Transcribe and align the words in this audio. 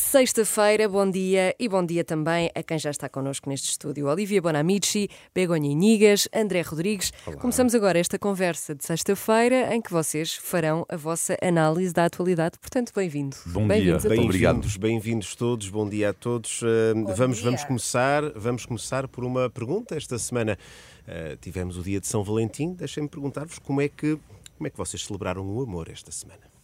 Sexta-feira, 0.00 0.88
bom 0.88 1.08
dia 1.08 1.54
e 1.56 1.68
bom 1.68 1.84
dia 1.84 2.02
também 2.02 2.50
a 2.54 2.62
quem 2.62 2.78
já 2.78 2.90
está 2.90 3.08
connosco 3.08 3.48
neste 3.48 3.68
estúdio. 3.68 4.08
Olivia 4.08 4.40
Bonamici, 4.42 5.08
Begonha 5.32 5.70
Inigas, 5.70 6.26
André 6.34 6.62
Rodrigues. 6.62 7.12
Olá. 7.24 7.36
Começamos 7.36 7.74
agora 7.74 7.98
esta 7.98 8.18
conversa 8.18 8.74
de 8.74 8.84
sexta-feira 8.84 9.72
em 9.72 9.80
que 9.80 9.92
vocês 9.92 10.34
farão 10.34 10.84
a 10.88 10.96
vossa 10.96 11.36
análise 11.40 11.92
da 11.92 12.06
atualidade. 12.06 12.58
Portanto, 12.58 12.92
bem-vindo. 12.96 13.36
Bom 13.46 13.68
bem 13.68 13.82
dia, 13.82 13.98
bem 13.98 14.24
obrigado. 14.24 14.66
Bem-vindos 14.80 15.36
todos, 15.36 15.68
bom 15.68 15.88
dia 15.88 16.10
a 16.10 16.12
todos. 16.12 16.62
Uh, 16.62 16.66
vamos, 17.14 17.36
dia. 17.36 17.44
vamos, 17.44 17.64
começar, 17.64 18.22
vamos 18.34 18.66
começar 18.66 19.06
por 19.06 19.22
uma 19.22 19.48
pergunta. 19.50 19.94
Esta 19.94 20.18
semana 20.18 20.58
uh, 21.06 21.36
tivemos 21.36 21.76
o 21.76 21.82
dia 21.82 22.00
de 22.00 22.08
São 22.08 22.24
Valentim. 22.24 22.72
Deixem-me 22.72 23.08
perguntar-vos 23.08 23.58
como 23.60 23.80
é 23.82 23.88
que 23.88 24.18
como 24.56 24.66
é 24.66 24.70
que 24.70 24.76
vocês 24.76 25.04
celebraram 25.04 25.46
o 25.46 25.62
amor 25.62 25.88
esta 25.90 26.10
semana? 26.10 26.59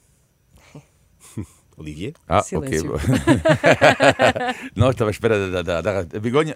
Olivier? 1.77 2.15
Ah, 2.27 2.43
Silêncio. 2.43 2.95
ok. 2.95 3.05
não, 4.75 4.91
estava 4.91 5.11
à 5.11 5.13
espera 5.13 5.51
da, 5.51 5.63
da, 5.63 5.81
da, 5.83 6.03
da 6.03 6.21
Begonha. 6.21 6.55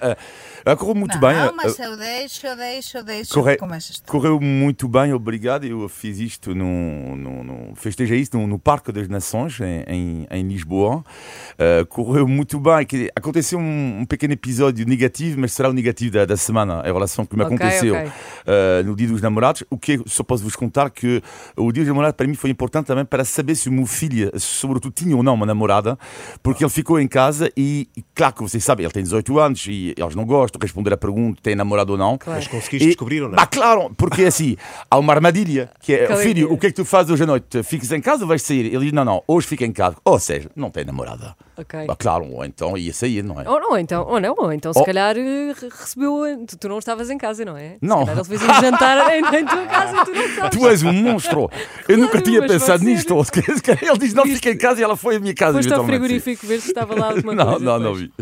Uh, 0.66 0.76
correu 0.76 0.94
muito 0.94 1.14
não, 1.14 1.20
bem. 1.20 1.36
Não, 1.36 1.54
mas 1.54 1.78
eu 1.78 1.94
deixo, 1.96 2.46
eu 2.46 2.56
deixo, 2.56 2.98
eu 2.98 3.04
deixo. 3.04 3.34
Corre, 3.34 3.58
correu 4.06 4.40
muito 4.40 4.88
bem, 4.88 5.12
obrigado. 5.12 5.64
Eu 5.64 5.86
fiz 5.90 6.18
isto, 6.18 6.54
no, 6.54 7.16
no, 7.16 7.44
no 7.44 7.74
festejei 7.76 8.18
isto 8.18 8.38
no, 8.38 8.46
no, 8.46 8.58
Parque 8.58 8.90
das 8.92 9.08
Nações, 9.08 9.60
em, 9.60 9.84
em, 9.86 10.26
em 10.30 10.48
Lisboa. 10.48 11.04
Uh, 11.52 11.84
correu 11.86 12.26
muito 12.26 12.58
bem. 12.58 12.86
Aconteceu 13.14 13.58
um, 13.58 14.00
um, 14.00 14.06
pequeno 14.06 14.32
episódio 14.32 14.86
negativo, 14.86 15.38
mas 15.38 15.52
será 15.52 15.68
o 15.68 15.72
negativo 15.74 16.12
da, 16.12 16.24
da 16.24 16.36
semana, 16.36 16.80
em 16.80 16.92
relação 16.92 17.24
ao 17.24 17.26
que 17.26 17.36
me 17.36 17.42
okay, 17.42 17.56
aconteceu 17.56 17.94
okay. 17.94 18.08
Uh, 18.08 18.84
no 18.86 18.96
Dia 18.96 19.08
dos 19.08 19.20
Namorados. 19.20 19.64
O 19.68 19.76
que 19.76 20.00
só 20.06 20.22
posso 20.22 20.42
vos 20.42 20.56
contar 20.56 20.88
que 20.88 21.22
o 21.56 21.70
Dia 21.72 21.82
dos 21.82 21.88
Namorados 21.88 22.16
para 22.16 22.26
mim 22.26 22.34
foi 22.34 22.48
importante 22.48 22.86
também 22.86 23.04
para 23.04 23.22
saber 23.24 23.54
se 23.54 23.68
o 23.68 23.72
meu 23.72 23.84
filho, 23.84 24.30
sobretudo, 24.38 24.92
tinha 24.92 25.09
tinha 25.10 25.16
ou 25.16 25.22
não 25.22 25.34
uma 25.34 25.46
namorada, 25.46 25.98
porque 26.42 26.64
ele 26.64 26.70
ficou 26.70 27.00
em 27.00 27.08
casa 27.08 27.50
e, 27.56 27.88
e, 27.96 28.04
claro 28.14 28.34
que 28.34 28.42
vocês 28.42 28.62
sabem, 28.62 28.84
ele 28.84 28.92
tem 28.92 29.02
18 29.02 29.38
anos 29.38 29.66
e 29.66 29.94
eles 29.96 30.14
não 30.14 30.24
gostam 30.24 30.58
de 30.58 30.64
responder 30.64 30.92
a 30.92 30.96
pergunta, 30.96 31.40
tem 31.42 31.54
namorado 31.54 31.92
ou 31.92 31.98
não. 31.98 32.16
Claro. 32.16 32.38
Mas 32.38 32.48
conseguiste 32.48 32.84
e, 32.84 32.86
descobrir 32.88 33.22
ou 33.22 33.28
não? 33.28 33.38
Ah, 33.38 33.46
claro, 33.46 33.92
porque 33.96 34.24
assim, 34.24 34.56
há 34.90 34.98
uma 34.98 35.12
armadilha, 35.12 35.70
que 35.80 35.92
é, 35.92 36.16
filho, 36.16 36.52
o 36.52 36.58
que 36.58 36.68
é 36.68 36.70
que 36.70 36.76
tu 36.76 36.84
fazes 36.84 37.10
hoje 37.12 37.22
à 37.24 37.26
noite? 37.26 37.62
Ficas 37.62 37.90
em 37.92 38.00
casa 38.00 38.22
ou 38.22 38.28
vais 38.28 38.42
sair? 38.42 38.66
Ele 38.66 38.84
diz, 38.84 38.92
não, 38.92 39.04
não, 39.04 39.22
hoje 39.26 39.46
fica 39.46 39.64
em 39.64 39.72
casa. 39.72 39.96
Ou 40.04 40.18
seja, 40.18 40.50
não 40.54 40.70
tem 40.70 40.84
namorada. 40.84 41.34
Ok. 41.56 41.86
Bah, 41.86 41.96
claro, 41.96 42.26
ou 42.30 42.44
então 42.44 42.76
ia 42.76 42.92
sair, 42.92 43.22
não 43.22 43.40
é? 43.40 43.48
Ou, 43.48 43.70
ou 43.70 43.78
então, 43.78 44.06
ou 44.06 44.20
não, 44.20 44.34
ou 44.38 44.52
então 44.52 44.72
se 44.72 44.78
oh. 44.78 44.84
calhar 44.84 45.16
eh, 45.16 45.54
recebeu, 45.78 46.44
tu, 46.46 46.56
tu, 46.56 46.68
não 46.68 46.78
estavas 46.78 47.10
em 47.10 47.18
casa, 47.18 47.44
não 47.44 47.56
é? 47.56 47.76
Não. 47.82 48.06
Se 48.06 48.12
ele 48.12 48.24
fez 48.24 48.42
um 48.42 48.60
jantar 48.60 49.14
em, 49.14 49.18
em 49.18 49.44
tua 49.44 49.66
casa 49.66 49.96
e 49.96 50.04
tu 50.04 50.12
não 50.12 50.28
sabes. 50.36 50.50
Tu 50.60 50.68
és 50.68 50.82
um 50.82 50.92
monstro. 50.92 51.48
Claro, 51.48 51.64
Eu 51.88 51.98
nunca 51.98 52.20
tinha 52.20 52.40
pensado 52.46 52.84
nisto. 52.84 53.10
Ele 53.82 53.98
diz, 53.98 54.14
não, 54.14 54.24
fica 54.24 54.50
em 54.50 54.56
casa 54.56 54.80
e 54.80 54.84
ela 54.84 54.96
foi 55.00 55.16
à 55.16 55.20
minha 55.20 55.34
casa. 55.34 55.58
Foste 55.58 55.72
ao 55.72 55.84
frigorífico 55.84 56.46
ver 56.46 56.60
se 56.60 56.68
estava 56.68 56.94
lá 56.94 57.08
alguma 57.08 57.34
não, 57.34 57.46
coisa. 57.56 57.64
Não, 57.64 57.78
não, 57.78 57.84
não 57.90 57.94
vi. 57.94 58.12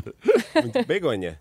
Muito 0.55 0.87
begonha. 0.87 1.39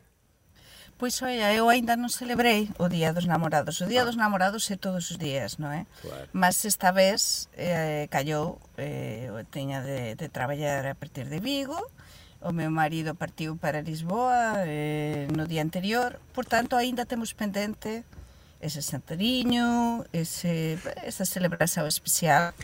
Pois 0.97 1.21
olha, 1.21 1.53
eu 1.53 1.69
ainda 1.69 1.94
non 1.94 2.09
celebrei 2.09 2.73
o 2.81 2.89
Día 2.89 3.13
dos 3.13 3.29
Namorados. 3.29 3.77
O 3.81 3.85
Día 3.85 4.02
ah. 4.02 4.07
dos 4.09 4.17
Namorados 4.17 4.66
é 4.73 4.81
todos 4.81 5.13
os 5.13 5.21
días, 5.21 5.61
non 5.61 5.69
é? 5.69 5.85
Claro. 6.02 6.25
Mas 6.33 6.66
esta 6.66 6.89
vez 6.89 7.53
eh, 7.53 8.09
callou, 8.09 8.57
eh, 8.81 9.29
eu 9.29 9.38
teña 9.45 9.85
de, 9.85 10.17
de 10.17 10.25
traballar 10.33 10.89
a 10.89 10.97
partir 10.97 11.29
de 11.29 11.38
Vigo, 11.38 11.77
o 12.41 12.49
meu 12.49 12.73
marido 12.73 13.13
partiu 13.13 13.61
para 13.61 13.85
Lisboa 13.85 14.66
eh, 14.66 15.29
no 15.38 15.45
día 15.45 15.61
anterior, 15.61 16.17
portanto 16.33 16.73
aínda 16.73 17.05
temos 17.05 17.38
pendente 17.38 18.01
ese 18.57 18.81
santeriño, 18.81 20.01
ese, 20.09 20.81
esa 21.05 21.29
celebración 21.29 21.85
especial 21.85 22.57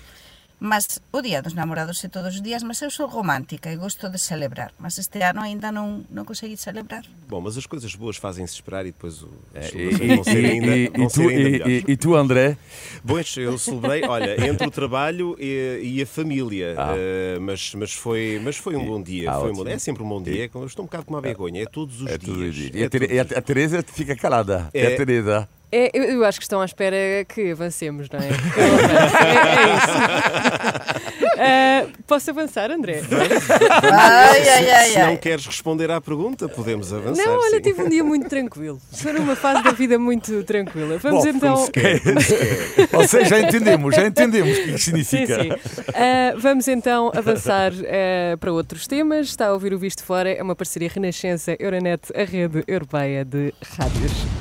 Mas 0.65 0.97
o 1.11 1.21
Día 1.21 1.41
dos 1.41 1.53
Namorados 1.53 2.01
é 2.05 2.07
todos 2.07 2.35
os 2.35 2.41
días, 2.41 2.63
mas 2.63 2.81
eu 2.81 2.89
sou 2.89 3.05
romântica 3.05 3.69
e 3.69 3.75
gosto 3.75 4.07
de 4.07 4.17
celebrar. 4.17 4.71
Mas 4.79 4.97
este 4.97 5.21
ano 5.21 5.41
ainda 5.41 5.73
não, 5.73 6.05
não 6.09 6.23
consegui 6.23 6.55
celebrar. 6.55 7.03
Bom, 7.27 7.41
mas 7.41 7.57
as 7.57 7.65
coisas 7.65 7.93
boas 7.95 8.15
fazem-se 8.15 8.53
esperar 8.53 8.85
e 8.85 8.93
depois 8.93 9.21
o, 9.21 9.29
é, 9.53 9.69
e, 9.75 10.15
vão 10.15 10.23
ser 10.23 10.45
ainda, 10.45 10.77
e, 10.77 10.87
vão 10.87 11.09
ser 11.09 11.27
ainda 11.27 11.69
e, 11.69 11.83
e, 11.85 11.97
tu, 11.97 12.15
André? 12.15 12.55
Bom, 13.03 13.15
eu 13.35 13.57
celebrei, 13.57 14.05
olha, 14.07 14.47
entre 14.47 14.65
o 14.65 14.71
trabalho 14.71 15.35
e, 15.37 15.81
e 15.83 16.01
a 16.01 16.05
família, 16.05 16.75
ah. 16.77 16.93
uh, 16.93 17.41
mas, 17.41 17.75
mas, 17.75 17.91
foi, 17.91 18.39
mas 18.41 18.55
foi 18.55 18.77
um 18.77 18.85
bom 18.85 19.03
dia. 19.03 19.31
Ah, 19.31 19.41
foi 19.41 19.51
um, 19.51 19.67
é 19.67 19.77
sempre 19.77 20.01
um 20.01 20.07
bom 20.07 20.23
dia. 20.23 20.49
Eu 20.55 20.65
estou 20.65 20.83
um 20.83 20.87
bocado 20.87 21.03
com 21.03 21.13
uma 21.13 21.19
vergonha, 21.19 21.61
é 21.61 21.65
todos 21.65 21.99
os 21.99 22.07
é 22.07 22.17
dias. 22.17 22.37
Todos 22.37 22.41
os 22.41 22.55
dias. 22.55 22.73
É 22.73 23.13
e 23.13 23.19
a, 23.19 23.21
a, 23.21 23.39
a 23.39 23.41
Teresa 23.41 23.83
fica 23.85 24.15
calada. 24.15 24.69
É, 24.73 24.83
é 24.83 24.93
a 24.93 24.97
Teresa. 24.97 25.49
É, 25.75 25.89
eu, 25.91 26.03
eu, 26.03 26.23
acho 26.23 26.37
que 26.37 26.45
estão 26.45 26.61
à 26.61 26.65
espera 26.65 26.95
que 27.27 27.49
avancemos, 27.49 28.07
não 28.07 28.19
é? 28.19 28.27
é, 28.29 28.29
é 29.57 29.75
isso. 29.75 29.89
Uh, 31.33 32.03
posso 32.05 32.29
avançar, 32.29 32.69
André? 32.69 33.01
Ai, 33.81 34.49
ai, 34.49 34.69
ai, 34.69 34.89
Se 34.89 34.99
não 34.99 35.17
queres 35.17 35.47
responder 35.47 35.89
à 35.89 35.99
pergunta, 35.99 36.47
podemos 36.47 36.93
avançar. 36.93 37.25
Não, 37.25 37.39
olha, 37.39 37.55
sim. 37.55 37.61
tive 37.61 37.81
um 37.81 37.89
dia 37.89 38.03
muito 38.03 38.29
tranquilo. 38.29 38.79
Estou 38.91 39.13
numa 39.13 39.35
fase 39.35 39.63
da 39.63 39.71
vida 39.71 39.97
muito 39.97 40.43
tranquila. 40.43 40.99
Vamos 40.99 41.23
Bom, 41.23 41.29
então. 41.29 41.67
Ou 42.93 43.07
seja, 43.07 43.25
já 43.25 43.39
entendemos, 43.39 43.95
já 43.95 44.05
entendemos 44.05 44.55
o 44.55 44.61
que 44.61 44.69
isso 44.69 44.85
significa. 44.85 45.41
Sim, 45.41 45.49
sim. 45.49 45.81
Uh, 45.81 46.39
vamos 46.39 46.67
então 46.67 47.11
avançar 47.15 47.71
uh, 47.73 48.37
para 48.39 48.53
outros 48.53 48.85
temas. 48.85 49.29
Está 49.29 49.47
a 49.47 49.53
ouvir 49.53 49.73
o 49.73 49.79
Visto 49.79 50.03
Fora, 50.03 50.29
é 50.29 50.43
uma 50.43 50.55
parceria 50.55 50.87
Renascença 50.93 51.57
Euronet, 51.59 52.11
a 52.15 52.23
rede 52.25 52.63
europeia 52.67 53.25
de 53.25 53.51
rádios. 53.75 54.32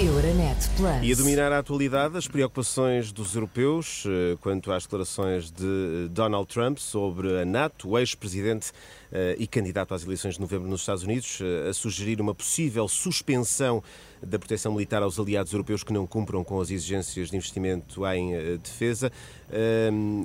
Euronet 0.00 0.56
Plus. 0.78 1.02
E 1.02 1.12
a 1.12 1.14
dominar 1.14 1.52
a 1.52 1.58
atualidade, 1.58 2.16
as 2.16 2.26
preocupações 2.26 3.12
dos 3.12 3.34
europeus 3.34 4.04
eh, 4.06 4.34
quanto 4.40 4.72
às 4.72 4.84
declarações 4.84 5.50
de 5.50 5.62
eh, 5.62 6.08
Donald 6.08 6.48
Trump 6.48 6.78
sobre 6.78 7.42
a 7.42 7.44
NATO, 7.44 7.90
o 7.90 7.98
ex-presidente 7.98 8.72
eh, 9.12 9.36
e 9.38 9.46
candidato 9.46 9.92
às 9.92 10.02
eleições 10.02 10.36
de 10.36 10.40
novembro 10.40 10.66
nos 10.66 10.80
Estados 10.80 11.02
Unidos, 11.02 11.40
a 11.68 11.72
sugerir 11.74 12.18
uma 12.18 12.34
possível 12.34 12.88
suspensão 12.88 13.82
da 14.22 14.38
proteção 14.38 14.72
militar 14.72 15.02
aos 15.02 15.18
aliados 15.18 15.52
europeus 15.52 15.84
que 15.84 15.92
não 15.92 16.06
cumpram 16.06 16.42
com 16.42 16.58
as 16.58 16.70
exigências 16.70 17.28
de 17.28 17.36
investimento 17.36 18.06
em 18.06 18.56
defesa. 18.56 19.12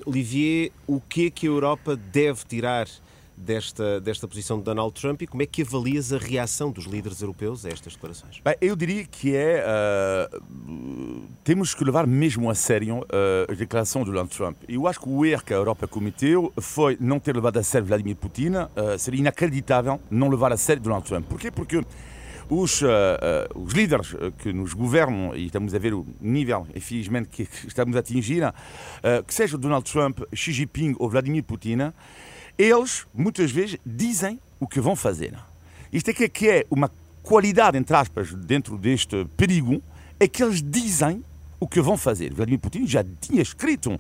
Olivier, 0.06 0.72
o 0.88 1.02
que 1.02 1.28
é 1.28 1.30
que 1.30 1.48
a 1.48 1.50
Europa 1.50 1.98
deve 1.98 2.46
tirar 2.46 2.88
desta, 3.38 4.00
desta 4.00 4.28
posição 4.28 4.58
de 4.58 4.64
Donald 4.64 4.94
Trump 5.00 5.22
e 5.22 5.28
como 5.28 5.44
é 5.44 5.46
que 5.46 5.62
avalias 5.62 6.14
a 6.14 6.18
reação 6.18 6.72
dos 6.72 6.86
líderes 6.86 7.22
europeus 7.22 7.66
a 7.66 7.70
estas 7.70 7.94
declarações? 7.94 8.42
Bem, 8.44 8.56
eu 8.62 8.76
diria 8.76 9.06
que 9.06 9.36
é. 9.36 9.64
Uh, 10.32 11.28
temos 11.44 11.74
que 11.74 11.84
levar 11.84 12.08
mesmo 12.08 12.50
a 12.50 12.56
sério 12.56 13.00
uh, 13.00 13.52
a 13.52 13.54
declaração 13.54 14.04
de 14.04 14.12
Donald 14.12 14.30
Trump. 14.36 14.58
Eu 14.68 14.88
acho 14.88 15.00
que 15.00 15.10
o 15.10 15.26
erro 15.26 15.44
que 15.44 15.54
a 15.54 15.58
Europa 15.58 15.88
cometeu 15.88 16.54
foi 16.60 16.98
não 17.00 17.20
ter 17.20 17.36
levado 17.36 17.58
a 17.58 17.64
sério 17.64 17.88
Vladimir 17.88 18.16
Putin. 18.16 18.52
Uh, 18.56 18.98
seria 18.98 19.20
inacreditável 19.20 20.00
não 20.10 20.30
levar 20.30 20.52
a 20.52 20.58
sério 20.58 20.82
Donald 20.82 21.06
Trump. 21.06 21.28
Porquê? 21.28 21.52
Porque 21.52 21.84
os, 22.50 22.82
uh, 22.82 22.86
uh, 22.86 23.64
os 23.64 23.74
líderes 23.74 24.16
que 24.38 24.54
nos 24.54 24.74
governam, 24.74 25.36
e 25.36 25.48
estamos 25.48 25.74
a 25.74 25.80
ver 25.80 25.94
o 25.94 26.06
nível, 26.22 26.68
infelizmente, 26.76 27.30
que 27.30 27.48
estamos 27.68 27.96
a 27.96 28.00
atingir, 28.00 28.44
uh, 28.44 28.54
que 29.26 29.34
seja 29.34 29.58
Donald 29.58 29.90
Trump, 29.90 30.20
Xi 30.34 30.52
Jinping 30.54 30.96
ou 31.00 31.10
Vladimir 31.10 31.44
Putin, 31.44 31.92
eles, 32.58 33.06
muitas 33.14 33.52
vezes, 33.52 33.78
dizem 33.86 34.40
o 34.60 34.68
que 34.68 34.80
vão 34.80 34.96
fazer. 34.96 35.38
Isto 35.92 36.10
é 36.10 36.30
que 36.30 36.50
é 36.50 36.66
uma 36.70 36.92
qualidade, 37.22 37.78
entre 37.78 37.96
aspas, 37.96 38.34
dentro 38.34 38.78
deste 38.78 39.26
perigo, 39.36 39.82
é 40.20 40.28
que 40.28 40.44
eles 40.44 40.62
dizem 40.62 41.24
o 41.60 41.68
que 41.68 41.82
vão 41.82 41.98
fazer. 41.98 42.34
Vladimir 42.34 42.60
Putin 42.60 42.86
já 42.86 43.04
tinha 43.20 43.42
escrito 43.42 43.94
uh, 43.94 44.00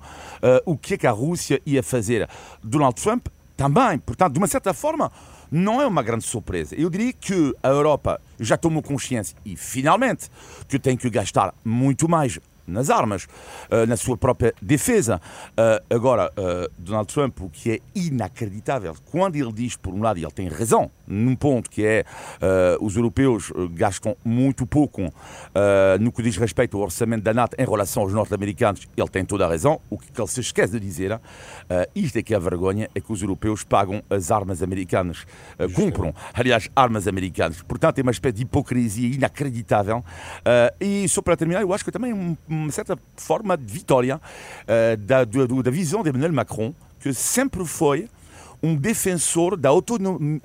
o 0.66 0.77
que 0.77 0.93
é 0.93 0.97
que 0.97 1.07
a 1.07 1.11
Rússia 1.11 1.61
ia 1.66 1.81
fazer. 1.81 2.29
Donald 2.63 3.01
Trump 3.01 3.27
também. 3.57 3.97
Portanto, 3.99 4.33
de 4.33 4.39
uma 4.39 4.47
certa 4.47 4.73
forma, 4.73 5.11
não 5.51 5.81
é 5.81 5.87
uma 5.87 6.03
grande 6.03 6.25
surpresa. 6.25 6.75
Eu 6.75 6.89
diria 6.89 7.13
que 7.13 7.55
a 7.63 7.69
Europa 7.69 8.22
já 8.39 8.57
tomou 8.57 8.83
consciência 8.83 9.35
e, 9.45 9.55
finalmente, 9.55 10.29
que 10.67 10.77
tem 10.77 10.97
que 10.97 11.09
gastar 11.09 11.53
muito 11.63 12.07
mais 12.07 12.39
nas 12.68 12.90
armas, 12.90 13.26
uh, 13.26 13.86
na 13.88 13.98
sua 13.98 14.18
própria 14.18 14.53
defesa. 14.62 15.22
Uh, 15.52 15.96
agora, 15.96 16.31
uh, 16.31 16.72
Donald 16.78 17.12
Trump, 17.14 17.42
o 17.42 17.50
que 17.50 17.72
é 17.72 17.80
inacreditável, 17.94 18.96
quando 19.06 19.36
ele 19.36 19.52
diz, 19.52 19.76
por 19.76 19.94
um 19.94 20.02
lado, 20.02 20.20
e 20.20 20.24
ele 20.24 20.31
tem 20.31 20.47
razão, 20.47 20.90
num 21.08 21.35
ponto 21.35 21.70
que 21.70 21.85
é 21.85 22.03
os 22.82 22.96
europeus 22.96 23.52
gastam 23.72 24.17
muito 24.26 24.66
pouco 24.66 25.14
no 26.00 26.12
que 26.12 26.23
diz 26.23 26.35
respeito 26.35 26.78
ao 26.78 26.84
orçamento 26.84 27.23
da 27.23 27.34
NATO 27.34 27.56
em 27.59 27.66
relação 27.66 28.03
aos 28.03 28.14
norte-americanos, 28.14 28.88
ele 28.97 29.08
tem 29.09 29.23
toda 29.23 29.46
a 29.46 29.47
razão. 29.47 29.79
O 29.90 29.97
que 29.97 30.20
ele 30.20 30.28
se 30.28 30.40
esquece 30.40 30.73
de 30.73 30.79
dizer, 30.79 31.20
isto 31.94 32.18
é 32.18 32.23
que 32.23 32.34
é 32.34 32.38
a 32.38 32.40
vergonha, 32.40 32.90
é 32.96 33.00
que 33.00 33.11
os 33.11 33.22
europeus 33.22 33.64
pagam 33.64 34.02
as 34.09 34.32
armas 34.32 34.64
americanas, 34.64 35.28
compram, 35.76 36.14
aliás, 36.34 36.70
armas 36.76 37.08
americanas. 37.08 37.61
Portanto, 37.61 38.00
é 38.00 38.02
uma 38.02 38.11
espécie 38.11 38.38
de 38.38 38.41
hipocrisia 38.44 39.14
inacreditável. 39.14 40.03
e 40.82 41.08
só 41.08 41.22
para 41.22 41.38
terminar, 41.38 41.61
eu 41.61 41.72
acho 41.72 41.85
que 41.85 41.91
também 41.91 42.14
um 42.14 42.35
certa 42.72 42.97
forma 43.16 43.57
de 43.57 43.72
vitória 43.72 44.17
uh, 44.17 44.97
da, 44.97 45.23
da 45.23 45.72
visão 45.72 46.03
de 46.03 46.09
Emmanuel 46.09 46.34
Macron, 46.34 46.73
que 46.99 47.13
sempre 47.13 47.66
foi 47.66 48.09
um 48.61 48.75
defensor 48.75 49.55
da 49.55 49.69
autonomia, 49.69 50.41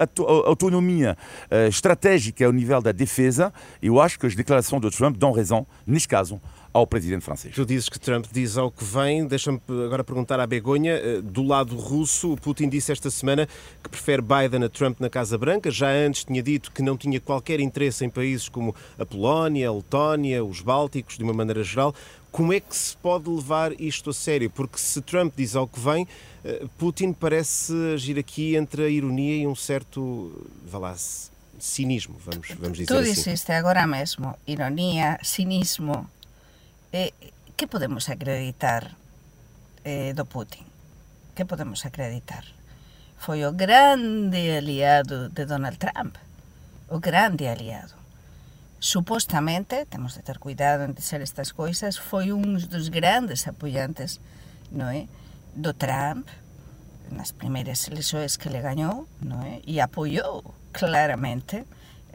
autonomia 0.47 1.17
uh, 1.51 1.69
estratégica 1.69 2.45
ao 2.45 2.53
nível 2.53 2.81
da 2.83 2.93
defesa. 2.93 3.53
Eu 3.83 4.01
acho 4.01 4.19
que 4.19 4.27
as 4.27 4.35
declarações 4.35 4.83
de 4.83 4.91
Trump 4.91 5.17
dão 5.17 5.33
razão, 5.33 5.67
neste 5.87 6.09
caso, 6.09 6.41
ao 6.73 6.87
presidente 6.87 7.25
francês. 7.25 7.55
Tu 7.55 7.67
dizes 7.67 7.89
que 7.89 7.99
Trump 7.99 8.27
diz 8.33 8.57
ao 8.57 8.71
que 8.71 8.85
vem. 8.85 9.27
Deixa-me 9.27 9.61
agora 9.85 10.05
perguntar 10.05 10.39
à 10.39 10.47
Begonha. 10.47 10.93
Eh, 10.93 11.21
do 11.21 11.43
lado 11.43 11.77
russo, 11.77 12.33
o 12.33 12.37
Putin 12.37 12.69
disse 12.69 12.93
esta 12.93 13.11
semana 13.11 13.49
que 13.83 13.89
prefere 13.89 14.23
Biden 14.23 14.65
a 14.65 14.69
Trump 14.69 15.01
na 15.01 15.11
Casa 15.11 15.37
Branca. 15.37 15.71
Já 15.71 15.91
antes 15.91 16.25
tinha 16.25 16.43
dito 16.43 16.71
que 16.71 16.83
não 16.83 16.97
tinha 16.97 17.21
qualquer 17.21 17.59
interesse 17.61 18.05
em 18.05 18.11
países 18.11 18.49
como 18.49 18.75
a 18.99 19.05
Polónia, 19.05 19.69
a 19.69 19.73
Letónia, 19.73 20.45
os 20.45 20.61
Bálticos, 20.61 21.19
de 21.19 21.25
uma 21.25 21.33
maneira 21.33 21.65
geral. 21.65 21.95
Como 22.31 22.53
é 22.53 22.61
que 22.61 22.77
se 22.77 22.97
pode 22.97 23.29
levar 23.29 23.73
isto 23.81 24.11
a 24.11 24.15
sério? 24.15 24.49
Porque 24.49 24.79
se 24.79 25.01
Trump 25.01 25.35
diz 25.37 25.57
ao 25.57 25.67
que 25.67 25.81
vem, 25.81 26.07
eh, 26.45 26.65
Putin 26.79 27.13
parece 27.13 27.73
agir 27.95 28.17
aqui 28.17 28.55
entre 28.55 28.85
a 28.85 28.89
ironia 28.89 29.43
e 29.43 29.47
um 29.47 29.57
certo, 29.57 30.31
vá 30.65 30.79
lá, 30.79 30.97
cinismo, 31.59 32.17
vamos, 32.25 32.49
vamos 32.59 32.79
dizer 32.79 32.87
tu 32.87 32.99
assim. 32.99 33.11
Tu 33.11 33.15
disseste 33.17 33.51
agora 33.51 33.85
mesmo, 33.89 34.35
ironia, 34.47 35.19
cinismo. 35.25 36.09
Eh, 36.93 37.13
que 37.57 37.69
podemos 37.69 38.09
acreditar 38.09 38.97
eh, 39.85 40.13
do 40.17 40.27
Putin? 40.27 40.67
Que 41.37 41.47
podemos 41.47 41.87
acreditar? 41.87 42.43
Foi 43.15 43.47
o 43.47 43.53
grande 43.53 44.51
aliado 44.51 45.29
de 45.29 45.47
Donald 45.47 45.79
Trump. 45.79 46.17
O 46.89 46.99
grande 46.99 47.47
aliado. 47.47 47.95
Supostamente, 48.81 49.87
temos 49.87 50.17
de 50.17 50.23
ter 50.23 50.41
cuidado 50.41 50.83
en 50.83 50.97
dizer 50.97 51.23
estas 51.23 51.53
coisas, 51.53 52.01
foi 52.01 52.33
un 52.33 52.59
dos 52.59 52.91
grandes 52.91 53.47
apoiantes 53.47 54.19
non 54.75 54.91
é? 54.91 55.07
do 55.55 55.71
Trump 55.77 56.27
nas 57.13 57.31
primeiras 57.31 57.87
eleições 57.87 58.35
que 58.35 58.51
le 58.51 58.65
gañou 58.65 59.07
non 59.23 59.47
é? 59.47 59.63
e 59.63 59.79
apoiou 59.79 60.43
claramente 60.73 61.69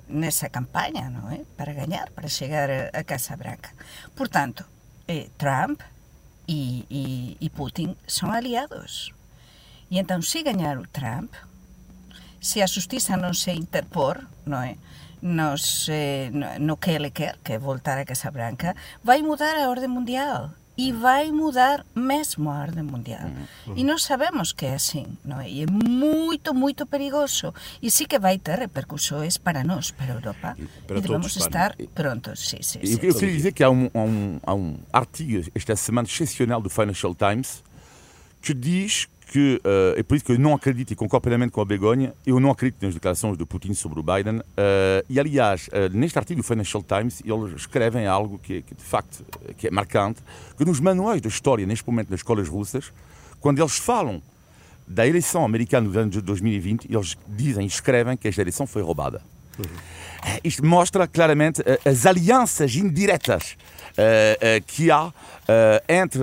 nessa 0.08 0.50
campanha 0.50 1.10
não 1.10 1.32
é? 1.32 1.42
para 1.58 1.74
ganhar, 1.74 2.10
para 2.12 2.28
chegar 2.28 2.70
à 2.94 3.04
Casa 3.04 3.36
Branca. 3.36 3.72
Portanto, 4.16 4.66
eh, 5.08 5.28
Trump 5.38 5.82
e, 6.48 6.86
e, 6.90 7.38
e 7.40 7.50
Putin 7.50 7.96
são 8.08 8.32
aliados. 8.32 9.14
E 9.90 10.00
então, 10.00 10.22
se 10.22 10.44
ganhar 10.44 10.78
o 10.78 10.88
Trump, 10.88 11.34
se 12.42 12.62
a 12.62 12.66
justiça 12.68 13.18
não 13.18 13.34
se 13.34 13.52
interpor, 13.52 14.26
não 14.46 14.62
é? 14.62 14.78
Nos, 15.22 15.88
eh, 15.90 16.30
no, 16.32 16.60
no 16.60 16.78
que 16.78 16.92
ele 16.92 17.10
quer, 17.10 17.38
que 17.44 17.54
é 17.54 17.58
voltar 17.58 17.98
à 17.98 18.06
Casa 18.06 18.30
Branca, 18.30 18.76
vai 19.04 19.22
mudar 19.22 19.56
a 19.56 19.70
ordem 19.70 19.88
mundial. 19.88 20.52
E 20.78 20.92
vai 20.92 21.32
mudar 21.32 21.86
mesmo 21.96 22.50
a 22.50 22.60
ordem 22.60 22.84
mundial. 22.84 23.30
Uhum. 23.68 23.74
E 23.78 23.84
nós 23.84 24.04
sabemos 24.04 24.52
que 24.52 24.66
é 24.66 24.76
assim, 24.76 25.06
não 25.24 25.40
é? 25.40 25.50
E 25.50 25.64
é 25.64 25.66
muito, 25.66 26.54
muito 26.54 26.86
perigoso. 26.86 27.54
E 27.82 27.90
sim 27.90 28.06
que 28.06 28.20
vai 28.20 28.38
ter 28.38 28.60
repercussões 28.60 29.38
para 29.38 29.64
nós, 29.64 29.92
para 29.92 30.14
a 30.14 30.16
Europa. 30.16 30.56
E, 30.58 30.66
para 30.86 30.98
e 30.98 31.02
devemos 31.02 31.36
estar 31.36 31.76
prontos. 31.94 32.50
Sim, 32.50 32.58
sim, 32.62 32.80
sim, 32.86 33.00
eu 33.02 33.14
queria 33.14 33.36
dizer 33.36 33.52
que 33.54 33.64
há 33.64 33.70
um, 33.70 33.90
um, 33.96 34.40
há 34.44 34.54
um 34.54 34.78
artigo 34.92 35.50
esta 35.56 35.76
semana 35.76 36.08
excepcional 36.08 36.62
do 36.62 36.70
Financial 36.70 37.16
Times 37.16 37.64
que 38.42 38.54
diz 38.54 39.08
que 39.26 39.62
uh, 39.64 40.00
é 40.00 40.04
por 40.04 40.16
isso 40.16 40.26
que 40.26 40.32
eu 40.32 40.40
não 40.40 40.54
acredito 40.54 40.92
e 40.92 40.96
concordo 40.96 41.24
plenamente 41.24 41.52
com 41.52 41.62
a 41.62 41.66
Begonha, 41.66 42.14
eu 42.26 42.40
não 42.40 42.52
acredito 42.52 42.84
nas 42.84 42.94
declarações 42.94 43.38
de 43.38 43.46
Putin 43.46 43.74
sobre 43.74 44.00
o 44.00 44.04
Biden. 44.04 44.38
Uh, 44.38 45.04
e 45.10 45.20
aliás, 45.20 45.68
uh, 45.68 45.96
neste 45.96 46.18
artigo 46.18 46.42
do 46.42 46.46
Financial 46.46 46.84
Times, 46.84 47.22
eles 47.26 47.54
escrevem 47.56 48.08
algo 48.08 48.38
que, 48.38 48.62
que, 48.62 48.76
de 48.76 48.84
facto 48.84 49.26
que 49.58 49.68
é 49.68 49.72
marcante, 49.72 50.22
que 50.58 50.64
nos 50.64 50.80
manuais 50.80 51.22
da 51.22 51.28
história, 51.28 51.66
neste 51.66 51.86
momento 51.88 52.10
nas 52.10 52.20
escolas 52.20 52.48
russas, 52.48 52.94
quando 53.40 53.60
eles 53.60 53.78
falam 53.78 54.22
da 54.88 55.08
eleição 55.08 55.44
americana 55.44 55.90
do 55.90 56.00
ano 56.00 56.12
de 56.12 56.22
2020, 56.22 56.88
eles 56.92 57.18
dizem, 57.28 57.66
escrevem 57.66 58.16
que 58.16 58.28
esta 58.28 58.42
eleição 58.42 58.68
foi 58.68 58.84
roubada. 58.84 59.22
Uhum. 59.58 59.66
Isto 60.44 60.66
mostra 60.66 61.08
claramente 61.08 61.64
as 61.86 62.06
alianças 62.06 62.76
indiretas 62.76 63.58
que 64.68 64.92
há 64.92 65.14
entre 65.88 66.22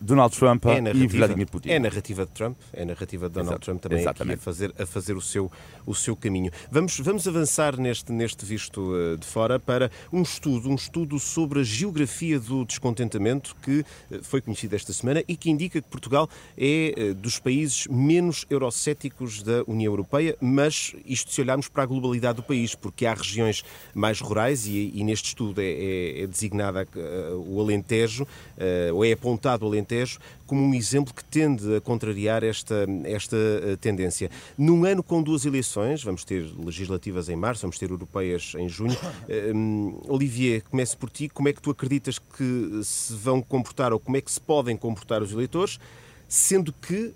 Donald 0.00 0.36
Trump 0.36 0.64
é 0.66 0.78
e 0.94 1.06
Vladimir 1.06 1.48
Putin. 1.48 1.70
É 1.70 1.76
a 1.76 1.80
narrativa 1.80 2.24
de 2.24 2.32
Trump, 2.32 2.56
é 2.72 2.82
a 2.82 2.86
narrativa 2.86 3.28
de 3.28 3.34
Donald 3.34 3.52
Exato. 3.52 3.64
Trump 3.64 3.82
também 3.82 4.06
aqui 4.06 4.32
a 4.32 4.36
fazer, 4.36 4.74
a 4.78 4.86
fazer 4.86 5.16
o, 5.16 5.20
seu, 5.20 5.50
o 5.86 5.94
seu 5.94 6.16
caminho. 6.16 6.50
Vamos, 6.70 6.98
vamos 6.98 7.26
avançar 7.26 7.76
neste, 7.76 8.12
neste 8.12 8.44
visto 8.44 9.16
de 9.18 9.26
fora 9.26 9.58
para 9.58 9.90
um 10.12 10.22
estudo, 10.22 10.70
um 10.70 10.74
estudo 10.74 11.18
sobre 11.18 11.60
a 11.60 11.62
geografia 11.62 12.38
do 12.38 12.64
descontentamento 12.64 13.54
que 13.62 13.84
foi 14.22 14.40
conhecido 14.40 14.76
esta 14.76 14.92
semana 14.92 15.22
e 15.26 15.36
que 15.36 15.50
indica 15.50 15.80
que 15.80 15.88
Portugal 15.88 16.28
é 16.56 17.12
dos 17.14 17.38
países 17.38 17.86
menos 17.88 18.46
eurocéticos 18.48 19.42
da 19.42 19.62
União 19.66 19.92
Europeia, 19.92 20.36
mas 20.40 20.94
isto 21.04 21.32
se 21.32 21.40
olharmos 21.40 21.68
para 21.68 21.82
a 21.82 21.86
globalidade 21.86 22.36
do 22.36 22.42
país, 22.42 22.74
porque 22.74 23.04
há 23.04 23.14
regiões 23.14 23.64
mais 23.94 24.20
rurais 24.20 24.66
e, 24.66 24.92
e 24.94 25.04
neste 25.04 25.28
estudo 25.28 25.60
é, 25.60 25.64
é, 25.64 26.22
é 26.22 26.26
designado 26.26 26.61
uh, 26.70 27.36
o 27.48 27.60
Alentejo, 27.60 28.24
uh, 28.24 28.94
ou 28.94 29.04
é 29.04 29.12
apontado 29.12 29.64
o 29.64 29.68
Alentejo, 29.68 30.18
como 30.46 30.62
um 30.62 30.74
exemplo 30.74 31.14
que 31.14 31.24
tende 31.24 31.76
a 31.76 31.80
contrariar 31.80 32.44
esta, 32.44 32.86
esta 33.04 33.36
uh, 33.36 33.76
tendência. 33.78 34.30
Num 34.56 34.84
ano 34.84 35.02
com 35.02 35.22
duas 35.22 35.44
eleições, 35.44 36.02
vamos 36.02 36.24
ter 36.24 36.44
legislativas 36.58 37.28
em 37.28 37.36
março, 37.36 37.62
vamos 37.62 37.78
ter 37.78 37.90
europeias 37.90 38.52
em 38.58 38.68
junho. 38.68 38.96
Olivier, 40.06 40.62
comece 40.70 40.96
por 40.96 41.10
ti. 41.10 41.28
Como 41.28 41.48
é 41.48 41.52
que 41.52 41.60
tu 41.62 41.70
acreditas 41.70 42.18
que 42.18 42.80
se 42.84 43.14
vão 43.14 43.40
comportar 43.40 43.92
ou 43.92 43.98
como 43.98 44.16
é 44.16 44.20
que 44.20 44.30
se 44.30 44.40
podem 44.40 44.76
comportar 44.76 45.22
os 45.22 45.32
eleitores, 45.32 45.80
sendo 46.28 46.72
que 46.72 47.12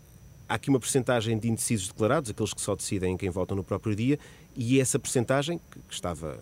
há 0.49 0.55
aqui 0.55 0.71
uma 0.71 0.81
percentagem 0.81 1.39
de 1.39 1.49
indecisos 1.49 1.89
declarados, 1.89 2.31
aqueles 2.31 2.55
que 2.55 2.61
só 2.61 2.75
decidem 2.75 3.15
em 3.15 3.17
quem 3.17 3.31
votam 3.31 3.57
no 3.57 3.65
próprio 3.65 3.95
dia, 3.95 4.19
e 4.57 4.81
essa 4.81 4.99
percentagem, 4.99 5.61
que 5.71 5.95
estava 5.95 6.39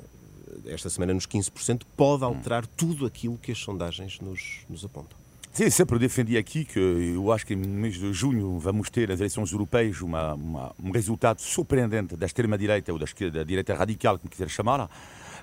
esta 0.66 0.90
semana 0.90 1.14
nos 1.14 1.26
15%, 1.26 1.82
pode 1.96 2.24
alterar 2.24 2.66
tudo 2.66 3.06
aquilo 3.06 3.38
que 3.38 3.52
as 3.52 3.58
sondagens 3.58 4.20
nos, 4.20 4.60
nos 4.68 4.84
apontam. 4.84 5.16
Sim, 5.52 5.70
sempre 5.70 6.00
defendi 6.00 6.36
aqui 6.36 6.64
que 6.64 6.80
eu 6.80 7.30
acho 7.30 7.46
que 7.46 7.54
no 7.54 7.68
mês 7.68 7.94
de 7.94 8.12
junho 8.12 8.58
vamos 8.58 8.90
ter 8.90 9.12
as 9.12 9.20
eleições 9.20 9.52
europeias 9.52 10.00
uma, 10.00 10.34
uma, 10.34 10.74
um 10.82 10.90
resultado 10.90 11.40
surpreendente 11.40 12.16
da 12.16 12.26
extrema-direita 12.26 12.92
ou 12.92 12.98
da, 12.98 13.06
da 13.32 13.44
direita 13.44 13.72
radical, 13.72 14.18
como 14.18 14.28
quiser 14.28 14.48
chamar 14.48 14.90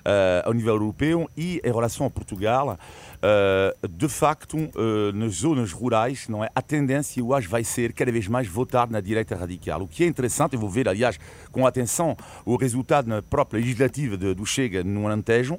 uh, 0.02 0.46
ao 0.46 0.52
nível 0.52 0.74
europeu 0.74 1.28
e 1.36 1.60
em 1.64 1.72
relação 1.72 2.06
a 2.06 2.10
Portugal, 2.10 2.78
uh, 2.78 3.88
de 3.88 4.08
facto, 4.08 4.56
uh, 4.56 5.12
nas 5.14 5.34
zonas 5.34 5.72
rurais, 5.72 6.28
não 6.28 6.44
é? 6.44 6.50
a 6.54 6.62
tendência, 6.62 7.20
eu 7.20 7.32
acho, 7.34 7.48
vai 7.48 7.64
ser 7.64 7.92
cada 7.92 8.10
vez 8.12 8.28
mais 8.28 8.46
votar 8.48 8.88
na 8.90 9.00
direita 9.00 9.34
radical. 9.34 9.82
O 9.82 9.88
que 9.88 10.04
é 10.04 10.06
interessante, 10.06 10.54
eu 10.54 10.60
vou 10.60 10.70
ver, 10.70 10.88
aliás, 10.88 11.18
com 11.50 11.66
atenção 11.66 12.16
o 12.44 12.56
resultado 12.56 13.08
na 13.08 13.22
própria 13.22 13.60
legislativa 13.60 14.16
de, 14.16 14.34
do 14.34 14.44
Chega 14.44 14.82
no 14.84 15.06
Alentejo, 15.06 15.58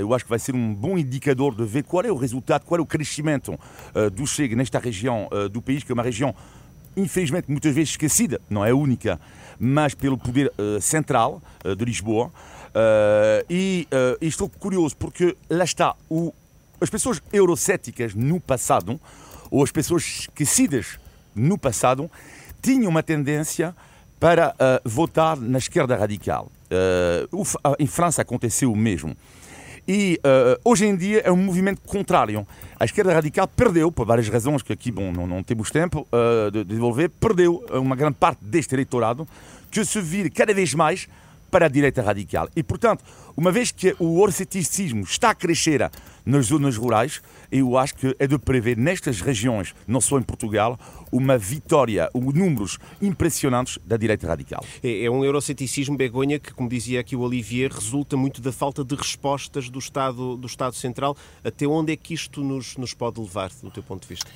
eu 0.00 0.14
acho 0.14 0.24
que 0.24 0.30
vai 0.30 0.38
ser 0.38 0.54
um 0.54 0.74
bom 0.74 0.96
indicador 0.96 1.54
de 1.54 1.64
ver 1.64 1.82
qual 1.84 2.02
é 2.02 2.10
o 2.10 2.16
resultado, 2.16 2.64
qual 2.64 2.78
é 2.78 2.82
o 2.82 2.86
crescimento 2.86 3.58
do 4.14 4.26
Chega 4.26 4.56
nesta 4.56 4.78
região 4.78 5.28
do 5.52 5.60
país, 5.60 5.84
que 5.84 5.92
é 5.92 5.94
uma 5.94 6.02
região 6.02 6.34
infelizmente 6.96 7.50
muitas 7.50 7.74
vezes 7.74 7.90
esquecida, 7.90 8.40
não 8.48 8.64
é 8.64 8.72
única, 8.72 9.20
mas 9.58 9.94
pelo 9.94 10.16
poder 10.16 10.50
uh, 10.58 10.80
central 10.80 11.42
uh, 11.64 11.76
de 11.76 11.84
Lisboa. 11.84 12.32
Uh, 12.76 13.40
e, 13.48 13.88
uh, 13.90 14.18
e, 14.20 14.26
estou 14.26 14.50
curioso 14.50 14.94
porque 14.98 15.34
lá 15.48 15.64
está, 15.64 15.96
o, 16.10 16.30
as 16.78 16.90
pessoas 16.90 17.22
eurocéticas 17.32 18.14
no 18.14 18.38
passado, 18.38 19.00
ou 19.50 19.64
as 19.64 19.72
pessoas 19.72 20.02
esquecidas 20.02 20.98
no 21.34 21.56
passado, 21.56 22.10
tinham 22.60 22.90
uma 22.90 23.02
tendência 23.02 23.74
para 24.20 24.50
uh, 24.50 24.86
votar 24.86 25.38
na 25.38 25.56
esquerda 25.56 25.96
radical. 25.96 26.52
em 27.78 27.86
França 27.86 28.20
aconteceu 28.20 28.70
o 28.70 28.76
mesmo. 28.76 29.16
E 29.88 30.20
hoje 30.64 30.84
em 30.84 30.96
dia 30.96 31.20
é 31.20 31.30
um 31.30 31.36
movimento 31.36 31.80
contrário. 31.82 32.46
A 32.78 32.84
esquerda 32.84 33.14
radical 33.14 33.46
perdeu, 33.46 33.90
por 33.92 34.04
várias 34.04 34.28
razões 34.28 34.60
que 34.60 34.72
aqui 34.72 34.90
bom, 34.90 35.12
não, 35.12 35.28
não 35.28 35.44
temos 35.44 35.70
tempo 35.70 36.06
de 36.52 36.64
desenvolver, 36.64 37.08
perdeu 37.08 37.64
uma 37.70 37.94
grande 37.94 38.16
parte 38.18 38.40
deste 38.42 38.74
eleitorado 38.74 39.28
que 39.70 39.84
se 39.84 40.00
vira 40.00 40.28
cada 40.28 40.52
vez 40.52 40.74
mais 40.74 41.06
para 41.50 41.66
a 41.66 41.68
direita 41.68 42.02
radical. 42.02 42.48
E, 42.54 42.62
portanto, 42.62 43.04
uma 43.36 43.52
vez 43.52 43.70
que 43.70 43.94
o 43.98 44.20
orceticismo 44.20 45.02
está 45.02 45.30
a 45.30 45.34
crescer 45.34 45.90
nas 46.24 46.46
zonas 46.46 46.76
rurais, 46.76 47.20
eu 47.50 47.76
acho 47.78 47.94
que 47.94 48.16
é 48.18 48.26
de 48.26 48.38
prever 48.38 48.76
nestas 48.76 49.20
regiões, 49.20 49.74
não 49.86 50.00
só 50.00 50.18
em 50.18 50.22
Portugal, 50.22 50.78
uma 51.12 51.38
vitória, 51.38 52.10
um, 52.14 52.32
números 52.32 52.78
impressionantes 53.00 53.78
da 53.84 53.96
direita 53.96 54.26
radical. 54.26 54.64
É, 54.82 55.04
é 55.04 55.10
um 55.10 55.24
euroceticismo, 55.24 55.96
Begonha, 55.96 56.38
que, 56.38 56.52
como 56.52 56.68
dizia 56.68 57.00
aqui 57.00 57.14
o 57.14 57.20
Olivier, 57.20 57.72
resulta 57.72 58.16
muito 58.16 58.40
da 58.40 58.52
falta 58.52 58.84
de 58.84 58.94
respostas 58.94 59.68
do 59.68 59.78
Estado, 59.78 60.36
do 60.36 60.46
Estado 60.46 60.74
Central. 60.74 61.16
Até 61.44 61.66
onde 61.66 61.92
é 61.92 61.96
que 61.96 62.14
isto 62.14 62.42
nos, 62.42 62.76
nos 62.76 62.92
pode 62.94 63.20
levar, 63.20 63.50
do 63.62 63.70
teu 63.70 63.82
ponto 63.82 64.02
de 64.02 64.08
vista? 64.08 64.30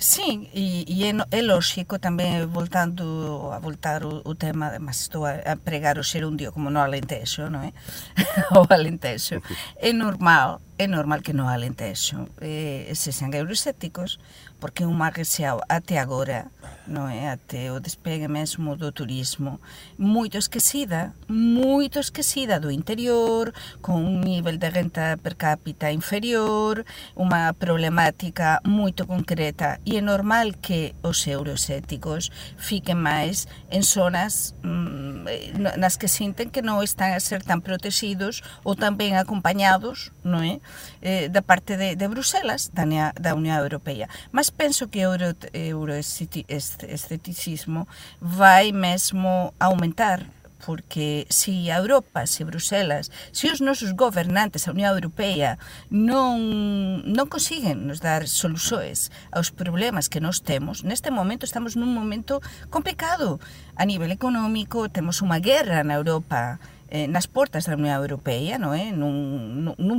Sim, 0.00 0.48
e, 0.54 0.86
e 0.88 1.04
é, 1.04 1.12
é 1.30 1.42
lógico 1.42 1.98
também, 1.98 2.46
voltando 2.46 3.50
a 3.52 3.58
voltar 3.58 4.02
o, 4.02 4.22
o 4.24 4.34
tema, 4.34 4.78
mas 4.80 5.02
estou 5.02 5.26
a, 5.26 5.32
a 5.44 5.56
pregar 5.56 5.98
o 5.98 6.02
xerundio 6.02 6.52
como 6.52 6.70
no 6.70 6.80
Alentejo, 6.80 7.50
não 7.50 7.62
é? 7.62 7.70
o 8.58 8.72
Alentejo. 8.72 9.42
É 9.76 9.92
normal 9.92 10.60
é 10.80 10.86
normal 10.86 11.20
que 11.20 11.34
no 11.34 11.50
Alentejo 11.50 12.30
eh, 12.40 12.90
se 12.94 13.12
sean 13.12 13.34
euroscépticos 13.34 14.18
porque 14.60 14.86
un 14.86 14.96
mar 14.96 15.12
reseado 15.12 15.60
até 15.68 15.98
agora 15.98 16.48
non 16.88 17.12
é? 17.12 17.28
Até 17.28 17.70
o 17.70 17.78
despegue 17.78 18.26
mesmo 18.26 18.74
do 18.74 18.90
turismo. 18.90 19.60
Moito 20.00 20.40
esquecida 20.40 21.12
moito 21.28 22.00
esquecida 22.00 22.58
do 22.58 22.72
interior 22.72 23.52
con 23.84 24.00
un 24.00 24.24
nivel 24.24 24.58
de 24.58 24.72
renta 24.72 25.20
per 25.20 25.36
cápita 25.36 25.92
inferior 25.92 26.88
unha 27.12 27.52
problemática 27.52 28.64
moito 28.64 29.04
concreta. 29.04 29.76
E 29.84 30.00
é 30.00 30.02
normal 30.02 30.56
que 30.64 30.96
os 31.04 31.28
euroscépticos 31.28 32.32
fiquen 32.56 33.04
máis 33.04 33.44
en 33.68 33.84
zonas 33.84 34.56
mm, 34.64 35.76
nas 35.76 36.00
que 36.00 36.08
sinten 36.08 36.48
que 36.48 36.64
non 36.64 36.80
están 36.80 37.12
a 37.12 37.20
ser 37.20 37.44
tan 37.44 37.60
protegidos 37.60 38.40
ou 38.64 38.72
tan 38.72 38.96
ben 38.96 39.20
acompañados 39.20 40.12
non 40.24 40.40
é? 40.40 40.64
eh, 41.02 41.28
da 41.28 41.42
parte 41.42 41.76
de, 41.76 41.96
de 41.96 42.08
Bruselas 42.08 42.70
da, 42.72 42.86
nea, 42.86 43.12
da 43.18 43.34
Unión 43.34 43.58
Europea. 43.58 44.08
Mas 44.32 44.50
penso 44.50 44.88
que 44.88 45.06
o 45.06 45.12
euro, 45.14 45.36
euroescepticismo 45.52 47.86
vai 48.20 48.72
mesmo 48.72 49.54
aumentar 49.58 50.26
porque 50.64 51.26
se 51.30 51.72
a 51.72 51.78
Europa, 51.78 52.26
se 52.26 52.44
Bruselas, 52.44 53.10
se 53.32 53.48
os 53.48 53.60
nosos 53.60 53.92
gobernantes, 53.92 54.68
a 54.68 54.72
Unión 54.72 54.92
Europea, 54.92 55.58
non, 55.88 57.00
non 57.08 57.26
consiguen 57.32 57.88
nos 57.88 58.04
dar 58.04 58.28
soluxoes 58.28 59.08
aos 59.32 59.50
problemas 59.50 60.12
que 60.12 60.20
nós 60.20 60.44
temos, 60.44 60.84
neste 60.84 61.08
momento 61.08 61.48
estamos 61.48 61.80
nun 61.80 61.96
momento 61.96 62.44
complicado 62.68 63.40
a 63.74 63.88
nivel 63.88 64.12
económico, 64.12 64.92
temos 64.92 65.24
unha 65.24 65.40
guerra 65.40 65.80
na 65.80 65.96
Europa, 65.96 66.60
eh, 66.90 67.06
nas 67.06 67.30
portas 67.30 67.70
da 67.70 67.78
Unión 67.78 67.96
Europea, 67.96 68.58
non 68.58 68.74
é? 68.74 68.90
Nun, 68.90 69.74
nun 69.78 69.98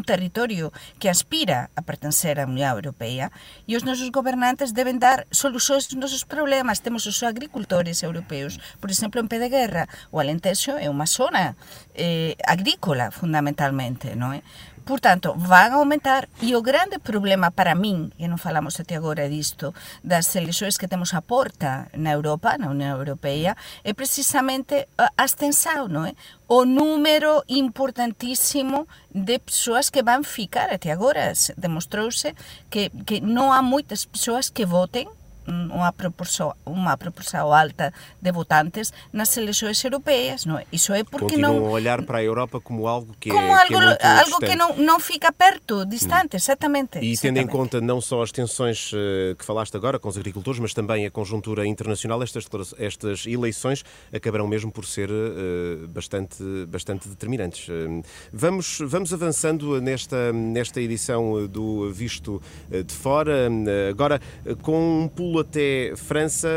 que 0.99 1.07
aspira 1.07 1.71
a 1.73 1.81
pertencer 1.81 2.37
á 2.37 2.45
Unión 2.45 2.75
Europea 2.75 3.31
e 3.65 3.79
os 3.79 3.87
nosos 3.87 4.11
gobernantes 4.11 4.75
deben 4.75 4.99
dar 4.99 5.25
solucións 5.31 5.87
aos 5.87 5.97
nosos 5.97 6.27
problemas. 6.27 6.83
Temos 6.83 7.07
os 7.07 7.23
agricultores 7.23 8.03
europeos, 8.03 8.59
por 8.83 8.91
exemplo, 8.91 9.23
en 9.23 9.31
pé 9.31 9.39
de 9.39 9.47
guerra, 9.47 9.87
o 10.11 10.19
Alentejo 10.19 10.75
é 10.75 10.91
unha 10.91 11.07
zona 11.07 11.55
eh, 11.95 12.35
agrícola, 12.43 13.09
fundamentalmente, 13.09 14.13
non 14.13 14.35
é? 14.35 14.43
Portanto, 14.85 15.35
van 15.37 15.73
aumentar 15.73 16.27
e 16.41 16.55
o 16.55 16.61
grande 16.61 16.97
problema 16.97 17.51
para 17.51 17.75
min, 17.75 18.09
e 18.17 18.25
non 18.25 18.41
falamos 18.41 18.81
até 18.81 18.97
agora 18.97 19.29
disto, 19.29 19.77
das 20.01 20.33
eleccións 20.33 20.81
que 20.81 20.89
temos 20.89 21.13
a 21.13 21.21
porta 21.21 21.87
na 21.93 22.11
Europa, 22.11 22.57
na 22.57 22.73
Unión 22.73 22.97
Europea, 22.97 23.53
é 23.85 23.93
precisamente 23.93 24.89
a 24.97 25.23
extensão, 25.23 25.85
non 25.85 26.09
é? 26.09 26.17
O 26.49 26.65
número 26.65 27.45
importantísimo 27.47 28.89
de 29.13 29.39
persoas 29.39 29.93
que 29.93 30.01
van 30.01 30.25
ficar 30.25 30.73
até 30.73 30.91
agora. 30.91 31.31
Demostrouse 31.55 32.33
que, 32.67 32.89
que 33.05 33.21
non 33.21 33.53
há 33.53 33.61
moitas 33.61 34.09
persoas 34.09 34.49
que 34.49 34.65
voten 34.65 35.07
unha 35.47 35.91
proporción, 35.91 36.53
unha 36.69 36.93
proporción 36.97 37.49
alta 37.49 37.89
de 38.21 38.31
votantes 38.31 38.93
nas 39.11 39.33
eleições 39.37 39.81
europeias, 39.83 40.45
não 40.45 40.59
é? 40.59 40.65
Isso 40.71 40.93
é 40.93 41.03
porque 41.03 41.35
Continuam 41.35 41.59
não 41.59 41.65
a 41.67 41.69
olhar 41.69 42.03
para 42.03 42.19
a 42.19 42.23
Europa 42.23 42.61
como 42.61 42.87
algo 42.87 43.15
que 43.19 43.29
como 43.29 43.47
é, 43.47 43.61
algo, 43.61 43.97
que 43.97 44.05
é 44.05 44.19
algo 44.21 44.39
que 44.39 44.55
não, 44.55 44.75
não 44.77 44.99
fica 44.99 45.31
perto, 45.31 45.85
distante, 45.85 46.35
hum. 46.35 46.37
exatamente. 46.37 46.99
E 46.99 47.11
exatamente. 47.11 47.21
tendo 47.21 47.37
em 47.39 47.47
conta 47.47 47.81
não 47.81 47.99
só 47.99 48.21
as 48.21 48.31
tensões 48.31 48.91
uh, 48.93 49.35
que 49.35 49.43
falaste 49.43 49.75
agora 49.75 49.97
com 49.97 50.09
os 50.09 50.17
agricultores, 50.17 50.59
mas 50.59 50.73
também 50.73 51.05
a 51.05 51.11
conjuntura 51.11 51.65
internacional, 51.65 52.21
estas, 52.21 52.45
estas 52.77 53.25
eleições 53.25 53.83
acabarão 54.13 54.47
mesmo 54.47 54.71
por 54.71 54.85
ser 54.85 55.09
uh, 55.09 55.87
bastante, 55.87 56.43
bastante 56.67 57.09
determinantes. 57.09 57.67
Uh, 57.67 58.03
vamos, 58.31 58.79
vamos 58.81 59.13
avançando 59.13 59.81
nesta, 59.81 60.31
nesta 60.31 60.79
edição 60.79 61.47
do 61.47 61.91
Visto 61.91 62.41
de 62.69 62.93
Fora, 62.93 63.49
agora 63.89 64.21
com 64.61 65.03
um 65.03 65.07
pulo 65.07 65.30
até 65.39 65.93
França. 65.95 66.49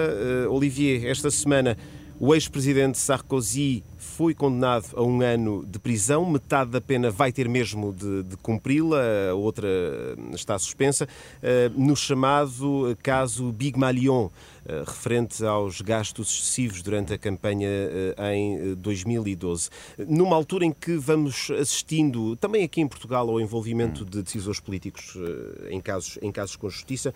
Olivier, 0.50 1.06
esta 1.06 1.30
semana 1.30 1.76
o 2.18 2.34
ex-presidente 2.34 2.98
Sarkozy 2.98 3.82
foi 4.16 4.32
condenado 4.32 4.86
a 4.94 5.02
um 5.02 5.20
ano 5.22 5.66
de 5.66 5.76
prisão, 5.76 6.24
metade 6.30 6.70
da 6.70 6.80
pena 6.80 7.10
vai 7.10 7.32
ter 7.32 7.48
mesmo 7.48 7.92
de, 7.92 8.22
de 8.22 8.36
cumpri-la, 8.36 9.30
a 9.30 9.34
outra 9.34 9.68
está 10.32 10.56
suspensa, 10.56 11.08
no 11.74 11.96
chamado 11.96 12.96
caso 13.02 13.50
Big 13.50 13.76
Malion, 13.76 14.28
referente 14.86 15.44
aos 15.44 15.80
gastos 15.80 16.28
excessivos 16.28 16.80
durante 16.80 17.12
a 17.12 17.18
campanha 17.18 17.68
em 18.32 18.74
2012. 18.76 19.68
Numa 20.06 20.36
altura 20.36 20.64
em 20.64 20.72
que 20.72 20.96
vamos 20.96 21.50
assistindo, 21.50 22.36
também 22.36 22.62
aqui 22.62 22.80
em 22.80 22.86
Portugal, 22.86 23.28
ao 23.28 23.40
envolvimento 23.40 24.04
de 24.04 24.22
decisores 24.22 24.60
políticos 24.60 25.16
em 25.68 25.80
casos, 25.80 26.18
em 26.22 26.30
casos 26.30 26.54
com 26.54 26.70
justiça, 26.70 27.12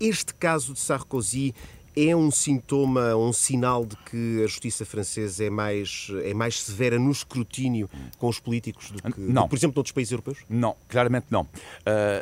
este 0.00 0.32
caso 0.34 0.72
de 0.72 0.80
Sarkozy 0.80 1.54
é 1.96 2.14
um 2.14 2.30
sintoma, 2.30 3.14
um 3.16 3.32
sinal 3.32 3.84
de 3.84 3.96
que 3.96 4.42
a 4.42 4.46
justiça 4.46 4.84
francesa 4.84 5.44
é 5.44 5.50
mais, 5.50 6.08
é 6.24 6.32
mais 6.32 6.62
severa 6.62 6.98
no 6.98 7.10
escrutínio 7.10 7.88
com 8.18 8.28
os 8.28 8.38
políticos 8.38 8.90
do 8.90 9.02
que, 9.02 9.20
não. 9.20 9.42
Do, 9.42 9.48
por 9.48 9.56
exemplo, 9.56 9.76
noutros 9.76 9.92
países 9.92 10.12
europeus? 10.12 10.38
Não, 10.48 10.76
claramente 10.88 11.26
não. 11.30 11.42
Uh, 11.42 11.48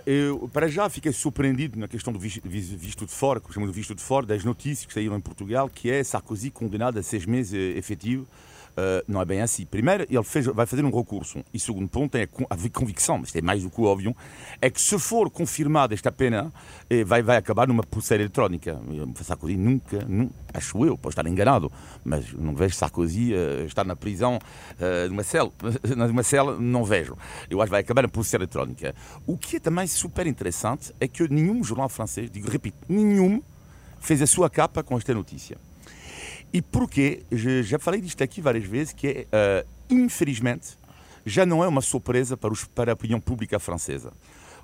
eu, 0.07 0.51
para 0.53 0.69
já, 0.69 0.89
fiquei 0.89 1.13
surpreendido 1.13 1.79
na 1.79 1.89
questão 1.89 2.13
do 2.13 2.19
visto, 2.19 2.41
visto 2.49 3.07
de 3.07 3.13
fora, 3.13 3.41
que 3.41 3.53
chamamos 3.53 3.73
de 3.75 3.79
visto 3.79 3.95
de 3.95 4.03
fora, 4.03 4.27
das 4.27 4.45
notícias 4.45 4.87
que 4.87 4.95
saíram 4.95 5.17
em 5.17 5.21
Portugal, 5.21 5.69
que 5.69 5.91
é 5.91 6.03
Sarkozy 6.03 6.51
condenado 6.51 6.99
a 6.99 7.03
seis 7.03 7.27
meses 7.27 7.77
efetivo 7.77 8.27
Uh, 8.79 9.03
não 9.09 9.21
é 9.21 9.25
bem 9.25 9.41
assim. 9.41 9.67
Primeiro, 9.67 10.07
ele 10.09 10.23
fez, 10.23 10.47
vai 10.47 10.65
fazer 10.65 10.85
um 10.85 10.97
recurso. 10.97 11.43
E 11.53 11.59
segundo 11.59 11.89
ponto, 11.89 12.15
é 12.15 12.29
a 12.49 12.71
convicção, 12.73 13.19
mas 13.19 13.35
é 13.35 13.41
mais 13.41 13.65
do 13.65 13.71
que 13.71 13.81
óbvio, 13.81 14.15
é 14.63 14.71
que 14.71 14.81
se 14.81 14.97
for 15.01 15.29
confirmada 15.29 15.95
esta 15.95 16.13
pena, 16.13 16.53
eh, 16.89 17.03
vai, 17.03 17.21
vai 17.21 17.37
acabar 17.37 17.67
numa 17.67 17.83
pulseira 17.83 18.23
eletrónica. 18.23 18.81
Sarkozy 19.25 19.57
nunca, 19.57 20.05
nunca, 20.07 20.33
acho 20.55 20.85
eu, 20.85 20.97
posso 20.97 21.19
estar 21.19 21.29
enganado, 21.29 21.73
mas 22.05 22.33
não 22.33 22.55
vejo 22.55 22.77
Sarkozy 22.77 23.35
uh, 23.35 23.67
estar 23.67 23.85
na 23.85 23.97
prisão 23.97 24.37
uh, 24.39 25.09
numa 25.09 25.25
cela, 25.25 25.51
numa 25.97 26.23
cela, 26.23 26.57
não 26.57 26.85
vejo. 26.85 27.17
Eu 27.51 27.61
acho 27.61 27.67
que 27.67 27.73
vai 27.73 27.81
acabar 27.81 28.03
na 28.03 28.09
pulseira 28.09 28.45
eletrónica. 28.45 28.95
O 29.27 29.37
que 29.37 29.57
é 29.57 29.61
também 29.61 29.89
super 29.89 30.25
interessante 30.25 30.95
é 31.01 31.09
que 31.09 31.29
nenhum 31.29 31.65
jornal 31.65 31.89
francês, 31.89 32.31
digo, 32.31 32.49
repito, 32.49 32.79
nenhum, 32.89 33.43
fez 33.99 34.23
a 34.23 34.27
sua 34.27 34.49
capa 34.49 34.85
com 34.85 34.97
esta 34.97 35.13
notícia. 35.13 35.59
E 36.53 36.63
porque, 36.63 37.23
já 37.31 37.79
falei 37.79 38.01
disto 38.01 38.23
aqui 38.23 38.41
várias 38.41 38.65
vezes, 38.65 38.93
que 38.93 39.27
é, 39.31 39.63
uh, 39.63 39.69
infelizmente, 39.91 40.79
já 41.25 41.45
não 41.45 41.63
é 41.63 41.69
uma 41.69 41.83
surpresa 41.83 42.37
para, 42.37 42.53
os, 42.53 42.65
para 42.65 42.93
a 42.93 42.95
opinião 42.95 43.21
pública 43.21 43.59
francesa. 43.59 44.13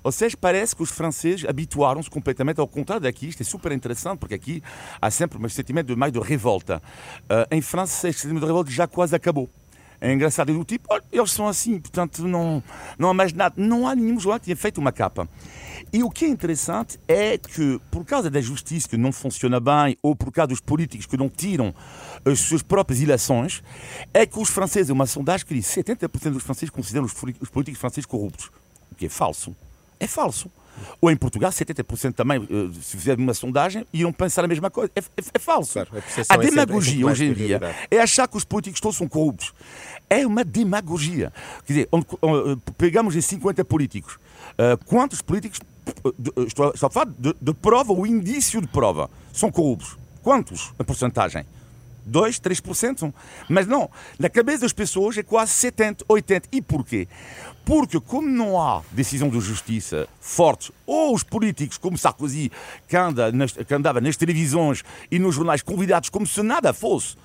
Ou 0.03 0.11
seja, 0.11 0.37
parece 0.39 0.75
que 0.75 0.83
os 0.83 0.91
franceses 0.91 1.49
habituaram-se 1.49 2.09
completamente 2.09 2.59
ao 2.59 2.67
contrário 2.67 3.01
daqui. 3.01 3.27
Isto 3.27 3.41
é 3.41 3.43
super 3.43 3.71
interessante, 3.71 4.19
porque 4.19 4.35
aqui 4.35 4.63
há 5.01 5.09
sempre 5.09 5.43
um 5.43 5.49
sentimento 5.49 5.87
de 5.87 5.95
mais 5.95 6.13
de 6.13 6.19
revolta. 6.19 6.81
Uh, 7.23 7.55
em 7.55 7.61
França, 7.61 8.07
este 8.07 8.21
sentimento 8.21 8.43
de 8.43 8.47
revolta 8.47 8.69
já 8.69 8.87
quase 8.87 9.15
acabou. 9.15 9.49
É 9.99 10.13
engraçado, 10.13 10.53
do 10.53 10.63
tipo, 10.63 10.87
olha, 10.89 11.03
eles 11.11 11.31
são 11.31 11.47
assim, 11.47 11.79
portanto 11.79 12.27
não, 12.27 12.61
não 12.99 13.09
há 13.09 13.13
mais 13.13 13.33
nada. 13.33 13.55
Não 13.57 13.87
há 13.87 13.95
nenhum 13.95 14.19
jornal 14.19 14.39
que 14.39 14.45
tenha 14.45 14.57
feito 14.57 14.79
uma 14.79 14.91
capa. 14.91 15.27
E 15.95 16.03
o 16.03 16.11
que 16.11 16.25
é 16.25 16.27
interessante 16.27 16.99
é 17.07 17.37
que, 17.37 17.79
por 17.89 18.03
causa 18.03 18.29
da 18.29 18.41
justiça 18.41 18.89
que 18.89 18.97
não 18.97 19.13
funciona 19.13 19.61
bem, 19.61 19.97
ou 20.03 20.13
por 20.13 20.29
causa 20.29 20.49
dos 20.49 20.59
políticos 20.59 21.05
que 21.05 21.15
não 21.15 21.29
tiram 21.29 21.73
as 22.25 22.37
suas 22.41 22.61
próprias 22.61 22.99
ilações, 22.99 23.63
é 24.13 24.25
que 24.25 24.37
os 24.37 24.49
franceses, 24.49 24.89
uma 24.89 25.05
sondagem 25.05 25.47
que 25.47 25.53
diz 25.53 25.65
70% 25.67 26.31
dos 26.31 26.43
franceses 26.43 26.69
consideram 26.69 27.05
os 27.05 27.13
políticos 27.49 27.79
franceses 27.79 28.05
corruptos. 28.05 28.51
O 28.91 28.95
que 28.95 29.05
é 29.05 29.09
falso. 29.09 29.55
É 29.97 30.05
falso. 30.05 30.51
Ou 30.99 31.09
em 31.09 31.15
Portugal, 31.15 31.49
70% 31.49 32.13
também, 32.13 32.45
se 32.81 32.97
fizer 32.97 33.17
uma 33.17 33.33
sondagem, 33.33 33.87
iam 33.93 34.11
pensar 34.11 34.43
a 34.43 34.49
mesma 34.49 34.69
coisa. 34.69 34.91
É, 34.97 34.99
é, 34.99 35.23
é 35.35 35.39
falso. 35.39 35.71
Claro, 35.71 35.91
a, 36.27 36.33
a 36.33 36.37
demagogia 36.37 37.03
é 37.03 37.05
hoje 37.05 37.23
em 37.23 37.33
dia 37.33 37.61
é 37.89 38.01
achar 38.01 38.27
que 38.27 38.35
os 38.35 38.43
políticos 38.43 38.81
todos 38.81 38.97
são 38.97 39.07
corruptos. 39.07 39.53
É 40.09 40.27
uma 40.27 40.43
demagogia. 40.43 41.31
Quer 41.65 41.73
dizer, 41.73 41.89
onde, 41.89 42.05
onde, 42.21 42.61
pegamos 42.77 43.15
esses 43.15 43.29
50 43.29 43.63
políticos. 43.63 44.19
Uh, 44.55 44.77
quantos 44.85 45.21
políticos, 45.21 45.61
estou, 46.47 46.71
estou 46.73 46.87
a 46.87 46.89
falar 46.89 47.07
de, 47.17 47.35
de 47.39 47.53
prova 47.53 47.93
ou 47.93 48.05
indício 48.05 48.61
de 48.61 48.67
prova, 48.67 49.09
são 49.33 49.51
corruptos? 49.51 49.97
Quantos, 50.21 50.73
a 50.79 50.83
porcentagem? 50.83 51.45
2, 52.05 52.39
3%. 52.39 53.13
Mas 53.49 53.67
não, 53.67 53.89
na 54.19 54.29
cabeça 54.29 54.61
das 54.61 54.73
pessoas 54.73 55.17
é 55.17 55.23
quase 55.23 55.51
70, 55.53 56.05
80. 56.07 56.49
E 56.51 56.61
porquê? 56.61 57.07
Porque 57.65 57.99
como 57.99 58.27
não 58.27 58.61
há 58.61 58.83
decisão 58.91 59.27
de 59.29 59.39
justiça 59.39 60.07
forte, 60.19 60.71
ou 60.85 61.15
os 61.15 61.23
políticos 61.23 61.77
como 61.77 61.97
Sarkozy, 61.97 62.51
que, 62.87 62.95
anda 62.95 63.31
nas, 63.31 63.51
que 63.53 63.73
andava 63.73 63.99
nas 63.99 64.15
televisões 64.15 64.83
e 65.09 65.17
nos 65.17 65.35
jornais 65.35 65.63
convidados 65.63 66.09
como 66.09 66.27
se 66.27 66.43
nada 66.43 66.73
fosse, 66.73 67.17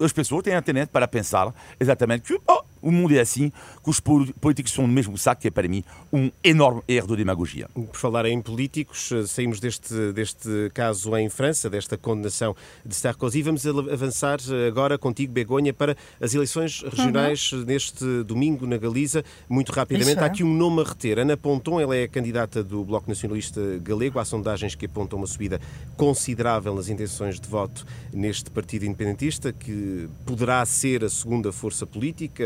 as 0.00 0.12
pessoas 0.12 0.42
têm 0.42 0.54
a 0.54 0.62
tendência 0.62 0.90
para 0.92 1.08
pensar 1.08 1.52
exatamente 1.78 2.22
que 2.22 2.40
oh, 2.46 2.62
O 2.82 2.90
mundo 2.90 3.14
é 3.14 3.20
assim, 3.20 3.50
que 3.82 3.88
os 3.88 4.00
políticos 4.00 4.72
são 4.72 4.86
no 4.86 4.92
mesmo 4.92 5.16
saco, 5.16 5.40
que 5.40 5.48
é 5.48 5.50
para 5.50 5.68
mim 5.68 5.84
um 6.12 6.30
enorme 6.42 6.82
erro 6.88 7.08
de 7.08 7.16
demagogia. 7.16 7.68
Por 7.74 7.96
falar 7.96 8.26
em 8.26 8.42
políticos, 8.42 9.10
eh, 9.12 9.26
saímos 9.26 9.60
deste, 9.60 10.12
deste 10.12 10.70
caso 10.74 11.16
em 11.16 11.28
França, 11.30 11.70
desta 11.70 11.96
condenação 11.96 12.56
de 12.84 12.94
Sarkozy. 12.94 13.42
Vamos 13.42 13.66
avançar 13.66 14.38
eh, 14.50 14.66
agora 14.66 14.98
contigo, 14.98 15.32
Begonha, 15.32 15.72
para 15.72 15.96
as 16.20 16.34
eleições 16.34 16.82
regionais 16.82 17.52
uhum. 17.52 17.64
neste 17.64 18.04
domingo 18.24 18.66
na 18.66 18.76
Galiza. 18.76 19.24
Muito 19.48 19.72
rapidamente, 19.72 20.18
é. 20.18 20.22
há 20.22 20.26
aqui 20.26 20.42
um 20.42 20.52
nome 20.52 20.82
a 20.82 20.84
reter. 20.84 21.18
Ana 21.18 21.36
Ponton, 21.36 21.80
ela 21.80 21.96
é 21.96 22.04
a 22.04 22.08
candidata 22.08 22.62
do 22.62 22.84
Bloco 22.84 23.08
Nacionalista 23.08 23.60
Galego. 23.82 24.18
Há 24.18 24.24
sondagens 24.24 24.74
que 24.74 24.86
apontam 24.86 25.18
uma 25.18 25.26
subida 25.26 25.60
considerável 25.96 26.74
nas 26.74 26.88
intenções 26.88 27.38
de 27.38 27.48
voto 27.48 27.86
neste 28.12 28.50
partido 28.50 28.84
independentista, 28.84 29.52
que 29.52 30.08
poderá 30.26 30.64
ser 30.66 31.04
a 31.04 31.08
segunda 31.08 31.52
força 31.52 31.86
política, 31.86 32.44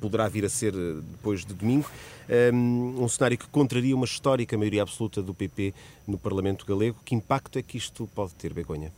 poderá 0.00 0.28
vir 0.28 0.44
a 0.44 0.48
ser 0.48 0.74
eh, 0.74 1.00
depois 1.12 1.44
de 1.44 1.54
domingo. 1.54 1.88
Um 2.50 3.06
cenário 3.06 3.36
que 3.36 3.46
contraria 3.48 3.94
uma 3.94 4.06
histórica 4.06 4.56
maioria 4.56 4.80
absoluta 4.80 5.22
do 5.22 5.34
PP 5.34 5.74
no 6.06 6.16
Parlamento 6.16 6.64
galego. 6.64 6.96
Que 7.04 7.14
impacto 7.14 7.58
é 7.58 7.62
que 7.62 7.76
isto 7.76 8.08
pode 8.14 8.34
ter, 8.34 8.54
Begonha? 8.54 8.90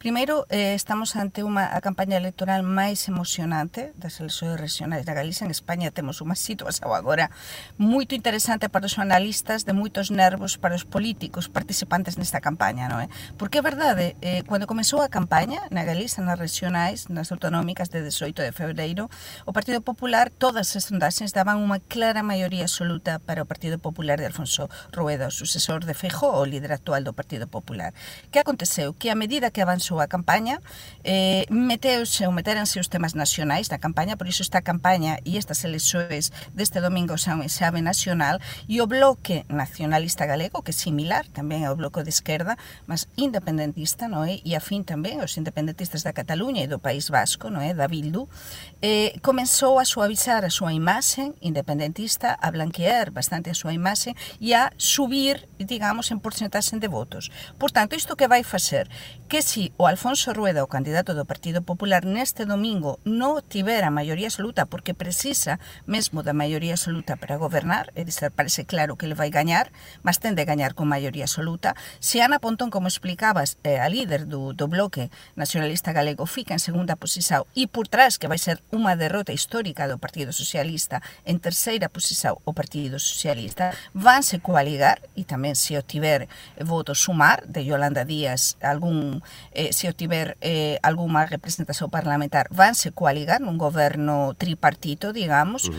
Primeiro, 0.00 0.46
eh, 0.48 0.72
estamos 0.72 1.12
ante 1.12 1.44
unha 1.44 1.76
a 1.76 1.84
campaña 1.84 2.16
electoral 2.16 2.64
máis 2.64 3.04
emocionante 3.12 3.92
das 4.00 4.16
eleccións 4.16 4.56
regionais 4.56 5.04
da 5.04 5.12
Galiza. 5.12 5.44
En 5.44 5.52
España 5.52 5.92
temos 5.92 6.24
unha 6.24 6.32
situación 6.32 6.88
agora 6.96 7.28
moito 7.76 8.16
interesante 8.16 8.72
para 8.72 8.88
os 8.88 8.96
analistas, 8.96 9.68
de 9.68 9.76
moitos 9.76 10.08
nervos 10.08 10.56
para 10.56 10.72
os 10.72 10.88
políticos 10.88 11.52
participantes 11.52 12.16
nesta 12.16 12.40
campaña, 12.40 12.88
non 12.88 13.04
é? 13.04 13.12
Porque 13.36 13.60
é 13.60 13.62
verdade, 13.62 14.16
eh, 14.24 14.40
cando 14.48 14.64
comezou 14.64 15.04
a 15.04 15.12
campaña 15.12 15.68
na 15.68 15.84
Galiza, 15.84 16.24
nas 16.24 16.40
regionais, 16.40 17.12
nas 17.12 17.28
autonómicas 17.28 17.92
de 17.92 18.00
18 18.00 18.40
de 18.40 18.56
febreiro, 18.56 19.12
o 19.44 19.52
Partido 19.52 19.84
Popular, 19.84 20.32
todas 20.32 20.80
as 20.80 20.88
sondaxes 20.88 21.36
daban 21.36 21.60
unha 21.60 21.76
clara 21.76 22.24
maioría 22.24 22.64
absoluta 22.64 23.20
para 23.20 23.44
o 23.44 23.48
Partido 23.52 23.76
Popular 23.76 24.16
de 24.16 24.32
Alfonso 24.32 24.72
Rueda, 24.96 25.28
o 25.28 25.36
sucesor 25.36 25.84
de 25.84 25.92
Feijó, 25.92 26.40
o 26.40 26.48
líder 26.48 26.72
actual 26.72 27.04
do 27.04 27.12
Partido 27.12 27.44
Popular. 27.52 27.92
Que 28.32 28.40
aconteceu? 28.40 28.96
Que 28.96 29.12
a 29.12 29.20
medida 29.20 29.52
que 29.52 29.60
avanzou 29.60 29.89
súa 29.90 30.06
campaña, 30.06 30.62
eh, 31.02 31.50
meteuse 31.50 32.22
ou 32.22 32.32
meteranse 32.32 32.78
os 32.78 32.86
temas 32.86 33.18
nacionais 33.18 33.66
da 33.66 33.82
campaña, 33.82 34.14
por 34.14 34.30
iso 34.30 34.46
esta 34.46 34.62
campaña 34.62 35.18
e 35.26 35.34
estas 35.34 35.66
elexoes 35.66 36.30
deste 36.54 36.78
domingo 36.78 37.18
xa 37.18 37.34
un 37.34 37.42
exame 37.42 37.82
nacional 37.82 38.38
e 38.70 38.78
o 38.78 38.86
bloque 38.86 39.42
nacionalista 39.50 40.30
galego, 40.30 40.62
que 40.62 40.70
é 40.70 40.76
similar 40.76 41.26
tamén 41.34 41.66
ao 41.66 41.74
bloco 41.74 42.06
de 42.06 42.14
esquerda, 42.14 42.54
mas 42.86 43.10
independentista, 43.18 44.06
non 44.06 44.30
é? 44.30 44.38
E 44.46 44.54
afín 44.54 44.86
tamén 44.86 45.18
os 45.18 45.34
independentistas 45.34 46.06
da 46.06 46.14
Cataluña 46.14 46.62
e 46.62 46.70
do 46.70 46.78
País 46.78 47.10
Vasco, 47.10 47.50
non 47.50 47.66
é? 47.66 47.74
Da 47.74 47.90
Bildu, 47.90 48.30
eh, 48.78 49.18
comenzou 49.26 49.82
a 49.82 49.84
suavizar 49.84 50.46
a 50.46 50.52
súa 50.54 50.70
imaxe 50.70 51.34
independentista, 51.42 52.38
a 52.38 52.48
blanquear 52.54 53.10
bastante 53.10 53.50
a 53.50 53.58
súa 53.58 53.74
imaxe 53.74 54.14
e 54.38 54.54
a 54.54 54.70
subir, 54.78 55.50
digamos, 55.58 56.14
en 56.14 56.22
porcentaxe 56.22 56.78
de 56.78 56.86
votos. 56.86 57.34
Por 57.58 57.74
tanto, 57.74 57.98
isto 57.98 58.14
que 58.14 58.30
vai 58.30 58.46
facer? 58.46 58.86
Que 59.26 59.42
si 59.42 59.72
o 59.80 59.86
Alfonso 59.86 60.34
Rueda, 60.34 60.62
o 60.62 60.68
candidato 60.68 61.16
do 61.16 61.24
Partido 61.24 61.64
Popular, 61.64 62.04
neste 62.04 62.44
domingo 62.44 63.00
non 63.08 63.40
tivera 63.40 63.88
maioría 63.88 64.28
absoluta 64.28 64.68
porque 64.68 64.92
precisa 64.92 65.56
mesmo 65.88 66.20
da 66.20 66.36
maioría 66.36 66.76
absoluta 66.76 67.16
para 67.16 67.40
gobernar, 67.40 67.88
e 67.96 68.04
dizer, 68.04 68.28
parece 68.28 68.68
claro 68.68 69.00
que 69.00 69.08
ele 69.08 69.16
vai 69.16 69.32
gañar, 69.32 69.72
mas 70.04 70.20
ten 70.20 70.36
de 70.36 70.44
gañar 70.44 70.76
con 70.76 70.84
maioría 70.84 71.24
absoluta, 71.24 71.72
se 71.96 72.20
Ana 72.20 72.44
Pontón, 72.44 72.68
como 72.68 72.92
explicabas, 72.92 73.56
eh, 73.64 73.80
a 73.80 73.88
líder 73.88 74.28
do, 74.28 74.52
do 74.52 74.68
bloque 74.68 75.08
nacionalista 75.32 75.96
galego, 75.96 76.28
fica 76.28 76.52
en 76.52 76.60
segunda 76.60 77.00
posición 77.00 77.48
e 77.56 77.64
por 77.64 77.88
trás, 77.88 78.20
que 78.20 78.28
vai 78.28 78.36
ser 78.36 78.60
unha 78.76 79.00
derrota 79.00 79.32
histórica 79.32 79.88
do 79.88 79.96
Partido 79.96 80.36
Socialista, 80.36 81.00
en 81.24 81.40
terceira 81.40 81.88
posición 81.88 82.36
o 82.44 82.52
Partido 82.52 83.00
Socialista, 83.00 83.72
vanse 83.96 84.44
coaligar, 84.44 85.00
e 85.16 85.24
tamén 85.24 85.56
se 85.56 85.80
obtiver 85.80 86.28
voto 86.60 86.92
sumar 86.92 87.48
de 87.48 87.64
Yolanda 87.64 88.04
Díaz 88.04 88.60
algún 88.60 89.24
eh, 89.56 89.69
se 89.70 89.88
o 89.88 89.94
tiver 89.94 90.36
eh, 90.40 90.78
algunha 90.82 91.26
representación 91.26 91.90
parlamentar, 91.90 92.46
vanse 92.50 92.92
coaligar 92.92 93.40
nun 93.40 93.56
goberno 93.56 94.34
tripartito, 94.36 95.14
digamos, 95.14 95.70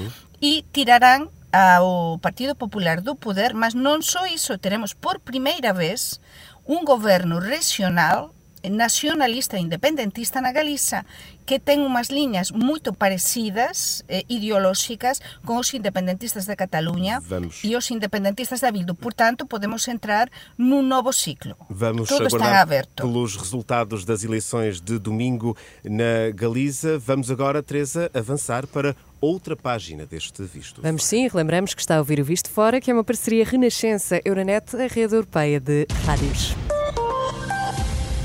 e 0.41 0.63
tirarán 0.71 1.29
ao 1.51 2.17
Partido 2.23 2.55
Popular 2.55 3.03
do 3.03 3.19
poder, 3.19 3.53
mas 3.53 3.75
non 3.75 3.99
só 4.01 4.23
iso, 4.25 4.57
teremos 4.57 4.95
por 4.95 5.19
primeira 5.19 5.75
vez 5.75 6.23
un 6.63 6.87
goberno 6.87 7.43
regional 7.43 8.31
nacionalista 8.69 9.57
e 9.57 9.61
independentista 9.61 10.41
na 10.41 10.51
Galiza 10.51 11.05
que 11.45 11.59
ten 11.59 11.83
unhas 11.83 12.13
liñas 12.13 12.53
moito 12.53 12.93
parecidas 12.93 14.05
eh, 14.07 14.23
ideolóxicas 14.29 15.19
con 15.43 15.59
os 15.59 15.73
independentistas 15.73 16.45
de 16.45 16.55
Cataluña 16.55 17.19
Vamos. 17.25 17.59
e 17.65 17.75
os 17.75 17.89
independentistas 17.91 18.61
da 18.61 18.71
Bildu. 18.71 18.95
Por 18.95 19.13
tanto, 19.13 19.49
podemos 19.49 19.87
entrar 19.89 20.29
nun 20.55 20.87
novo 20.87 21.11
ciclo. 21.11 21.57
Vamos 21.67 22.07
Tudo 22.07 22.29
está 22.29 22.61
aberto. 22.61 23.03
pelos 23.03 23.35
resultados 23.35 24.05
das 24.05 24.23
eleições 24.23 24.79
de 24.79 24.95
domingo 25.01 25.57
na 25.83 26.31
Galiza. 26.31 26.95
Vamos 26.99 27.27
agora, 27.27 27.59
Teresa, 27.63 28.07
avançar 28.13 28.67
para 28.67 28.95
outra 29.19 29.55
página 29.55 30.05
deste 30.05 30.41
Visto 30.43 30.81
Vamos 30.81 31.05
sim, 31.05 31.29
lembramos 31.33 31.73
que 31.73 31.81
está 31.81 31.95
a 31.95 31.99
ouvir 31.99 32.19
o 32.19 32.25
Visto 32.25 32.49
Fora, 32.49 32.81
que 32.81 32.89
é 32.89 32.93
uma 32.93 33.03
parceria 33.03 33.45
Renascença-Euronet, 33.45 34.75
a 34.75 34.87
rede 34.87 35.13
europeia 35.13 35.59
de 35.59 35.85
rádios. 36.05 36.55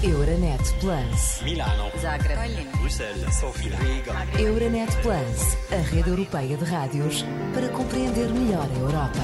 Euronet 0.06 0.62
Plus. 0.78 1.42
Milano. 1.42 1.90
Zagreb. 2.00 2.64
Bruxelas. 2.78 3.34
Sofia. 3.34 3.76
Riga. 3.76 4.40
Euronet 4.40 4.94
Plus, 5.02 5.56
a 5.72 5.82
rede 5.82 6.10
europeia 6.10 6.56
de 6.56 6.64
rádios 6.64 7.24
para 7.52 7.68
compreender 7.70 8.28
melhor 8.28 8.68
a 8.72 8.78
Europa. 8.78 9.18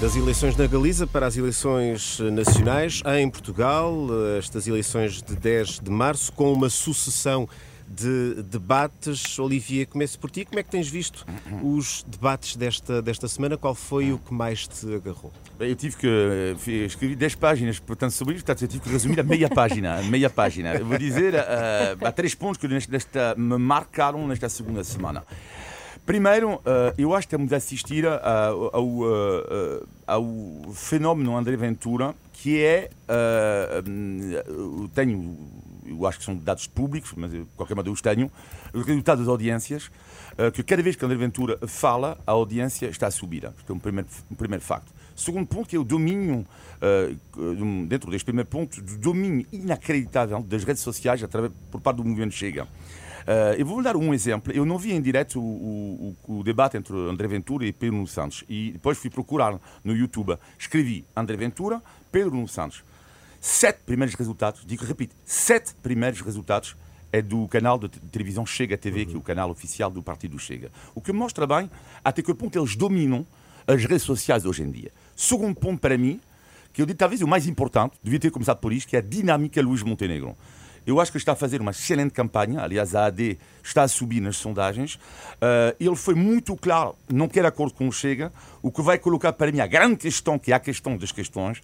Das 0.00 0.14
eleições 0.14 0.56
na 0.56 0.64
Galiza 0.68 1.08
para 1.08 1.26
as 1.26 1.36
eleições 1.36 2.20
nacionais 2.20 3.02
em 3.18 3.28
Portugal, 3.28 4.06
estas 4.38 4.68
eleições 4.68 5.20
de 5.20 5.34
10 5.34 5.80
de 5.80 5.90
março, 5.90 6.32
com 6.32 6.52
uma 6.52 6.70
sucessão 6.70 7.48
de 7.88 8.42
debates. 8.42 9.38
Olivia, 9.38 9.86
começo 9.86 10.18
por 10.18 10.30
ti. 10.30 10.44
Como 10.44 10.58
é 10.58 10.62
que 10.62 10.70
tens 10.70 10.88
visto 10.88 11.26
os 11.62 12.04
debates 12.06 12.56
desta, 12.56 13.00
desta 13.00 13.26
semana? 13.28 13.56
Qual 13.56 13.74
foi 13.74 14.12
o 14.12 14.18
que 14.18 14.32
mais 14.32 14.68
te 14.68 14.94
agarrou? 14.94 15.32
Eu 15.58 15.74
tive 15.74 15.96
que 15.96 16.06
eh, 16.06 16.84
escrever 16.84 17.16
10 17.16 17.34
páginas, 17.36 17.78
portanto, 17.78 18.12
sobre 18.12 18.34
isto, 18.34 18.44
portanto, 18.44 18.62
eu 18.62 18.68
tive 18.68 18.82
que 18.82 18.90
resumir 18.90 19.18
a 19.18 19.22
meia 19.22 19.48
página. 19.48 19.98
A 19.98 20.02
meia 20.02 20.30
página. 20.30 20.74
Eu 20.74 20.86
vou 20.86 20.98
dizer, 20.98 21.34
uh, 21.34 22.06
há 22.06 22.12
três 22.12 22.34
pontos 22.34 22.58
que 22.58 22.68
nesta, 22.68 23.34
me 23.36 23.56
marcaram 23.56 24.26
nesta 24.28 24.48
segunda 24.48 24.84
semana. 24.84 25.24
Primeiro, 26.08 26.54
uh, 26.54 26.60
eu 26.96 27.14
acho 27.14 27.26
que 27.26 27.36
temos 27.36 27.50
de 27.50 27.54
assistir 27.54 28.06
uh, 28.06 28.70
ao, 28.72 28.86
uh, 28.86 29.86
ao 30.06 30.72
fenómeno 30.72 31.36
André 31.36 31.54
Ventura, 31.54 32.14
que 32.32 32.64
é. 32.64 32.88
tenho 34.94 35.36
eu 35.88 36.06
acho 36.06 36.18
que 36.18 36.24
são 36.24 36.36
dados 36.36 36.66
públicos, 36.66 37.12
mas 37.16 37.30
de 37.30 37.44
qualquer 37.56 37.76
eu 37.76 37.92
os 37.92 38.00
tenho, 38.00 38.30
o 38.72 38.80
resultado 38.80 39.18
das 39.18 39.28
audiências, 39.28 39.90
eh, 40.36 40.50
que 40.50 40.62
cada 40.62 40.82
vez 40.82 40.96
que 40.96 41.04
André 41.04 41.16
Ventura 41.16 41.58
fala, 41.66 42.18
a 42.26 42.32
audiência 42.32 42.86
está 42.86 43.06
a 43.06 43.10
subir. 43.10 43.44
Isto 43.56 43.72
é 43.72 43.74
um 43.74 43.78
primeiro, 43.78 44.08
um 44.30 44.34
primeiro 44.34 44.64
facto. 44.64 44.92
Segundo 45.16 45.46
ponto, 45.46 45.68
que 45.68 45.76
é 45.76 45.78
o 45.78 45.84
domínio, 45.84 46.46
eh, 46.80 47.14
dentro 47.86 48.10
deste 48.10 48.24
primeiro 48.24 48.48
ponto, 48.48 48.80
do 48.80 48.98
domínio 48.98 49.46
inacreditável 49.52 50.42
das 50.42 50.64
redes 50.64 50.82
sociais 50.82 51.22
através, 51.22 51.52
por 51.70 51.80
parte 51.80 51.96
do 51.96 52.04
movimento 52.04 52.34
Chega. 52.34 52.64
Uh, 53.28 53.52
eu 53.58 53.66
vou 53.66 53.82
dar 53.82 53.94
um 53.94 54.14
exemplo. 54.14 54.50
Eu 54.54 54.64
não 54.64 54.78
vi 54.78 54.90
em 54.92 55.02
direto 55.02 55.38
o, 55.38 56.16
o, 56.26 56.38
o, 56.38 56.42
debate 56.42 56.78
entre 56.78 56.94
André 56.96 57.28
Ventura 57.28 57.66
e 57.66 57.72
Pedro 57.74 58.06
Santos. 58.06 58.42
E 58.48 58.70
depois 58.72 58.96
fui 58.96 59.10
procurar 59.10 59.60
no 59.84 59.94
YouTube. 59.94 60.38
Escrevi 60.58 61.04
André 61.14 61.36
Ventura, 61.36 61.82
Pedro 62.10 62.48
Santos 62.48 62.82
sete 63.40 63.80
primeiros 63.84 64.14
resultados, 64.14 64.62
digo, 64.66 64.84
repito, 64.84 65.14
sete 65.24 65.74
primeiros 65.82 66.20
resultados 66.20 66.76
é 67.12 67.22
do 67.22 67.48
canal 67.48 67.78
de 67.78 67.88
televisão 67.88 68.44
Chega 68.44 68.76
TV, 68.76 69.06
que 69.06 69.14
é 69.14 69.18
o 69.18 69.22
canal 69.22 69.50
oficial 69.50 69.90
do 69.90 70.02
Partido 70.02 70.38
Chega. 70.38 70.70
O 70.94 71.00
que 71.00 71.12
mostra 71.12 71.46
bem 71.46 71.70
até 72.04 72.22
que 72.22 72.34
ponto 72.34 72.58
eles 72.58 72.76
dominam 72.76 73.26
as 73.66 73.82
redes 73.84 74.02
sociais 74.02 74.44
hoje 74.44 74.62
em 74.62 74.70
dia. 74.70 74.90
Segundo 75.16 75.54
ponto 75.54 75.80
para 75.80 75.96
mim, 75.96 76.20
que 76.72 76.82
eu 76.82 76.86
digo 76.86 76.98
talvez 76.98 77.22
o 77.22 77.26
mais 77.26 77.46
importante, 77.46 77.96
devia 78.02 78.20
ter 78.20 78.30
começado 78.30 78.58
por 78.58 78.72
isto, 78.72 78.88
que 78.88 78.96
é 78.96 78.98
a 78.98 79.02
dinâmica 79.02 79.60
Luís 79.62 79.82
Montenegro. 79.82 80.36
Eu 80.88 80.98
acho 80.98 81.12
que 81.12 81.18
está 81.18 81.32
a 81.32 81.36
fazer 81.36 81.60
uma 81.60 81.70
excelente 81.70 82.12
campanha. 82.12 82.62
Aliás, 82.62 82.94
a 82.94 83.04
AD 83.04 83.38
está 83.62 83.82
a 83.82 83.88
subir 83.88 84.22
nas 84.22 84.38
sondagens. 84.38 84.94
Uh, 84.94 85.76
ele 85.78 85.94
foi 85.94 86.14
muito 86.14 86.56
claro, 86.56 86.96
não 87.12 87.28
quer 87.28 87.44
acordo 87.44 87.74
com 87.74 87.86
o 87.86 87.92
Chega. 87.92 88.32
O 88.62 88.72
que 88.72 88.80
vai 88.80 88.96
colocar 88.96 89.34
para 89.34 89.52
mim 89.52 89.60
a 89.60 89.66
grande 89.66 89.96
questão, 89.96 90.38
que 90.38 90.50
é 90.50 90.54
a 90.54 90.58
questão 90.58 90.96
das 90.96 91.12
questões, 91.12 91.60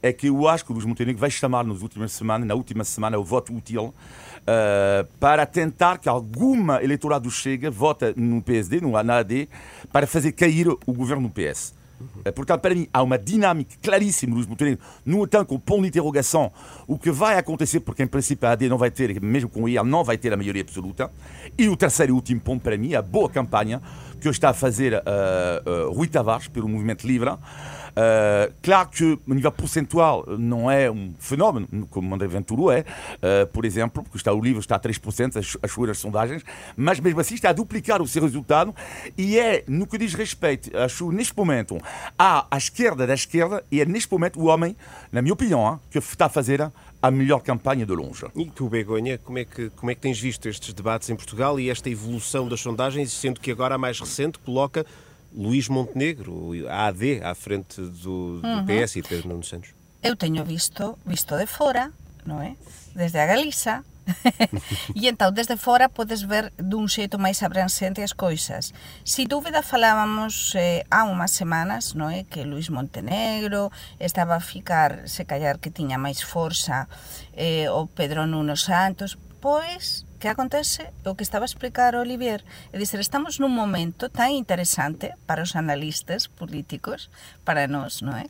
é 0.00 0.12
que 0.12 0.28
eu 0.28 0.46
acho 0.46 0.64
que 0.64 0.70
o 0.70 0.74
Luís 0.74 0.86
Montenegro 0.86 1.20
vai 1.20 1.28
chamar 1.28 1.64
nas 1.64 1.82
últimas 1.82 2.12
semanas, 2.12 2.46
na 2.46 2.54
última 2.54 2.84
semana, 2.84 3.18
o 3.18 3.24
voto 3.24 3.52
útil 3.52 3.86
uh, 3.86 5.04
para 5.18 5.44
tentar 5.44 5.98
que 5.98 6.08
alguma 6.08 6.80
eleitorado 6.80 7.24
do 7.24 7.32
Chega 7.32 7.72
vote 7.72 8.14
no 8.16 8.40
PSD, 8.40 8.80
no 8.80 8.96
ANAD, 8.96 9.48
para 9.92 10.06
fazer 10.06 10.30
cair 10.30 10.68
o 10.68 10.92
governo 10.92 11.28
do 11.28 11.34
PS. 11.34 11.77
Portanto, 12.34 12.60
para 12.60 12.74
mim, 12.74 12.86
há 12.92 13.02
uma 13.02 13.18
dinâmica 13.18 13.76
claríssima 13.82 14.36
no 14.36 14.48
Montenegro. 14.48 14.80
No 15.04 15.24
entanto, 15.24 15.54
o 15.54 15.58
ponto 15.58 15.82
de 15.82 15.88
interrogação, 15.88 16.52
o 16.86 16.98
que 16.98 17.10
vai 17.10 17.38
acontecer, 17.38 17.80
porque 17.80 18.02
em 18.02 18.06
princípio 18.06 18.48
a 18.48 18.52
AD 18.52 18.68
não 18.68 18.78
vai 18.78 18.90
ter, 18.90 19.20
mesmo 19.20 19.48
com 19.48 19.64
o 19.64 19.68
IR, 19.68 19.84
não 19.84 20.04
vai 20.04 20.16
ter 20.16 20.32
a 20.32 20.36
maioria 20.36 20.62
absoluta. 20.62 21.10
E 21.56 21.68
o 21.68 21.76
terceiro 21.76 22.12
e 22.12 22.14
último 22.14 22.40
ponto, 22.40 22.62
para 22.62 22.76
mim, 22.76 22.94
a 22.94 23.02
boa 23.02 23.28
campanha 23.28 23.80
que 24.20 24.28
está 24.28 24.50
a 24.50 24.54
fazer 24.54 24.94
uh, 24.94 25.88
uh, 25.88 25.92
Rui 25.92 26.08
Tavares 26.08 26.48
pelo 26.48 26.68
Movimento 26.68 27.06
Livre. 27.06 27.30
Uh, 27.98 28.54
claro 28.62 28.88
que, 28.90 29.18
a 29.28 29.34
nível 29.34 29.50
percentual, 29.50 30.24
não 30.38 30.70
é 30.70 30.88
um 30.88 31.12
fenómeno, 31.18 31.66
como 31.90 32.14
André 32.14 32.28
Ventura 32.28 32.78
é, 32.78 32.80
uh, 32.82 33.46
por 33.48 33.64
exemplo, 33.64 34.04
porque 34.04 34.16
está, 34.16 34.32
o 34.32 34.40
livro 34.40 34.60
está 34.60 34.76
a 34.76 34.80
3%, 34.80 35.36
as, 35.36 35.56
as 35.60 35.72
suas 35.72 35.98
sondagens, 35.98 36.44
mas 36.76 37.00
mesmo 37.00 37.18
assim 37.18 37.34
está 37.34 37.50
a 37.50 37.52
duplicar 37.52 38.00
o 38.00 38.06
seu 38.06 38.22
resultado 38.22 38.72
e 39.16 39.36
é, 39.36 39.64
no 39.66 39.84
que 39.84 39.98
diz 39.98 40.14
respeito, 40.14 40.70
acho, 40.76 41.10
neste 41.10 41.36
momento, 41.36 41.76
à, 42.16 42.46
à 42.48 42.56
esquerda 42.56 43.04
da 43.04 43.14
esquerda, 43.14 43.64
e 43.68 43.80
é 43.80 43.84
neste 43.84 44.12
momento 44.12 44.40
o 44.40 44.44
homem, 44.44 44.76
na 45.10 45.20
minha 45.20 45.32
opinião, 45.32 45.72
hein, 45.72 45.80
que 45.90 45.98
está 45.98 46.26
a 46.26 46.28
fazer 46.28 46.70
a 47.02 47.10
melhor 47.10 47.40
campanha 47.40 47.84
de 47.84 47.92
longe. 47.92 48.26
E 48.36 48.46
tu, 48.46 48.68
Begonha, 48.68 49.18
como 49.18 49.38
é, 49.38 49.44
que, 49.44 49.70
como 49.70 49.90
é 49.90 49.94
que 49.94 50.00
tens 50.00 50.20
visto 50.20 50.48
estes 50.48 50.72
debates 50.72 51.10
em 51.10 51.16
Portugal 51.16 51.58
e 51.58 51.68
esta 51.68 51.90
evolução 51.90 52.48
das 52.48 52.60
sondagens, 52.60 53.12
sendo 53.12 53.40
que 53.40 53.50
agora 53.50 53.74
a 53.74 53.78
mais 53.78 53.98
recente 53.98 54.38
coloca 54.38 54.84
Luís 55.32 55.68
Montenegro, 55.68 56.52
a 56.68 56.86
AD, 56.88 57.22
à 57.22 57.34
frente 57.34 57.80
do, 57.80 58.40
do 58.40 58.64
PS 58.64 58.96
e 58.96 59.02
Pedro 59.02 59.28
Nuno 59.28 59.44
Santos? 59.44 59.70
Eu 60.02 60.16
teño 60.16 60.44
visto, 60.44 60.98
visto 61.04 61.36
de 61.36 61.46
fora, 61.46 61.92
non 62.24 62.40
é? 62.40 62.56
Desde 62.94 63.18
a 63.18 63.26
Galiza, 63.26 63.84
e 64.96 65.08
entón 65.08 65.36
desde 65.36 65.56
fora 65.60 65.92
podes 65.92 66.24
ver 66.24 66.52
dun 66.56 66.88
xeito 66.88 67.20
máis 67.20 67.44
abranxente 67.44 68.00
as 68.00 68.16
coisas. 68.16 68.72
Si 69.04 69.28
dúbida 69.28 69.60
falábamos 69.60 70.56
eh, 70.56 70.84
há 70.88 71.04
unhas 71.04 71.32
semanas, 71.36 71.92
non 71.92 72.08
é, 72.08 72.24
que 72.24 72.48
Luís 72.48 72.72
Montenegro 72.72 73.68
estaba 74.00 74.40
a 74.40 74.42
ficar, 74.42 75.04
se 75.06 75.28
callar 75.28 75.60
que 75.60 75.74
tiña 75.74 76.00
máis 76.00 76.24
forza 76.24 76.88
eh, 77.36 77.68
o 77.68 77.84
Pedro 77.84 78.24
Nuno 78.24 78.56
Santos, 78.56 79.20
pois 79.44 80.07
que 80.18 80.28
acontece 80.28 80.90
o 81.06 81.14
que 81.14 81.22
estaba 81.22 81.46
a 81.46 81.50
explicar 81.50 81.94
Olivier 81.94 82.44
é 82.74 82.78
dizer, 82.78 83.00
estamos 83.00 83.38
nun 83.38 83.54
momento 83.54 84.10
tan 84.10 84.34
interesante 84.34 85.14
para 85.24 85.46
os 85.46 85.54
analistas 85.54 86.26
políticos, 86.26 87.08
para 87.46 87.70
nós, 87.70 88.02
non 88.02 88.18
é? 88.18 88.26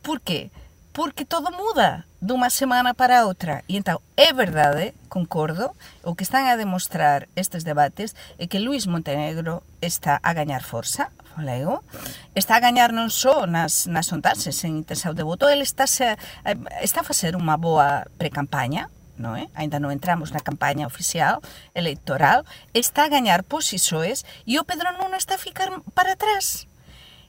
Por 0.00 0.24
que? 0.24 0.48
Porque 0.96 1.28
todo 1.28 1.54
muda 1.54 2.08
dunha 2.18 2.50
semana 2.50 2.90
para 2.96 3.22
outra. 3.28 3.62
E 3.70 3.78
entón, 3.78 4.02
é 4.18 4.34
verdade, 4.34 4.96
concordo, 5.06 5.76
o 6.02 6.16
que 6.18 6.26
están 6.26 6.50
a 6.50 6.58
demostrar 6.58 7.30
estes 7.38 7.62
debates 7.62 8.18
é 8.40 8.50
que 8.50 8.58
Luís 8.58 8.90
Montenegro 8.90 9.62
está 9.78 10.18
a 10.24 10.34
gañar 10.34 10.66
forza, 10.66 11.14
Lego. 11.38 11.84
está 12.34 12.56
a 12.56 12.64
gañar 12.64 12.90
non 12.90 13.14
só 13.14 13.46
nas, 13.46 13.86
nas 13.86 14.10
sondaxes 14.10 14.58
en 14.66 14.82
intensión 14.82 15.14
de 15.14 15.22
voto, 15.22 15.46
ele 15.46 15.62
está, 15.62 15.86
a, 15.86 16.18
eh, 16.50 16.58
está 16.82 17.02
a 17.02 17.06
facer 17.06 17.38
unha 17.38 17.54
boa 17.54 18.10
precampaña, 18.18 18.90
é? 19.34 19.50
Ainda 19.58 19.82
non 19.82 19.90
entramos 19.90 20.30
na 20.30 20.38
campaña 20.38 20.86
oficial 20.86 21.42
electoral, 21.74 22.46
está 22.70 23.04
a 23.04 23.12
gañar 23.12 23.42
posições 23.42 24.22
e 24.46 24.62
o 24.62 24.64
Pedro 24.64 24.94
Nuno 24.94 25.18
está 25.18 25.34
a 25.34 25.42
ficar 25.42 25.74
para 25.96 26.14
atrás. 26.14 26.67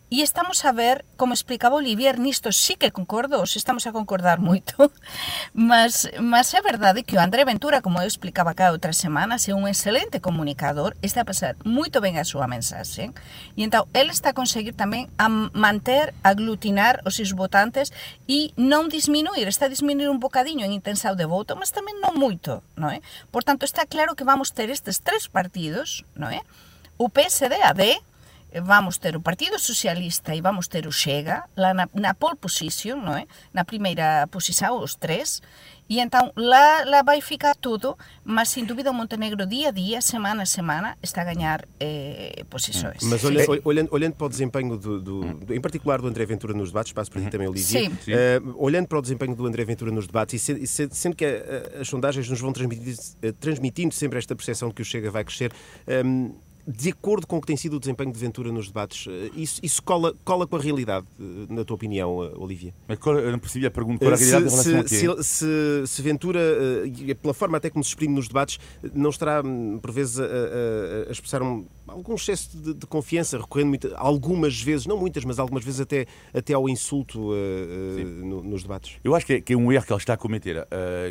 E 0.10 0.24
estamos 0.26 0.65
a 0.65 0.72
ver, 0.72 1.06
como 1.17 1.38
explicaba 1.38 1.78
Olivier, 1.78 2.17
nisto 2.17 2.50
sí 2.52 2.74
que 2.74 2.89
concordo, 2.89 3.45
se 3.45 3.62
estamos 3.62 3.86
a 3.86 3.93
concordar 3.93 4.41
moito, 4.50 4.89
mas, 5.54 6.10
mas 6.17 6.50
é 6.58 6.62
verdade 6.65 7.06
que 7.06 7.13
o 7.15 7.22
André 7.22 7.45
Ventura, 7.45 7.86
como 7.86 8.02
eu 8.02 8.10
explicaba 8.10 8.58
cada 8.58 8.74
outra 8.74 8.89
semana, 8.89 9.38
é 9.38 9.54
un 9.54 9.69
excelente 9.69 10.17
comunicador, 10.17 10.98
está 11.06 11.22
a 11.22 11.30
pasar 11.30 11.62
moito 11.62 12.02
ben 12.02 12.17
a 12.17 12.26
súa 12.26 12.50
mensaxe, 12.50 13.13
e 13.54 13.62
entón, 13.62 13.86
ele 13.93 14.10
está 14.10 14.34
a 14.34 14.38
conseguir 14.38 14.74
tamén 14.74 15.13
a 15.22 15.30
manter, 15.30 16.17
aglutinar 16.26 17.06
os 17.06 17.13
seus 17.13 17.38
votantes 17.38 17.93
e 18.26 18.50
non 18.58 18.89
disminuir, 18.89 19.45
está 19.45 19.69
a 19.69 19.74
disminuir 19.74 20.10
un 20.10 20.17
bocadiño 20.17 20.65
en 20.65 20.74
intensidade 20.74 21.22
de 21.22 21.30
voto, 21.30 21.54
mas 21.54 21.69
tamén 21.69 22.02
non 22.02 22.17
moito, 22.17 22.65
non 22.74 22.89
é? 22.89 23.06
Por 23.30 23.45
tanto, 23.45 23.62
está 23.62 23.86
claro 23.86 24.17
que 24.17 24.26
vamos 24.26 24.58
ter 24.58 24.74
estes 24.74 25.06
tres 25.06 25.30
partidos, 25.30 26.02
non 26.17 26.34
é? 26.34 26.41
O 26.98 27.13
PSD, 27.13 27.62
a 27.62 27.78
D, 27.78 28.02
vamos 28.63 28.97
ter 28.97 29.15
o 29.15 29.21
Partido 29.21 29.59
Socialista 29.59 30.33
e 30.35 30.41
vamos 30.41 30.67
ter 30.67 30.88
o 30.88 30.91
Chega 30.91 31.43
lá 31.55 31.73
na, 31.73 31.89
na 31.93 32.13
pole 32.13 32.35
position, 32.35 32.97
non 32.97 33.15
é? 33.15 33.25
Na 33.53 33.63
primeira 33.63 34.27
posição, 34.27 34.81
os 34.81 34.95
três. 34.95 35.41
E 35.89 35.99
então 35.99 36.31
lá, 36.35 36.85
lá 36.85 37.01
vai 37.01 37.19
ficar 37.19 37.55
tudo, 37.55 37.97
mas 38.23 38.49
sem 38.49 38.63
dúvida 38.63 38.91
o 38.91 38.93
Montenegro 38.93 39.43
dia 39.47 39.69
a 39.69 39.71
dia, 39.71 40.01
semana 40.01 40.43
a 40.43 40.45
semana, 40.45 40.95
está 41.01 41.23
a 41.23 41.25
ganhar 41.25 41.67
eh, 41.79 42.43
posições. 42.47 43.01
Mas 43.01 43.25
olha, 43.25 43.43
olhando, 43.65 43.89
olhando 43.91 44.13
para 44.13 44.27
o 44.27 44.29
desempenho, 44.29 44.77
do, 44.77 45.01
do, 45.01 45.21
do, 45.33 45.53
em 45.53 45.59
particular 45.59 45.99
do 45.99 46.07
André 46.07 46.27
Ventura 46.27 46.53
nos 46.53 46.69
debates, 46.69 46.93
passo 46.93 47.09
para 47.09 47.21
ti 47.23 47.29
também, 47.31 47.47
Olivia, 47.47 47.89
Sim. 47.89 47.89
uh, 47.89 48.55
olhando 48.63 48.88
para 48.88 48.99
o 48.99 49.01
desempenho 49.01 49.35
do 49.35 49.47
André 49.47 49.65
Ventura 49.65 49.91
nos 49.91 50.05
debates 50.05 50.35
e 50.35 50.39
sendo, 50.39 50.67
sendo, 50.67 50.93
sendo 50.93 51.15
que 51.15 51.25
a, 51.25 51.77
a, 51.77 51.81
as 51.81 51.89
sondagens 51.89 52.29
nos 52.29 52.39
vão 52.39 52.53
transmitir, 52.53 52.95
transmitindo 53.39 53.93
sempre 53.93 54.19
esta 54.19 54.35
percepção 54.35 54.69
de 54.69 54.75
que 54.75 54.83
o 54.83 54.85
Chega 54.85 55.09
vai 55.09 55.23
crescer, 55.23 55.51
um, 56.05 56.35
de 56.69 56.89
acordo 56.89 57.25
com 57.25 57.38
o 57.38 57.41
que 57.41 57.47
tem 57.47 57.58
sido 57.58 57.77
o 57.77 57.79
desempenho 57.79 58.12
de 58.12 58.19
Ventura 58.19 58.51
nos 58.51 58.67
debates, 58.67 59.08
isso, 59.36 59.60
isso 59.63 59.82
cola, 59.82 60.13
cola 60.23 60.45
com 60.45 60.55
a 60.55 60.60
realidade, 60.60 61.08
na 61.49 61.65
tua 61.65 61.75
opinião, 61.75 62.17
Olivia? 62.38 62.73
Mas 62.88 62.99
eu 63.03 63.32
não 63.32 63.39
percebi 63.39 63.65
a 63.65 63.71
pergunta 63.71 64.05
com 64.05 64.12
a 64.12 64.15
realidade 64.15 64.45
em 64.45 64.49
relação 64.49 64.71
se, 64.71 64.77
a 64.77 64.84
quê? 64.84 65.23
Se, 65.23 65.23
se, 65.23 65.88
se 65.88 66.01
Ventura, 66.01 66.39
pela 67.21 67.34
forma 67.34 67.58
até 67.58 67.69
como 67.69 67.84
se 67.84 67.89
exprime 67.89 68.13
nos 68.13 68.27
debates, 68.27 68.60
não 68.93 69.10
estará, 69.10 69.41
por 69.82 69.91
vezes, 69.91 70.19
a, 70.19 70.23
a, 70.23 71.10
a 71.10 71.12
expressar 71.12 71.41
um, 71.41 71.65
algum 71.88 72.13
excesso 72.15 72.55
de, 72.58 72.73
de, 72.73 72.86
confiança, 72.86 73.38
recorrendo 73.38 73.69
muito, 73.69 73.91
algumas 73.95 74.62
vezes, 74.62 74.86
não 74.86 74.97
muitas, 74.97 75.25
mas 75.25 75.39
algumas 75.39 75.63
vezes 75.63 75.79
até, 75.79 76.05
até 76.34 76.53
ao 76.53 76.69
insulto 76.69 77.19
uh, 77.19 77.34
uh, 77.34 78.25
no, 78.25 78.43
nos 78.43 78.62
debates? 78.62 78.97
Eu 79.03 79.15
acho 79.15 79.25
que 79.25 79.34
é, 79.34 79.41
que 79.41 79.53
é, 79.53 79.58
um 79.58 79.71
erro 79.71 79.86
que 79.86 79.93
ele 79.93 79.99
está 79.99 80.13
a 80.13 80.17
cometer, 80.17 80.58
uh, 80.58 80.65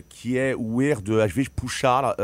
que 0.09 0.38
é 0.38 0.55
o 0.57 0.81
erro 0.81 1.03
de, 1.03 1.21
às 1.21 1.33
vezes, 1.33 1.49
puxar, 1.49 2.16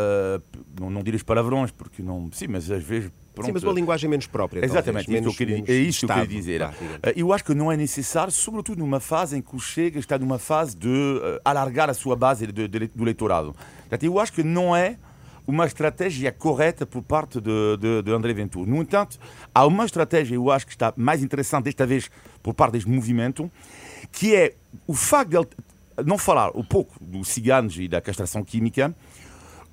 não, 0.79 0.90
não 0.90 1.03
dir 1.03 1.14
os 1.14 1.23
palavrões, 1.23 1.70
porque 1.70 2.03
não. 2.03 2.31
Sim, 2.33 2.49
mas 2.49 2.70
às 2.70 2.83
vezes 2.83 3.11
Pronto. 3.35 3.47
Sim, 3.47 3.53
mas 3.53 3.62
uma 3.64 3.73
linguagem 3.73 4.09
menos 4.09 4.27
própria. 4.27 4.64
Exatamente, 4.64 5.07
talvez, 5.07 5.23
menos, 5.23 5.37
que 5.37 5.42
eu, 5.42 5.75
é 5.75 5.79
isso 5.79 6.07
que 6.07 6.12
eu 6.12 6.16
queria 6.16 6.27
dizer. 6.27 6.61
Vá, 6.61 6.73
eu 7.16 7.33
acho 7.33 7.44
que 7.44 7.55
não 7.55 7.70
é 7.70 7.77
necessário, 7.77 8.33
sobretudo 8.33 8.79
numa 8.79 9.01
fase 9.01 9.37
em 9.37 9.42
que 9.42 9.57
o 9.57 9.59
Chega 9.59 9.99
está 9.99 10.16
numa 10.16 10.38
fase 10.38 10.77
de 10.77 10.88
uh, 10.88 11.40
alargar 11.44 11.90
a 11.90 11.94
sua 11.94 12.14
base 12.14 12.47
de, 12.47 12.68
de, 12.68 12.87
do 12.88 13.03
eleitorado. 13.03 13.55
Eu 14.01 14.18
acho 14.20 14.33
que 14.33 14.42
não 14.42 14.75
é 14.75 14.97
uma 15.47 15.66
estratégia 15.66 16.33
correta 16.33 16.87
por 16.87 17.03
parte 17.03 17.40
de, 17.40 17.77
de, 17.79 18.03
de, 18.03 18.12
André 18.12 18.33
Ventura. 18.33 18.70
No 18.70 18.81
entanto, 18.81 19.18
há 19.55 19.66
uma 19.66 19.85
estratégia, 19.85 20.37
eu 20.37 20.51
acho 20.51 20.66
que 20.66 20.73
está 20.73 20.92
mais 20.97 21.23
interessante 21.23 21.64
desta 21.64 21.87
vez 21.87 22.11
por 22.42 22.55
parte 22.55 22.75
deste 22.75 22.88
movimento, 22.88 23.51
que 24.11 24.35
é 24.35 24.55
o 24.87 24.94
facto 24.94 25.31
de 25.31 25.37
ele 25.37 25.49
não 26.07 26.18
falar 26.18 26.51
um 26.57 26.64
pouco 26.64 26.94
dos 27.01 27.29
ciganos 27.29 27.79
e 27.79 27.87
da 27.87 28.01
castração 28.01 28.42
química, 28.42 28.94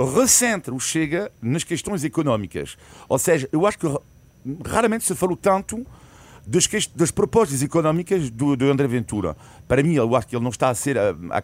recentra 0.06 0.74
o 0.74 0.80
Chega 0.80 1.32
nas 1.42 1.64
questões 1.64 2.04
económicas. 2.04 2.78
Ou 3.10 3.20
seja, 3.20 3.50
eu 3.52 3.66
acho 3.66 3.78
que 3.78 3.88
raramente 4.66 5.04
se 5.04 5.16
falou 5.16 5.36
tanto 5.36 5.86
das, 6.46 6.68
das 6.96 7.12
propostas 7.12 7.62
económicas 7.62 8.30
do, 8.30 8.56
do, 8.56 8.70
André 8.72 8.88
Ventura. 8.88 9.36
Para 9.68 9.84
mim, 9.84 9.94
eu 9.94 10.16
acho 10.16 10.28
que 10.28 10.36
ele 10.36 10.44
não 10.44 10.50
está 10.50 10.70
a 10.70 10.76
ser 10.76 10.98
a, 10.98 11.12
a, 11.30 11.38
a, 11.38 11.44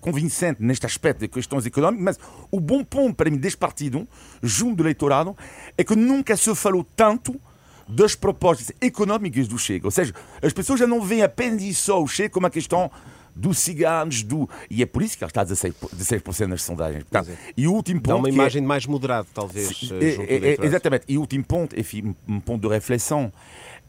convincente 0.00 0.62
neste 0.62 0.86
aspecto 0.86 1.20
de 1.20 1.28
questões 1.28 1.66
económicas, 1.66 2.04
mas 2.04 2.18
o 2.50 2.60
bom 2.60 2.84
ponto 2.84 3.14
para 3.14 3.30
mim 3.30 3.36
deste 3.36 3.58
partido, 3.58 4.06
junto 4.42 4.76
do 4.76 4.82
eleitorado, 4.84 5.36
é 5.76 5.84
que 5.84 5.96
nunca 5.96 6.36
se 6.36 6.54
falou 6.54 6.86
tanto 6.96 7.40
das 7.88 8.14
propostas 8.14 8.72
económicas 8.80 9.46
do 9.46 9.58
Chega. 9.58 9.86
Ou 9.86 9.90
seja, 9.90 10.12
as 10.42 10.52
pessoas 10.52 10.80
já 10.80 10.86
não 10.86 11.00
veem 11.02 11.22
apenas 11.22 11.76
só 11.78 12.02
o 12.02 12.08
Chega 12.08 12.30
como 12.30 12.46
a 12.46 12.50
questão 12.50 12.90
dos 13.36 13.58
ciganos, 13.58 14.22
do... 14.22 14.48
e 14.70 14.82
é 14.82 14.86
por 14.86 15.02
isso 15.02 15.16
que 15.18 15.22
ele 15.22 15.30
está 15.30 15.42
a 15.42 15.46
16%, 15.46 15.74
16 15.92 16.48
nas 16.48 16.62
sondagens. 16.62 17.04
Portanto, 17.04 17.30
é. 17.30 17.52
E 17.54 17.68
o 17.68 17.72
último 17.72 18.00
ponto. 18.00 18.08
Dá 18.08 18.16
uma 18.16 18.30
imagem 18.30 18.62
é... 18.62 18.66
mais 18.66 18.86
moderada, 18.86 19.28
talvez. 19.34 19.90
É, 19.92 20.54
é, 20.54 20.64
exatamente. 20.64 21.04
E 21.06 21.18
o 21.18 21.20
último 21.20 21.44
ponto, 21.44 21.78
enfim, 21.78 22.16
um 22.26 22.40
ponto 22.40 22.66
de 22.66 22.74
reflexão, 22.74 23.30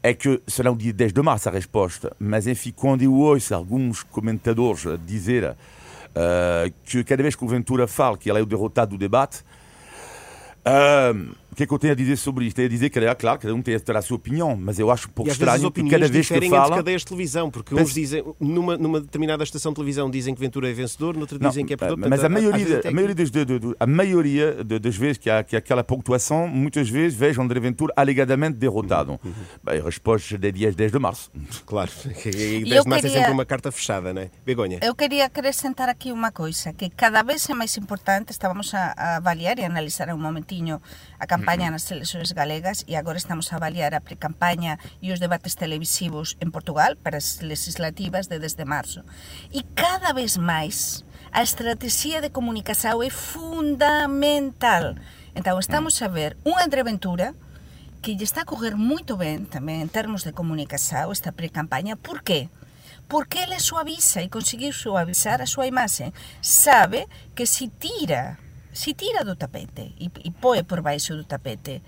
é 0.02 0.12
que 0.12 0.40
será 0.46 0.70
o 0.70 0.76
dia 0.76 0.92
10 0.92 1.12
de 1.14 1.22
março 1.22 1.48
a 1.48 1.52
resposta, 1.52 2.14
mas 2.18 2.46
enfim, 2.46 2.72
quando 2.76 3.02
eu 3.02 3.14
ouço 3.14 3.54
alguns 3.54 4.02
comentadores 4.02 4.84
dizer 5.06 5.44
uh, 5.50 6.72
que 6.84 7.02
cada 7.02 7.22
vez 7.22 7.34
que 7.34 7.44
o 7.44 7.48
Ventura 7.48 7.86
fala 7.86 8.16
que 8.16 8.30
ele 8.30 8.38
é 8.38 8.42
o 8.42 8.46
derrotado 8.46 8.92
do 8.92 8.98
debate, 8.98 9.42
uh, 10.60 11.34
que 11.58 11.64
é 11.64 11.66
que 11.66 11.74
eu 11.74 11.78
tenho 11.78 11.92
a 11.92 11.96
dizer 11.96 12.16
sobre 12.16 12.44
isto? 12.46 12.60
É 12.60 12.66
a 12.66 12.68
dizer 12.68 12.88
que, 12.88 13.00
é 13.00 13.14
claro, 13.16 13.40
cada 13.40 13.52
um 13.52 13.60
tem 13.60 13.74
a 13.74 13.80
ter 13.80 13.96
a 13.96 14.00
sua 14.00 14.16
opinião, 14.16 14.56
mas 14.56 14.78
eu 14.78 14.92
acho 14.92 15.08
um 15.08 15.10
pouco 15.10 15.28
e 15.28 15.32
estranho 15.32 15.72
que 15.72 15.82
cada 15.90 16.06
vez 16.06 16.28
que 16.28 16.48
fala... 16.48 16.66
entre 16.66 16.76
cadeias 16.76 17.00
de 17.00 17.06
televisão, 17.08 17.50
porque 17.50 17.74
uns 17.74 17.92
dizem, 17.92 18.24
numa, 18.38 18.76
numa 18.78 19.00
determinada 19.00 19.42
estação 19.42 19.72
de 19.72 19.76
televisão 19.76 20.08
dizem 20.08 20.34
que 20.36 20.40
Ventura 20.40 20.70
é 20.70 20.72
vencedor, 20.72 21.16
noutra 21.16 21.36
dizem 21.36 21.64
não, 21.64 21.66
que 21.66 21.74
é 21.74 21.76
perdedor. 21.76 22.08
Mas 22.08 22.22
a 22.22 22.28
maioria, 22.28 22.80
a, 22.84 22.88
a 22.88 22.92
maioria, 22.92 23.14
das, 23.14 23.30
de, 23.30 23.44
de, 23.44 23.58
de, 23.58 23.74
a 23.80 23.86
maioria 23.86 24.62
das 24.62 24.96
vezes 24.96 25.18
que 25.18 25.28
há, 25.28 25.42
que 25.42 25.56
há 25.56 25.58
aquela 25.58 25.82
pontuação, 25.82 26.46
muitas 26.46 26.88
vezes 26.88 27.18
vejo 27.18 27.42
André 27.42 27.58
Ventura 27.58 27.92
alegadamente 27.96 28.56
derrotado. 28.56 29.18
Uhum. 29.24 29.32
Bem, 29.64 29.80
a 29.80 29.84
resposta 29.84 30.36
é 30.36 30.52
dia 30.52 30.70
10 30.70 30.92
de 30.92 30.98
março. 31.00 31.28
Claro, 31.66 31.90
e 32.24 32.64
10 32.64 32.64
de 32.64 32.72
março 32.88 33.02
queria... 33.02 33.16
é 33.16 33.18
sempre 33.18 33.32
uma 33.32 33.44
carta 33.44 33.72
fechada, 33.72 34.14
não 34.14 34.22
é? 34.22 34.30
Begonha. 34.46 34.78
Eu 34.80 34.94
queria 34.94 35.24
acrescentar 35.24 35.88
aqui 35.88 36.12
uma 36.12 36.30
coisa, 36.30 36.72
que 36.72 36.88
cada 36.88 37.24
vez 37.24 37.50
é 37.50 37.54
mais 37.54 37.76
importante, 37.76 38.30
estávamos 38.30 38.72
a, 38.72 38.94
a 38.96 39.16
avaliar 39.16 39.58
e 39.58 39.64
analisar 39.64 40.08
um 40.14 40.18
momentinho 40.18 40.80
a 41.18 41.26
campanha 41.26 41.47
pre-campaña 41.48 41.72
nas 41.72 41.90
eleições 41.90 42.32
galegas 42.32 42.84
e 42.84 42.92
agora 42.94 43.16
estamos 43.16 43.48
a 43.48 43.56
avaliar 43.56 43.96
a 43.96 44.04
pre-campaña 44.04 44.76
e 45.00 45.16
os 45.16 45.18
debates 45.18 45.56
televisivos 45.56 46.36
en 46.44 46.52
Portugal 46.52 47.00
para 47.00 47.16
as 47.16 47.40
legislativas 47.40 48.28
de 48.28 48.36
desde 48.36 48.68
marzo. 48.68 49.00
E 49.48 49.64
cada 49.72 50.12
vez 50.12 50.36
máis 50.36 51.08
a 51.32 51.40
estrategia 51.40 52.20
de 52.20 52.28
comunicación 52.28 53.00
é 53.00 53.08
fundamental. 53.08 55.00
Entón, 55.32 55.56
estamos 55.56 55.96
a 56.04 56.12
ver 56.12 56.36
unha 56.44 56.68
entreventura 56.68 57.32
que 58.04 58.12
lle 58.12 58.28
está 58.28 58.44
a 58.44 58.50
correr 58.50 58.76
moito 58.76 59.16
ben 59.16 59.48
tamén 59.48 59.80
en 59.80 59.88
termos 59.88 60.28
de 60.28 60.36
comunicación 60.36 61.08
esta 61.08 61.32
pre-campaña. 61.32 61.96
Por 61.96 62.20
qué? 62.20 62.52
Porque 63.08 63.48
ele 63.48 63.56
suaviza 63.56 64.20
e 64.20 64.28
conseguiu 64.28 64.76
suavizar 64.76 65.40
a 65.40 65.48
súa 65.48 65.64
imaxe. 65.64 66.12
Sabe 66.44 67.08
que 67.32 67.48
se 67.48 67.72
tira, 67.72 68.36
se 68.72 68.94
tira 68.94 69.24
do 69.24 69.36
tapete 69.36 69.94
e, 69.98 70.10
e 70.24 70.30
poe 70.30 70.62
por 70.64 70.82
baixo 70.82 71.16
do 71.16 71.24
tapete 71.24 71.82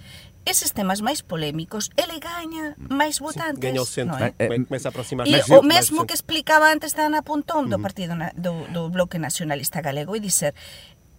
eses 0.45 0.73
temas 0.73 1.01
máis 1.05 1.21
polémicos, 1.21 1.93
ele 1.97 2.17
gaña 2.19 2.75
máis 2.77 3.21
votantes. 3.21 3.61
O 3.77 3.85
centro, 3.85 4.17
non 4.17 4.25
é? 4.25 4.33
é? 4.41 4.49
começa 4.65 4.89
a 4.89 4.91
aproximar 4.91 5.29
E 5.29 5.37
máis 5.37 5.47
o 5.53 5.61
mesmo 5.61 6.09
que 6.09 6.17
explicaba 6.17 6.73
antes 6.73 6.97
da 6.97 7.07
Ana 7.07 7.21
Pontón 7.21 7.69
do 7.69 7.79
partido 7.79 8.17
na, 8.17 8.33
do, 8.33 8.65
do 8.73 8.89
Bloque 8.89 9.21
Nacionalista 9.21 9.85
Galego 9.85 10.17
e 10.17 10.21
dizer 10.21 10.57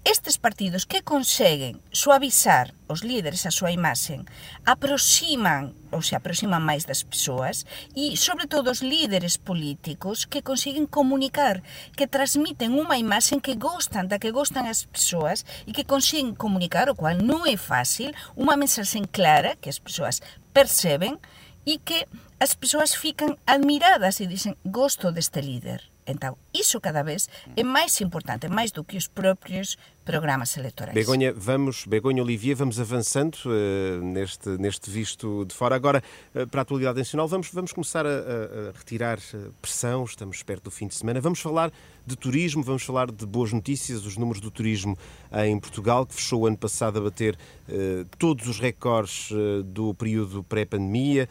estes 0.03 0.37
partidos 0.37 0.85
que 0.85 1.03
conseguen 1.03 1.79
suavizar 1.91 2.73
os 2.89 3.05
líderes 3.05 3.45
a 3.45 3.53
súa 3.53 3.69
imaxen 3.69 4.25
aproximan 4.65 5.77
ou 5.93 6.01
se 6.01 6.17
aproximan 6.17 6.57
máis 6.57 6.89
das 6.89 7.05
persoas 7.05 7.69
e, 7.93 8.17
sobre 8.17 8.49
todo, 8.49 8.73
os 8.73 8.81
líderes 8.81 9.37
políticos 9.37 10.25
que 10.25 10.41
consiguen 10.41 10.89
comunicar, 10.89 11.61
que 11.93 12.09
transmiten 12.09 12.73
unha 12.73 12.97
imaxen 12.97 13.37
que 13.37 13.53
gostan, 13.53 14.09
da 14.09 14.17
que 14.17 14.33
gostan 14.33 14.65
as 14.65 14.89
persoas 14.89 15.45
e 15.69 15.71
que 15.75 15.85
consiguen 15.85 16.33
comunicar, 16.33 16.89
o 16.89 16.97
cual 16.97 17.21
non 17.21 17.45
é 17.45 17.53
fácil, 17.53 18.09
unha 18.33 18.57
mensaxe 18.57 18.97
clara 19.13 19.53
que 19.61 19.69
as 19.69 19.77
persoas 19.77 20.25
perceben 20.49 21.21
e 21.61 21.77
que 21.77 22.09
as 22.41 22.57
persoas 22.57 22.97
fican 22.97 23.37
admiradas 23.45 24.17
e 24.17 24.25
dicen 24.25 24.57
gosto 24.65 25.13
deste 25.13 25.45
líder. 25.45 25.90
Entón, 26.05 26.35
iso 26.53 26.81
cada 26.81 27.03
vez 27.03 27.29
é 27.55 27.63
máis 27.63 28.01
importante, 28.01 28.47
máis 28.49 28.71
do 28.71 28.83
que 28.83 28.97
os 28.97 29.07
propios 29.07 29.77
programas 30.03 30.57
electorais. 30.57 30.95
Begonha, 30.95 31.31
vamos, 31.31 31.85
Begonha 31.85 32.23
Olivier, 32.23 32.55
vamos 32.55 32.79
avançando 32.79 33.37
eh, 33.45 33.99
neste, 34.01 34.49
neste 34.57 34.89
visto 34.89 35.45
de 35.45 35.53
fora. 35.53 35.75
Agora, 35.75 36.01
eh, 36.33 36.45
para 36.47 36.61
a 36.61 36.63
atualidade 36.63 36.97
nacional, 36.97 37.27
vamos, 37.27 37.49
vamos 37.53 37.71
começar 37.71 38.05
a, 38.05 38.09
a- 38.09 38.71
retirar 38.75 39.19
eh, 39.33 39.49
pressão, 39.61 40.03
estamos 40.03 40.41
perto 40.41 40.63
do 40.65 40.71
fim 40.71 40.87
de 40.87 40.95
semana. 40.95 41.21
Vamos 41.21 41.39
falar 41.39 41.71
de 42.05 42.15
turismo, 42.17 42.63
vamos 42.63 42.81
falar 42.83 43.11
de 43.11 43.25
boas 43.27 43.53
notícias, 43.53 44.03
os 44.03 44.17
números 44.17 44.41
do 44.41 44.49
turismo 44.49 44.97
em 45.45 45.59
Portugal, 45.59 46.03
que 46.07 46.15
fechou 46.15 46.41
o 46.41 46.47
ano 46.47 46.57
passado 46.57 46.97
a 46.97 47.01
bater 47.03 47.37
eh, 47.69 48.03
todos 48.17 48.47
os 48.47 48.59
recordes 48.59 49.29
do 49.65 49.93
período 49.93 50.43
pré-pandemia. 50.43 51.29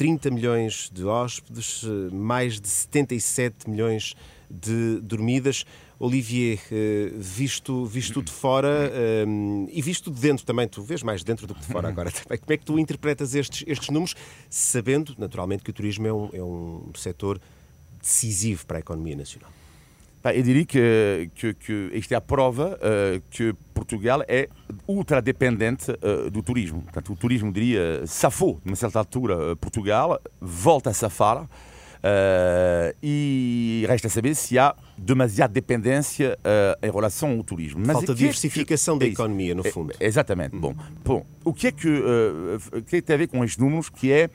30 0.00 0.30
milhões 0.30 0.90
de 0.90 1.04
hóspedes, 1.04 1.84
eh, 1.84 2.14
mais 2.14 2.58
de 2.58 2.66
77 2.66 3.68
milhões 3.68 4.14
de 4.50 4.98
dormidas. 5.02 5.66
Olivier, 5.98 6.58
eh, 6.72 7.12
visto, 7.18 7.84
visto 7.84 8.22
de 8.22 8.32
fora 8.32 8.90
eh, 8.94 9.26
e 9.70 9.82
visto 9.82 10.10
de 10.10 10.18
dentro 10.18 10.46
também, 10.46 10.66
tu 10.66 10.82
vês 10.82 11.02
mais 11.02 11.22
dentro 11.22 11.46
do 11.46 11.54
que 11.54 11.60
de 11.60 11.66
fora 11.66 11.88
agora 11.92 12.10
também, 12.10 12.38
como 12.38 12.50
é 12.50 12.56
que 12.56 12.64
tu 12.64 12.78
interpretas 12.78 13.34
estes, 13.34 13.62
estes 13.66 13.90
números, 13.90 14.14
sabendo 14.48 15.14
naturalmente 15.18 15.62
que 15.62 15.68
o 15.68 15.74
turismo 15.74 16.06
é 16.06 16.12
um, 16.14 16.30
é 16.32 16.42
um 16.42 16.90
setor 16.94 17.38
decisivo 18.00 18.64
para 18.64 18.78
a 18.78 18.80
economia 18.80 19.16
nacional? 19.16 19.52
Eu 20.22 20.42
diria 20.42 20.66
que, 20.66 21.30
que, 21.34 21.54
que 21.54 21.90
isto 21.94 22.12
é 22.12 22.16
a 22.16 22.20
prova 22.20 22.78
eh, 22.82 23.22
que 23.30 23.54
Portugal 23.72 24.22
é 24.28 24.48
ultra 24.86 25.22
dependente 25.22 25.90
eh, 25.90 26.28
do 26.30 26.42
turismo. 26.42 26.82
Portanto, 26.82 27.12
o 27.12 27.16
turismo, 27.16 27.50
diria, 27.50 28.06
safou, 28.06 28.60
numa 28.62 28.76
certa 28.76 28.98
altura, 28.98 29.52
eh, 29.52 29.54
Portugal, 29.54 30.20
volta 30.38 30.90
a 30.90 30.92
safar 30.92 31.48
eh, 32.02 32.94
e 33.02 33.84
resta 33.88 34.10
saber 34.10 34.34
se 34.34 34.58
há 34.58 34.74
demasiada 34.96 35.54
dependência 35.54 36.38
eh, 36.44 36.78
em 36.82 36.90
relação 36.90 37.30
ao 37.38 37.42
turismo. 37.42 37.80
Mas 37.80 37.92
Falta 37.94 38.00
o 38.00 38.04
que 38.06 38.12
é 38.12 38.14
que- 38.14 38.18
diversificação 38.20 38.98
da 38.98 39.06
é 39.06 39.08
economia, 39.08 39.54
no 39.54 39.66
É, 39.66 39.70
fundo. 39.70 39.94
exatamente. 39.98 40.54
Bom, 40.54 40.74
bom, 41.04 41.24
o 41.44 41.54
que 41.54 41.68
é 41.68 41.72
que, 41.72 41.88
o 42.76 42.82
que 42.82 42.96
é 42.96 43.00
tem 43.00 43.14
a 43.14 43.18
ver 43.18 43.28
com 43.28 43.42
estes 43.42 43.56
números 43.58 43.88
que 43.88 44.12
é 44.12 44.28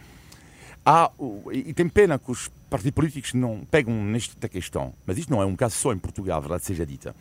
há, 0.83 1.11
e 1.51 1.73
tem 1.73 1.87
pena 1.87 2.17
que 2.17 2.31
os 2.31 2.49
partidos 2.75 2.95
políticos 2.95 3.33
não 3.33 3.65
pegam 3.69 3.93
nesta 4.03 4.49
questão, 4.49 4.93
mas 5.05 5.17
isto 5.17 5.31
não 5.31 5.41
é 5.41 5.45
um 5.45 5.55
caso 5.55 5.75
só 5.75 5.93
em 5.93 5.97
Portugal, 5.97 6.41
verdade 6.41 6.65
seja 6.65 6.85
dita, 6.85 7.15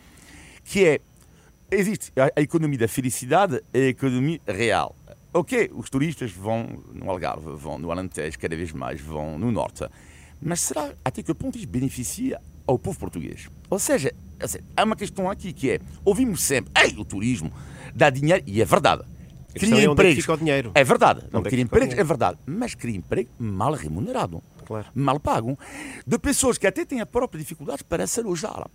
que 0.64 0.84
é, 0.84 1.00
existe 1.70 2.12
a, 2.16 2.40
economia 2.40 2.78
da 2.78 2.88
felicidade 2.88 3.62
e 3.72 3.78
a 3.78 3.88
economia 3.88 4.40
real. 4.46 4.96
Ok, 5.32 5.70
os 5.74 5.88
turistas 5.90 6.32
vão 6.32 6.82
no 6.92 7.10
Algarve, 7.10 7.56
vão 7.56 7.78
no 7.78 7.90
Alentejo, 7.90 8.38
cada 8.38 8.56
vez 8.56 8.72
mais 8.72 9.00
vão 9.00 9.38
no 9.38 9.52
Norte, 9.52 9.84
mas 10.40 10.60
será 10.60 10.92
até 11.04 11.22
que 11.22 11.32
ponto 11.34 11.56
isto 11.56 11.68
beneficia 11.68 12.40
ao 12.66 12.78
povo 12.78 12.98
português? 12.98 13.48
Ou 13.70 13.78
seja, 13.78 14.12
há 14.76 14.84
uma 14.84 14.96
questão 14.96 15.30
aqui 15.30 15.52
que 15.52 15.70
é, 15.70 15.80
ouvimos 16.04 16.42
sempre, 16.42 16.72
ei, 16.82 16.96
o 16.98 17.04
turismo 17.04 17.52
dá 17.94 18.10
dinheiro, 18.10 18.42
e 18.46 18.60
é 18.60 18.64
verdade. 18.64 19.04
É 19.54 19.88
onde 19.88 20.02
é 20.32 20.36
dinheiro. 20.36 20.72
É 20.74 20.82
verdade. 20.82 21.22
Não 21.30 21.38
Onde 21.38 21.48
é 21.48 21.50
cria 21.50 21.62
empregos, 21.62 21.94
é 21.94 22.02
verdade. 22.02 22.38
Mas 22.44 22.74
cria 22.74 22.96
emprego 22.96 23.30
mal 23.38 23.72
remunerado. 23.72 24.42
Claro. 24.64 24.86
Mal 24.94 25.18
pago. 25.20 25.58
De 26.06 26.18
pessoas 26.18 26.58
que 26.58 26.66
até 26.66 26.84
têm 26.84 27.00
a 27.00 27.06
própria 27.06 27.38
dificuldade 27.38 27.84
para 27.84 28.06
se 28.06 28.20
alojar. 28.20 28.66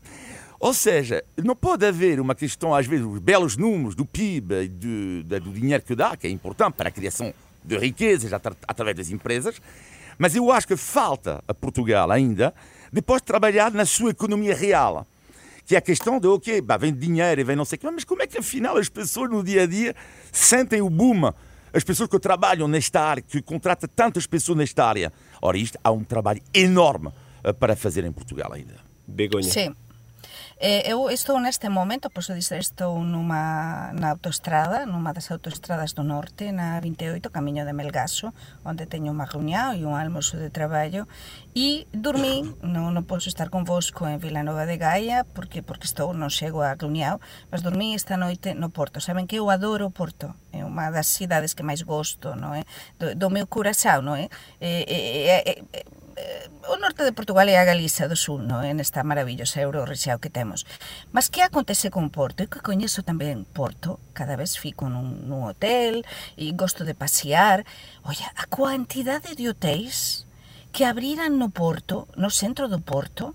Ou 0.59 0.73
seja, 0.73 1.23
não 1.41 1.55
pode 1.55 1.85
haver 1.85 2.19
uma 2.19 2.35
questão, 2.35 2.75
às 2.75 2.85
vezes, 2.85 3.05
os 3.05 3.19
belos 3.19 3.55
números 3.55 3.95
do 3.95 4.05
PIB 4.05 4.63
e 4.63 4.67
do, 4.67 5.39
do 5.39 5.51
dinheiro 5.53 5.83
que 5.83 5.95
dá, 5.95 6.17
que 6.17 6.27
é 6.27 6.29
importante 6.29 6.73
para 6.73 6.89
a 6.89 6.91
criação 6.91 7.33
de 7.63 7.77
riquezas 7.77 8.33
atra- 8.33 8.55
através 8.67 8.95
das 8.97 9.09
empresas, 9.09 9.61
mas 10.17 10.35
eu 10.35 10.51
acho 10.51 10.67
que 10.67 10.75
falta 10.75 11.41
a 11.47 11.53
Portugal 11.53 12.11
ainda, 12.11 12.53
depois 12.91 13.21
trabalhar 13.21 13.71
na 13.71 13.85
sua 13.85 14.11
economia 14.11 14.53
real 14.55 15.07
que 15.65 15.75
é 15.75 15.77
a 15.77 15.81
questão 15.81 16.19
de, 16.19 16.25
ok, 16.27 16.61
bah, 16.61 16.77
vem 16.77 16.91
dinheiro 16.91 17.39
e 17.41 17.43
vem 17.43 17.55
não 17.55 17.63
sei 17.63 17.75
o 17.75 17.79
quê, 17.79 17.91
mas 17.91 18.03
como 18.03 18.23
é 18.23 18.25
que 18.27 18.39
afinal 18.39 18.75
as 18.75 18.89
pessoas 18.89 19.29
no 19.29 19.43
dia 19.43 19.63
a 19.63 19.65
dia 19.67 19.95
sentem 20.31 20.81
o 20.81 20.89
boom? 20.89 21.31
As 21.71 21.83
pessoas 21.83 22.09
que 22.09 22.17
trabalham 22.17 22.67
nesta 22.67 22.99
área, 22.99 23.21
que 23.21 23.39
contratam 23.39 23.87
tantas 23.95 24.25
pessoas 24.25 24.57
nesta 24.57 24.83
área. 24.83 25.13
Ora, 25.41 25.57
isto 25.57 25.79
há 25.83 25.91
um 25.91 26.03
trabalho 26.03 26.41
enorme 26.53 27.11
eh, 27.43 27.53
para 27.53 27.75
fazer 27.75 28.03
em 28.05 28.11
Portugal 28.11 28.51
ainda. 28.53 28.75
Begonha. 29.07 29.49
Sí. 29.49 29.71
Eh, 30.61 30.91
eu 30.91 31.09
estou 31.09 31.39
neste 31.39 31.69
momento, 31.69 32.09
pois 32.11 32.27
dizer, 32.27 32.59
estou 32.59 32.99
numa, 32.99 33.93
na 33.93 34.11
autoestrada, 34.11 34.85
numa 34.85 35.13
das 35.13 35.31
autoestradas 35.31 35.93
do 35.93 36.03
norte, 36.03 36.51
na 36.51 36.81
28, 36.81 37.31
camiño 37.31 37.63
de 37.63 37.71
Melgaso, 37.71 38.33
onde 38.67 38.83
teño 38.83 39.15
unha 39.15 39.23
reunión 39.23 39.71
e 39.79 39.87
un 39.87 39.95
almoço 39.95 40.35
de 40.35 40.51
traballo, 40.51 41.07
e 41.55 41.87
dormín, 41.95 42.59
non, 42.75 42.91
non 42.91 43.07
posso 43.07 43.31
estar 43.31 43.47
convosco 43.47 44.03
en 44.03 44.19
Vilanova 44.19 44.67
de 44.67 44.75
Gaia, 44.75 45.23
porque 45.23 45.63
porque 45.63 45.87
estou, 45.87 46.11
non 46.11 46.27
chego 46.27 46.59
a 46.59 46.75
reunión, 46.75 47.23
mas 47.47 47.63
dormín 47.63 47.95
esta 47.95 48.19
noite 48.19 48.51
no 48.51 48.67
Porto. 48.67 48.99
Saben 48.99 49.31
que 49.31 49.39
eu 49.39 49.47
adoro 49.47 49.87
o 49.87 49.95
Porto, 49.95 50.35
unha 50.79 50.95
das 50.95 51.11
cidades 51.11 51.51
que 51.51 51.67
máis 51.67 51.83
gosto, 51.83 52.31
non 52.39 52.55
é? 52.55 52.63
Do, 52.95 53.11
do 53.13 53.27
meu 53.27 53.45
Curaçao, 53.45 53.99
non 53.99 54.15
é? 54.15 54.31
E, 54.63 54.87
e, 54.87 54.97
e, 55.27 55.51
e, 55.59 55.83
o 56.69 56.77
norte 56.77 57.03
de 57.03 57.11
Portugal 57.11 57.47
e 57.49 57.55
a 57.55 57.65
Galiza 57.65 58.07
do 58.07 58.15
Sul, 58.15 58.39
no, 58.39 58.61
é? 58.61 58.73
Nesta 58.73 59.03
maravillosa 59.03 59.61
eurorexao 59.61 60.19
que 60.19 60.29
temos. 60.29 60.65
Mas 61.11 61.29
que 61.29 61.41
acontece 61.41 61.89
con 61.89 62.09
Porto? 62.09 62.43
Eu 62.43 62.51
que 62.51 62.61
coñezo 62.63 63.01
tamén 63.01 63.47
Porto, 63.49 63.99
cada 64.13 64.35
vez 64.37 64.55
fico 64.55 64.87
nun, 64.87 65.27
nun 65.27 65.49
hotel 65.49 66.05
e 66.37 66.51
gosto 66.53 66.85
de 66.85 66.93
pasear. 66.93 67.65
Olla, 68.05 68.29
a 68.35 68.45
cuantidade 68.47 69.33
de 69.35 69.49
hotéis 69.49 70.29
que 70.71 70.85
abriran 70.85 71.41
no 71.41 71.49
Porto, 71.49 72.05
no 72.13 72.29
centro 72.29 72.69
do 72.69 72.79
Porto, 72.79 73.33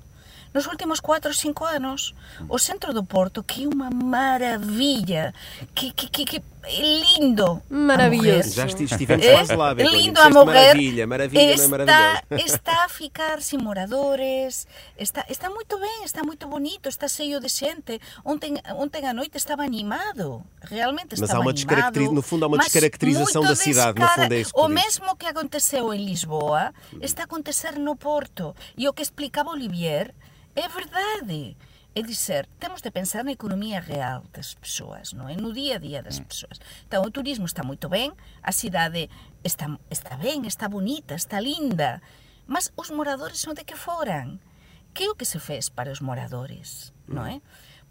nos 0.54 0.66
últimos 0.66 1.00
4 1.00 1.28
ou 1.30 1.34
5 1.34 1.64
anos. 1.64 2.14
O 2.48 2.58
centro 2.58 2.94
do 2.94 3.02
Porto, 3.04 3.42
que 3.42 3.64
é 3.64 3.66
unha 3.68 3.90
maravilla, 3.90 5.34
que, 5.74 5.90
que, 5.92 6.06
que, 6.08 6.24
que 6.24 6.36
é 6.38 6.80
lindo. 7.18 7.60
Maravilhoso. 7.68 8.54
Já 8.54 8.66
esti- 8.66 8.84
estivemos 8.84 9.26
É 9.26 9.32
quase 9.34 9.54
lá, 9.56 9.74
Begonha. 9.74 9.96
lindo 9.98 10.20
a 10.20 10.30
morrer. 10.30 10.72
Maravilha, 10.72 11.06
maravilha, 11.06 11.42
não 11.44 11.50
é 11.50 11.54
está, 11.54 11.68
maravilhoso. 11.68 12.54
está 12.54 12.84
a 12.84 12.88
ficar 12.88 13.42
sin 13.42 13.58
moradores, 13.58 14.66
está, 14.96 15.24
está 15.28 15.50
moito 15.50 15.78
ben, 15.78 16.04
está 16.04 16.22
moito 16.22 16.46
bonito, 16.48 16.88
está 16.88 17.08
cheio 17.08 17.40
de 17.40 17.48
xente. 17.48 18.00
Ontem, 18.24 18.54
ontem 18.76 19.04
a 19.06 19.12
noite 19.12 19.36
estaba 19.36 19.62
animado, 19.64 20.42
realmente 20.62 21.18
Mas 21.20 21.30
há 21.30 21.40
uma 21.40 21.50
animado. 21.50 22.12
no 22.12 22.22
fundo 22.22 22.44
há 22.44 22.48
uma 22.48 22.58
descaracterização 22.58 23.42
da 23.42 23.56
cidade, 23.56 24.00
no 24.00 24.08
fundo 24.08 24.32
é 24.32 24.40
isso 24.40 24.54
que 24.54 24.60
O 24.60 24.68
mesmo 24.68 25.16
que 25.16 25.26
aconteceu 25.26 25.92
en 25.92 26.04
Lisboa 26.04 26.72
está 27.02 27.22
a 27.22 27.24
acontecer 27.24 27.78
no 27.78 27.96
Porto. 27.96 28.54
E 28.78 28.88
o 28.88 28.92
que 28.92 29.02
explicaba 29.02 29.50
Olivier 29.50 30.14
é 30.54 30.68
verdade. 30.68 31.56
É 31.94 32.02
dizer, 32.02 32.48
temos 32.58 32.82
de 32.82 32.90
pensar 32.90 33.22
na 33.22 33.30
economía 33.30 33.78
real 33.78 34.26
das 34.34 34.58
persoas, 34.58 35.14
non 35.14 35.30
é? 35.30 35.38
No 35.38 35.54
día 35.54 35.78
a 35.78 35.82
día 35.82 36.02
das 36.02 36.18
persoas. 36.18 36.58
Então, 36.90 37.06
o 37.06 37.10
turismo 37.14 37.46
está 37.46 37.62
moito 37.62 37.86
ben, 37.86 38.10
a 38.42 38.50
cidade 38.50 39.06
está, 39.46 39.70
está 39.86 40.18
ben, 40.18 40.42
está 40.42 40.66
bonita, 40.66 41.14
está 41.14 41.38
linda, 41.38 42.02
mas 42.50 42.74
os 42.74 42.90
moradores 42.90 43.46
onde 43.46 43.62
que 43.62 43.78
foran? 43.78 44.42
Que 44.90 45.06
é 45.06 45.10
o 45.10 45.14
que 45.14 45.22
se 45.22 45.38
fez 45.38 45.70
para 45.70 45.94
os 45.94 46.02
moradores, 46.02 46.90
non 47.06 47.30
é? 47.30 47.38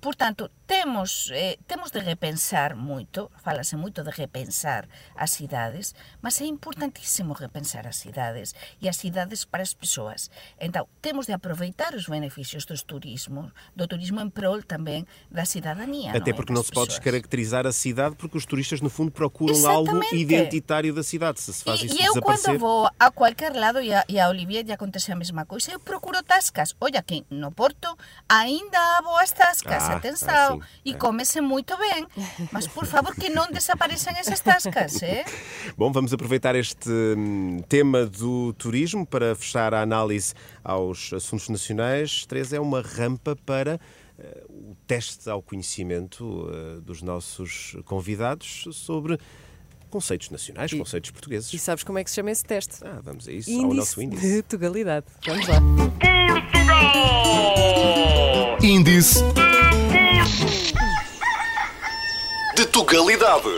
Portanto, 0.03 0.51
temos, 0.67 1.31
eh, 1.31 1.57
temos 1.65 1.89
de 1.89 1.99
repensar 1.99 2.75
moito, 2.75 3.31
falase 3.41 3.75
moito 3.77 4.03
de 4.03 4.11
repensar 4.11 4.83
as 5.15 5.31
cidades, 5.31 5.95
mas 6.21 6.41
é 6.41 6.45
importantísimo 6.45 7.31
repensar 7.33 7.87
as 7.87 7.95
cidades 8.03 8.53
e 8.81 8.89
as 8.89 8.97
cidades 8.97 9.45
para 9.45 9.63
as 9.63 9.73
persoas. 9.73 10.29
Então, 10.59 10.83
temos 11.01 11.25
de 11.27 11.33
aproveitar 11.33 11.95
os 11.95 12.05
beneficios 12.07 12.65
dos 12.65 12.83
turismos, 12.83 13.51
do 13.73 13.87
turismo 13.87 14.19
em 14.19 14.29
prol 14.29 14.61
também 14.61 15.07
da 15.31 15.45
cidadania. 15.45 16.11
Até 16.11 16.31
é? 16.31 16.33
porque 16.33 16.51
não 16.51 16.63
se 16.63 16.71
pode 16.71 16.89
descaracterizar 16.89 17.65
a 17.65 17.71
cidade, 17.71 18.15
porque 18.17 18.37
os 18.37 18.45
turistas, 18.45 18.81
no 18.81 18.89
fundo, 18.89 19.11
procuram 19.11 19.65
algo 19.65 20.03
identitário 20.13 20.93
da 20.93 21.03
cidade. 21.03 21.39
Se 21.39 21.53
se 21.53 21.63
faz 21.63 21.81
E, 21.81 21.85
isso 21.85 22.01
e 22.01 22.03
eu 22.03 22.21
quando 22.21 22.59
vou 22.59 22.89
a 22.99 23.09
qualquer 23.09 23.55
lado, 23.55 23.79
e 23.79 23.93
a, 23.93 24.03
e 24.09 24.19
a 24.19 24.27
Olivier 24.27 24.65
acontece 24.71 25.11
a 25.13 25.15
mesma 25.15 25.45
coisa, 25.45 25.71
eu 25.71 25.79
procuro 25.79 26.21
tascas. 26.23 26.75
Olha, 26.81 26.99
aquí 26.99 27.25
no 27.29 27.51
Porto 27.51 27.87
ainda 28.27 28.77
há 28.77 29.01
boas 29.01 29.31
tascas, 29.31 29.83
Ah, 29.83 29.92
atenção, 29.97 30.59
ah, 30.61 30.65
sim, 30.65 30.81
e 30.85 30.91
é. 30.91 30.95
come-se 30.95 31.41
muito 31.41 31.75
bem. 31.77 32.05
Mas, 32.51 32.67
por 32.67 32.85
favor, 32.85 33.15
que 33.15 33.29
não 33.29 33.49
desapareçam 33.51 34.13
essas 34.15 34.39
tascas, 34.39 35.01
eh? 35.01 35.25
Bom, 35.77 35.91
vamos 35.91 36.13
aproveitar 36.13 36.55
este 36.55 36.89
hum, 36.89 37.61
tema 37.67 38.05
do 38.05 38.53
turismo 38.53 39.05
para 39.05 39.35
fechar 39.35 39.73
a 39.73 39.81
análise 39.81 40.33
aos 40.63 41.13
assuntos 41.13 41.49
nacionais. 41.49 42.25
Teresa, 42.25 42.57
é 42.57 42.59
uma 42.59 42.81
rampa 42.81 43.35
para 43.45 43.79
eh, 44.19 44.43
o 44.49 44.75
teste 44.85 45.29
ao 45.29 45.41
conhecimento 45.41 46.49
eh, 46.51 46.81
dos 46.81 47.01
nossos 47.01 47.75
convidados 47.85 48.67
sobre 48.71 49.17
conceitos 49.89 50.29
nacionais, 50.31 50.73
conceitos 50.73 51.11
portugueses. 51.11 51.53
E 51.53 51.59
sabes 51.59 51.83
como 51.83 51.99
é 51.99 52.03
que 52.03 52.09
se 52.09 52.15
chama 52.15 52.31
esse 52.31 52.43
teste? 52.43 52.77
Ah, 52.83 52.99
vamos 53.03 53.27
a 53.27 53.31
isso, 53.31 53.51
ao 53.51 53.57
Índice 53.57 53.77
nosso 53.77 54.01
índice. 54.01 54.27
de 54.27 54.41
Tugalidade. 54.41 55.05
Vamos 55.25 55.47
lá. 55.47 55.59
Índice 58.61 59.19
de 62.55 62.65
Tugalidade. 62.67 63.49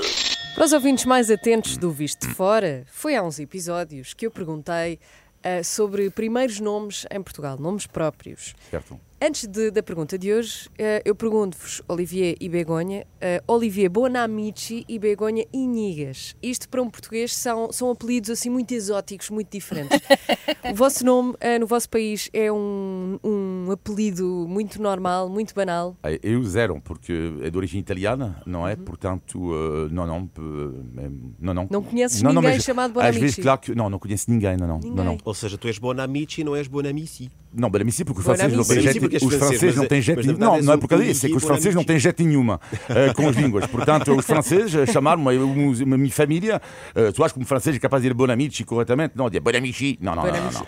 Para 0.56 0.66
os 0.66 0.72
ouvintes 0.72 1.06
mais 1.06 1.30
atentos 1.30 1.78
do 1.78 1.92
Visto 1.92 2.28
de 2.28 2.34
Fora, 2.34 2.86
foi 2.88 3.16
há 3.16 3.22
uns 3.22 3.40
episódios 3.40 4.14
que 4.14 4.26
eu 4.26 4.32
perguntei 4.32 5.00
ah, 5.44 5.64
sobre 5.64 6.10
primeiros 6.10 6.60
nomes 6.60 7.06
em 7.12 7.22
Portugal, 7.22 7.58
nomes 7.60 7.86
próprios. 7.86 8.56
Certo. 8.72 9.00
Antes 9.28 9.48
de- 9.48 9.72
da 9.72 9.82
pergunta 9.82 10.20
de 10.20 10.32
hoje, 10.32 10.70
ah, 10.78 11.02
eu 11.04 11.16
pergunto-vos, 11.16 11.82
Olivier 11.88 12.36
e 12.40 12.48
Begonha, 12.48 13.08
ah, 13.20 13.42
Olivier 13.52 13.90
Bonamici 13.90 14.86
e 14.88 15.00
Begonha 15.00 15.44
Inigas. 15.52 16.36
Isto 16.44 16.70
para 16.70 16.80
um 16.82 16.90
português 16.92 17.34
são, 17.34 17.72
são 17.72 17.90
apelidos 17.90 18.30
assim 18.30 18.52
muito 18.52 18.72
exóticos, 18.74 19.32
muito 19.32 19.50
diferentes. 19.52 19.98
o 20.72 20.76
vosso 20.76 21.04
nome 21.04 21.34
ah, 21.42 21.58
no 21.58 21.66
vosso 21.66 21.90
país 21.90 22.30
é 22.34 22.52
um, 22.52 23.18
um 23.24 23.72
apelido 23.72 24.46
muito 24.48 24.80
normal, 24.80 25.28
muito 25.28 25.56
banal. 25.56 25.96
Eh, 26.04 26.20
Eu 26.22 26.44
zero, 26.44 26.80
porque 26.84 27.14
é 27.42 27.50
de 27.50 27.58
origem 27.58 27.80
italiana, 27.80 28.40
não 28.46 28.68
é? 28.68 28.76
Portanto, 28.76 29.40
eh, 29.56 29.88
não, 29.92 30.06
não, 30.06 30.30
eh, 30.38 31.10
não, 31.40 31.54
não. 31.54 31.68
Não 31.72 31.82
conheces 31.82 32.22
Não, 32.22 32.32
não, 32.32 32.42
ninguém 32.44 32.58
mas 32.58 32.64
chamado 32.66 32.90
Às 32.90 32.94
Bonamici? 32.94 33.20
vezes, 33.22 33.36
claro 33.40 33.60
que. 33.60 33.74
Não, 33.74 33.90
não 33.90 33.98
conheço 33.98 34.30
ninguém, 34.30 34.56
não, 34.56 34.68
não. 34.68 34.76
Ninguém. 34.76 34.94
Não, 34.94 35.04
não. 35.04 35.18
Ou 35.26 35.34
seja, 35.34 35.58
tu 35.58 35.68
és 35.68 35.80
Bonamici 35.80 36.42
e 36.42 36.44
não 36.44 36.56
és 36.56 36.68
Bonamici. 36.68 37.32
Não, 37.56 37.70
Bonamici, 37.70 38.04
porque 38.04 38.20
os 38.20 38.26
franceses 38.26 38.58
não 38.58 38.64
têm 38.66 38.86
és 38.86 39.24
os 39.24 39.36
franceses 39.36 39.76
não 39.76 39.88
têm 39.88 40.00
é- 40.00 40.02
nenhum. 40.02 40.16
verdade 40.16 40.40
Não, 40.40 40.62
não 40.62 40.74
é 40.74 40.76
o 40.76 40.80
por 40.80 40.88
causa 40.90 41.06
disso, 41.06 41.26
é 41.26 41.30
que 41.30 41.36
os 41.36 41.44
franceses 41.44 41.76
não 41.76 41.84
têm 41.84 42.00
jeito 42.00 42.24
nenhuma 42.24 42.60
eh, 42.90 43.14
com 43.14 43.30
as 43.30 43.36
línguas. 43.36 43.66
Portanto, 43.68 44.14
os 44.16 44.26
franceses 44.26 44.76
eh, 44.76 44.86
chamaram-me, 44.86 45.38
uma, 45.38 45.84
uma 45.84 45.98
minha 45.98 46.12
família, 46.12 46.62
eh, 46.94 47.12
tu 47.12 47.24
achas 47.24 47.34
que 47.34 47.40
um 47.40 47.46
francês 47.46 47.76
é 47.76 47.80
capaz 47.80 48.02
de 48.02 48.10
dizer 48.10 48.14
Bonamici 48.14 48.64
corretamente? 48.64 49.14
Não, 49.16 49.30
dizer 49.30 49.40
Bonamici. 49.40 49.98
Não, 50.02 50.16
não, 50.16 50.26
não, 50.26 50.32
não, 50.32 50.52
não. 50.52 50.66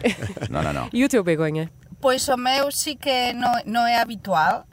Não, 0.49 0.63
não, 0.63 0.73
não. 0.73 0.89
E 0.93 1.03
o 1.03 1.09
teu 1.09 1.23
Begonha? 1.23 1.69
Pois 1.99 2.27
o 2.29 2.37
meu 2.37 2.71
sí 2.71 2.95
que 2.95 3.33
non, 3.33 3.51
non 3.65 3.85
é 3.89 3.99
habitual 3.99 4.65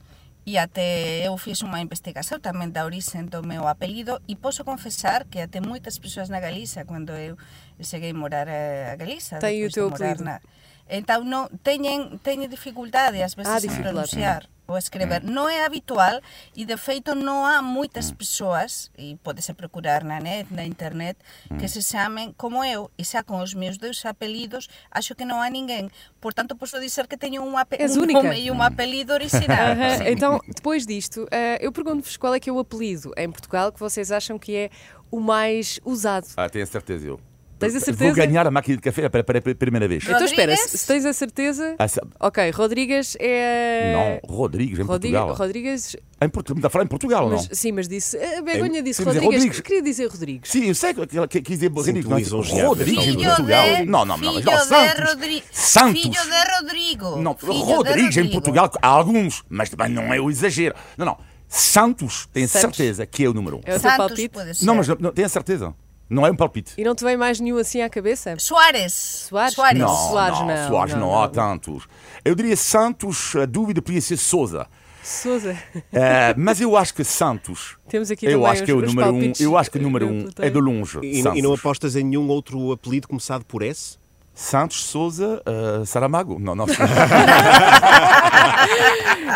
e 0.46 0.58
até 0.58 1.26
eu 1.26 1.36
fiz 1.40 1.64
unha 1.64 1.80
investigación 1.80 2.36
tamén 2.36 2.68
da 2.68 2.84
orixen 2.84 3.32
do 3.32 3.40
meu 3.40 3.64
apelido 3.64 4.20
e 4.28 4.36
posso 4.36 4.60
confesar 4.60 5.24
que 5.24 5.40
até 5.40 5.56
moitas 5.56 5.96
persoas 5.96 6.28
na 6.28 6.36
Galiza, 6.36 6.84
cando 6.84 7.16
eu 7.16 7.40
cheguei 7.80 8.12
a 8.12 8.16
morar 8.16 8.44
a 8.44 8.92
Galiza, 8.96 9.40
Tem 9.40 9.64
o 9.64 9.72
depois 9.72 9.72
de 9.72 9.74
teu 9.74 9.88
apelido. 9.88 10.24
na... 10.24 10.40
Então 10.88 11.24
non, 11.24 11.48
teñen, 11.64 12.20
teñen 12.20 12.50
dificultade 12.52 13.24
ás 13.24 13.34
veces 13.34 13.52
Ah, 13.52 13.56
en 13.58 13.68
dificuldade. 13.68 14.04
pronunciar 14.10 14.42
ou 14.64 14.80
escrever. 14.80 15.20
Non 15.24 15.48
é 15.52 15.60
habitual 15.64 16.24
e 16.56 16.64
de 16.64 16.76
feito 16.80 17.12
non 17.12 17.44
há 17.44 17.60
moitas 17.60 18.12
persoas 18.16 18.88
e 18.96 19.16
podese 19.20 19.52
procurar 19.52 20.04
na 20.08 20.16
net, 20.24 20.48
na 20.48 20.64
internet 20.64 21.20
que 21.60 21.68
se 21.68 21.84
chamen 21.84 22.32
como 22.36 22.64
eu 22.64 22.88
e 22.96 23.04
xa 23.04 23.20
con 23.24 23.44
os 23.44 23.52
meus 23.52 23.76
dois 23.76 24.00
apelidos 24.08 24.68
acho 24.88 25.12
que 25.12 25.28
non 25.28 25.44
há 25.44 25.52
ninguén. 25.52 25.92
Portanto, 26.20 26.56
posso 26.56 26.80
dizer 26.80 27.08
que 27.08 27.20
teño 27.20 27.44
un, 27.44 27.56
ape 27.60 27.76
única. 27.92 28.24
nome 28.24 28.40
e 28.40 28.48
un 28.48 28.60
apelido 28.64 29.12
original. 29.12 29.76
Sim. 30.00 30.08
Então, 30.16 30.40
depois 30.48 30.88
disto, 30.88 31.28
eh, 31.28 31.60
eu 31.60 31.68
pergunto-vos 31.72 32.16
qual 32.16 32.32
é 32.32 32.40
que 32.40 32.48
é 32.48 32.52
o 32.52 32.60
apelido 32.60 33.12
em 33.20 33.28
Portugal 33.28 33.68
que 33.72 33.80
vocês 33.80 34.08
acham 34.12 34.38
que 34.40 34.56
é 34.56 34.66
o 35.12 35.20
mais 35.20 35.76
usado. 35.84 36.28
Ah, 36.40 36.48
tenho 36.48 36.64
certeza 36.66 37.04
eu. 37.08 37.20
Tens 37.64 37.76
a 37.76 37.78
Vou 37.78 37.84
certeza? 37.96 38.14
ganhar 38.26 38.46
a 38.46 38.50
máquina 38.50 38.76
de 38.76 38.82
café 38.82 39.08
para, 39.08 39.24
para, 39.24 39.40
para 39.40 39.52
a 39.52 39.54
primeira 39.54 39.86
vez. 39.88 40.04
Então 40.04 40.24
espera, 40.24 40.56
se 40.56 40.76
se 40.78 40.86
tens 40.86 41.04
a 41.04 41.12
certeza. 41.12 41.74
Ah, 41.78 41.86
Ok, 42.20 42.50
Rodrigues 42.50 43.16
é. 43.20 44.20
Não, 44.22 44.36
Rodrigues, 44.36 44.78
em 44.78 44.86
Portugal. 44.86 45.32
Rodrigues. 45.34 45.96
Em 46.20 46.28
Portugal, 46.28 46.58
está 46.58 46.66
a 46.68 46.70
falar 46.70 46.84
em 46.84 46.88
Portugal 46.88 47.24
ou 47.24 47.30
não? 47.30 47.36
Mas, 47.36 47.48
sim, 47.58 47.72
mas 47.72 47.86
disse. 47.88 48.16
A 48.16 48.40
Begonha 48.42 48.82
disse 48.82 49.02
quer 49.02 49.10
dizer 49.10 49.20
Rodrigues. 49.24 49.34
Rodrigues. 49.44 49.60
Queria 49.60 49.82
dizer 49.82 50.06
Rodrigues. 50.06 50.50
Sim, 50.50 50.68
eu 50.68 50.74
sei 50.74 50.94
que 50.94 51.16
ela 51.16 51.28
quis 51.28 51.42
dizer 51.42 51.70
Rodrigues. 51.70 52.04
não, 52.06 52.18
lisonjeado, 52.18 52.68
Rodrigues 52.68 53.04
em 53.04 53.10
Filho 53.12 53.24
Portugal. 53.24 53.66
de, 53.76 53.84
Não, 53.84 54.04
não, 54.04 54.16
não. 54.16 54.18
filho 54.18 54.44
não 54.44 54.58
de 54.58 54.64
Santos. 54.66 55.04
Rodri- 55.10 55.44
Santos. 55.50 56.02
Filho 56.02 56.12
de 56.14 56.54
Rodrigo. 56.60 57.16
Não, 57.20 57.34
Filho 57.36 57.52
de 57.52 57.58
Rodrigues 57.74 58.16
em 58.16 58.20
Rodrigo. 58.20 58.32
Portugal, 58.32 58.70
há 58.80 58.86
alguns, 58.88 59.42
mas 59.48 59.68
também 59.70 59.88
não 59.90 60.12
é 60.14 60.20
o 60.20 60.30
exagero. 60.30 60.74
Não, 60.96 61.04
não. 61.06 61.18
Santos, 61.48 62.26
tenho 62.32 62.48
Santos. 62.48 62.76
certeza 62.76 63.06
que 63.06 63.24
é 63.24 63.28
o 63.28 63.34
número 63.34 63.56
um. 63.58 63.60
É 63.60 63.62
o 63.62 63.64
teu 63.64 63.80
Santos 63.80 63.96
palpite? 63.96 64.28
pode 64.30 64.54
ser. 64.56 64.64
Não, 64.64 64.74
mas 64.74 64.88
não, 64.88 64.96
não, 64.98 65.12
tenho 65.12 65.26
a 65.26 65.28
certeza. 65.28 65.74
Não 66.08 66.26
é 66.26 66.30
um 66.30 66.36
palpite. 66.36 66.74
E 66.76 66.84
não 66.84 66.94
te 66.94 67.02
vem 67.02 67.16
mais 67.16 67.40
nenhum 67.40 67.56
assim 67.58 67.80
à 67.80 67.88
cabeça? 67.88 68.34
Soares. 68.38 68.92
Soares? 69.28 69.54
Soares. 69.54 69.78
Não, 69.78 69.88
Soares 69.88 70.38
não, 70.38 70.46
não, 70.46 70.68
Soares 70.68 70.94
não, 70.94 71.00
não, 71.00 71.08
não. 71.12 71.22
há 71.22 71.28
tantos. 71.28 71.86
Eu 72.24 72.34
diria 72.34 72.56
Santos, 72.56 73.34
a 73.36 73.46
dúvida 73.46 73.80
podia 73.80 74.00
ser 74.00 74.16
Souza. 74.16 74.66
Souza. 75.02 75.56
Eh, 75.92 76.34
mas 76.36 76.60
eu 76.60 76.76
acho 76.76 76.94
que 76.94 77.04
Santos. 77.04 77.76
Temos 77.88 78.10
aqui 78.10 78.26
Eu 78.26 78.46
acho 78.46 78.64
que 78.64 78.70
é 78.70 78.74
o 78.74 78.80
número 78.80 79.12
um. 79.12 79.32
Eu 79.38 79.56
acho 79.58 79.70
que 79.70 79.78
o 79.78 79.82
número 79.82 80.06
um 80.06 80.28
é 80.38 80.48
de 80.48 80.58
longe. 80.58 80.98
E, 81.02 81.20
e 81.20 81.42
não 81.42 81.52
apostas 81.52 81.94
em 81.94 82.04
nenhum 82.04 82.26
outro 82.28 82.72
apelido 82.72 83.06
começado 83.06 83.44
por 83.44 83.62
S? 83.62 83.98
Santos, 84.34 84.84
Souza, 84.84 85.42
eh, 85.46 85.84
Saramago. 85.84 86.38
Não, 86.40 86.54
não. 86.54 86.66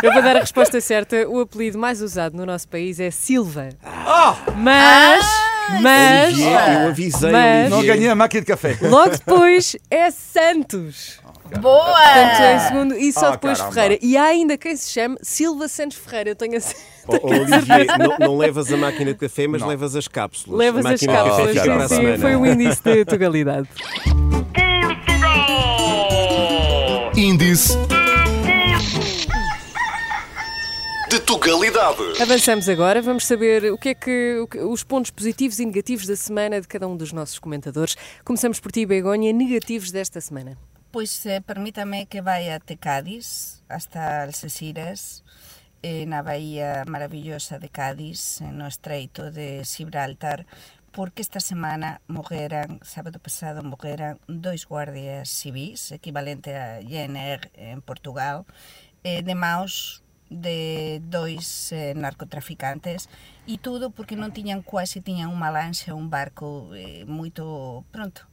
Eu 0.02 0.12
vou 0.12 0.22
dar 0.22 0.36
a 0.36 0.40
resposta 0.40 0.80
certa. 0.80 1.28
O 1.28 1.40
apelido 1.40 1.78
mais 1.78 2.00
usado 2.02 2.36
no 2.36 2.44
nosso 2.44 2.66
país 2.68 2.98
é 2.98 3.10
Silva. 3.10 3.68
Ah! 3.84 4.36
Mas. 4.56 5.24
Mas. 5.82 6.34
Olivier, 6.34 6.82
eu 6.82 6.88
avisei, 6.88 7.30
Mas- 7.30 7.70
não 7.70 7.82
ganhei 7.84 8.08
a 8.08 8.14
máquina 8.14 8.40
de 8.40 8.46
café. 8.46 8.76
Logo 8.82 9.10
depois 9.10 9.76
é 9.90 10.10
Santos. 10.10 11.20
Boa. 11.60 11.82
Portanto, 11.84 12.42
em 12.42 12.58
segundo, 12.60 12.94
e 12.94 13.10
só 13.12 13.28
Ah, 13.28 13.30
depois 13.30 13.56
caramba. 13.58 13.74
Ferreira. 13.74 13.98
E 14.02 14.16
há 14.18 14.24
ainda 14.24 14.58
quem 14.58 14.76
se 14.76 14.90
chame 14.90 15.16
Silva 15.22 15.66
Santos 15.66 15.96
Ferreira. 15.96 16.30
Eu 16.30 16.36
tenho 16.36 16.58
a 16.58 16.60
Oh, 17.10 17.18
oh, 17.22 17.26
Olivier, 17.32 17.86
não, 17.98 18.16
não 18.18 18.36
levas 18.36 18.70
a 18.70 18.76
máquina 18.76 19.14
de 19.14 19.18
café, 19.18 19.46
mas 19.46 19.62
Não. 19.62 19.68
levas 19.68 19.96
as 19.96 20.06
cápsulas. 20.06 20.58
Levas 20.58 20.84
a 20.84 20.90
as 20.90 21.00
cápsulas. 21.00 21.56
a 21.56 21.88
Sim, 21.88 21.88
sim, 21.88 21.96
semana. 22.02 22.18
foi 22.18 22.36
o 22.36 22.44
índice 22.46 22.82
de 22.82 23.04
tugalidade. 23.06 23.66
Índice 27.16 27.76
de 31.08 31.18
Tugalidade. 31.20 32.20
Avançamos 32.20 32.68
agora, 32.68 33.00
vamos 33.00 33.24
saber 33.26 33.72
o 33.72 33.78
que 33.78 33.90
é 33.90 33.94
que, 33.94 34.38
o 34.42 34.46
que- 34.46 34.58
os 34.58 34.84
pontos 34.84 35.10
positivos 35.10 35.58
e 35.58 35.64
negativos 35.64 36.06
da 36.06 36.16
semana 36.16 36.60
de 36.60 36.68
cada 36.68 36.86
um 36.86 36.96
dos 36.96 37.12
nossos 37.12 37.38
comentadores. 37.38 37.96
Começamos 38.24 38.60
por 38.60 38.70
ti, 38.72 38.84
Begonha, 38.84 39.32
negativos 39.32 39.90
desta 39.90 40.20
semana. 40.20 40.58
Pois 40.92 41.24
eh, 41.26 41.40
permítame 41.40 42.06
que 42.06 42.20
vai 42.20 42.50
até 42.50 42.76
Cádiz, 42.76 43.62
hasta 43.68 44.22
Algeciras, 44.24 45.22
eh, 45.82 46.04
na 46.06 46.22
bahía 46.22 46.84
maravillosa 46.86 47.58
de 47.58 47.68
Cádiz, 47.68 48.40
no 48.52 48.66
estreito 48.66 49.30
de 49.30 49.64
Gibraltar, 49.64 50.44
porque 50.92 51.22
esta 51.22 51.40
semana 51.40 52.00
morreran, 52.08 52.80
sábado 52.82 53.18
pasado, 53.20 53.62
morreran 53.62 54.18
dois 54.26 54.64
guardias 54.66 55.28
civis, 55.28 55.92
equivalente 55.92 56.56
a 56.56 56.80
GNR 56.80 57.50
en 57.54 57.80
Portugal, 57.82 58.44
eh, 59.04 59.22
de 59.22 59.34
maus 59.34 60.02
de 60.30 61.00
dois 61.04 61.72
eh, 61.72 61.94
narcotraficantes 61.96 63.08
e 63.48 63.56
tudo 63.56 63.90
porque 63.90 64.16
non 64.16 64.30
tiñan 64.30 64.60
quase 64.60 65.00
tiñan 65.00 65.32
unha 65.32 65.48
lancha, 65.48 65.96
un 65.96 66.12
barco 66.12 66.72
eh, 66.76 67.08
moito 67.08 67.84
pronto 67.90 68.28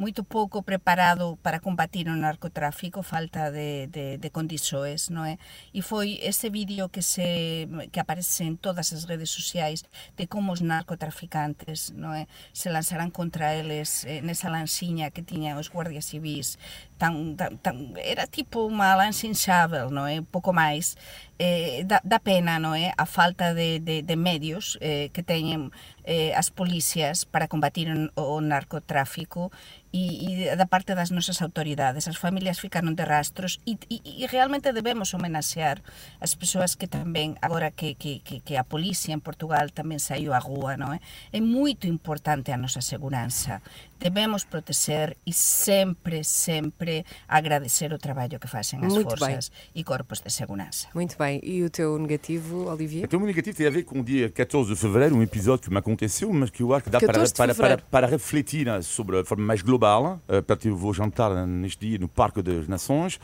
moito 0.00 0.24
pouco 0.24 0.62
preparado 0.62 1.36
para 1.44 1.60
combatir 1.60 2.08
o 2.08 2.16
narcotráfico, 2.16 3.02
falta 3.02 3.50
de, 3.52 3.86
de, 3.88 4.16
de 4.16 4.30
condições, 4.32 5.12
non 5.12 5.28
é? 5.28 5.36
E 5.76 5.84
foi 5.84 6.16
ese 6.24 6.48
vídeo 6.48 6.88
que 6.88 7.04
se 7.04 7.68
que 7.92 8.00
aparece 8.00 8.48
en 8.48 8.56
todas 8.56 8.96
as 8.96 9.04
redes 9.04 9.28
sociais 9.28 9.84
de 10.16 10.24
como 10.24 10.56
os 10.56 10.64
narcotraficantes, 10.64 11.92
non 11.92 12.16
é? 12.16 12.24
Se 12.56 12.72
lanzarán 12.72 13.12
contra 13.12 13.52
eles 13.52 14.08
eh, 14.08 14.24
nesa 14.24 14.48
lansiña 14.48 15.12
que 15.12 15.20
tiñan 15.20 15.60
os 15.60 15.68
guardias 15.68 16.08
civis 16.08 16.56
tan, 16.96 17.36
tan, 17.36 17.60
tan 17.60 17.92
era 18.00 18.24
tipo 18.24 18.64
unha 18.64 18.96
lanza 18.96 19.28
inxável, 19.28 19.92
non 19.92 20.08
é? 20.08 20.24
Pouco 20.24 20.56
máis 20.56 20.96
eh, 21.40 21.84
dá, 21.88 22.04
dá 22.04 22.20
pena, 22.20 22.60
non 22.60 22.76
é? 22.76 22.92
A 23.00 23.08
falta 23.08 23.56
de, 23.56 23.80
de, 23.80 24.04
de 24.04 24.16
medios 24.20 24.76
eh, 24.84 25.08
que 25.16 25.24
teñen 25.24 25.72
eh, 26.04 26.36
as 26.36 26.52
policías 26.52 27.24
para 27.24 27.48
combatir 27.48 27.88
o, 27.88 28.36
o 28.36 28.44
narcotráfico 28.44 29.48
e, 29.88 30.52
e 30.52 30.56
da 30.56 30.68
parte 30.68 30.92
das 30.92 31.10
nosas 31.10 31.40
autoridades. 31.40 32.04
As 32.12 32.20
familias 32.20 32.60
ficaron 32.60 32.92
de 32.92 33.08
rastros 33.08 33.56
e, 33.64 33.80
e, 33.88 34.04
e 34.04 34.28
realmente 34.28 34.76
debemos 34.76 35.16
homenaxear 35.16 35.80
as 36.20 36.36
persoas 36.36 36.76
que 36.76 36.84
tamén, 36.86 37.40
agora 37.40 37.72
que, 37.72 37.96
que, 37.96 38.20
que, 38.20 38.44
que 38.44 38.60
a 38.60 38.64
policía 38.68 39.16
en 39.16 39.24
Portugal 39.24 39.72
tamén 39.72 39.96
saiu 39.96 40.36
á 40.36 40.40
rúa, 40.44 40.76
non 40.76 40.92
é? 40.92 41.00
É 41.32 41.40
moito 41.40 41.88
importante 41.88 42.52
a 42.52 42.60
nosa 42.60 42.84
seguranza. 42.84 43.64
Debemos 43.96 44.44
proteger 44.44 45.16
e 45.24 45.32
sempre, 45.32 46.24
sempre 46.24 47.04
agradecer 47.28 47.92
o 47.92 47.98
traballo 48.00 48.36
que 48.36 48.48
facen 48.48 48.84
as 48.84 48.92
Muito 48.92 49.16
forças 49.16 49.52
e 49.72 49.84
corpos 49.84 50.20
de 50.20 50.28
segurança. 50.28 50.88
Muito 50.92 51.16
bem. 51.16 51.29
E 51.42 51.62
o 51.62 51.70
teu 51.70 51.98
negativo, 51.98 52.66
Olivier? 52.68 53.04
Então, 53.04 53.18
o 53.18 53.20
meu 53.20 53.28
negativo 53.28 53.56
tem 53.56 53.66
a 53.66 53.70
ver 53.70 53.84
com 53.84 54.00
o 54.00 54.04
dia 54.04 54.30
14 54.30 54.74
de 54.74 54.76
fevereiro, 54.80 55.14
um 55.14 55.22
episódio 55.22 55.64
que 55.64 55.70
me 55.70 55.78
aconteceu, 55.78 56.32
mas 56.32 56.50
que 56.50 56.62
eu 56.62 56.74
acho 56.74 56.84
que 56.84 56.90
dá 56.90 56.98
para, 56.98 57.08
14 57.08 57.32
de 57.32 57.36
para, 57.36 57.54
para, 57.54 57.78
para 57.78 58.06
refletir 58.06 58.66
né, 58.66 58.80
sobre 58.82 59.20
a 59.20 59.24
forma 59.24 59.44
mais 59.44 59.62
global. 59.62 60.20
Uh, 60.24 60.32
portanto, 60.34 60.66
eu 60.66 60.76
vou 60.76 60.92
jantar 60.92 61.46
neste 61.46 61.88
dia 61.88 61.98
no 61.98 62.08
Parque 62.08 62.42
das 62.42 62.66
Nações, 62.66 63.20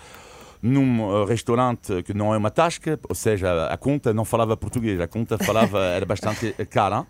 num 0.62 1.02
uh, 1.02 1.24
restaurante 1.24 2.02
que 2.02 2.14
não 2.14 2.34
é 2.34 2.36
uma 2.36 2.50
tasca, 2.50 2.98
ou 3.08 3.14
seja, 3.14 3.66
a 3.66 3.76
conta 3.76 4.12
não 4.12 4.24
falava 4.24 4.56
português, 4.56 5.00
a 5.00 5.06
conta 5.06 5.38
falava, 5.38 5.80
era 5.96 6.04
bastante 6.04 6.52
cara. 6.70 7.06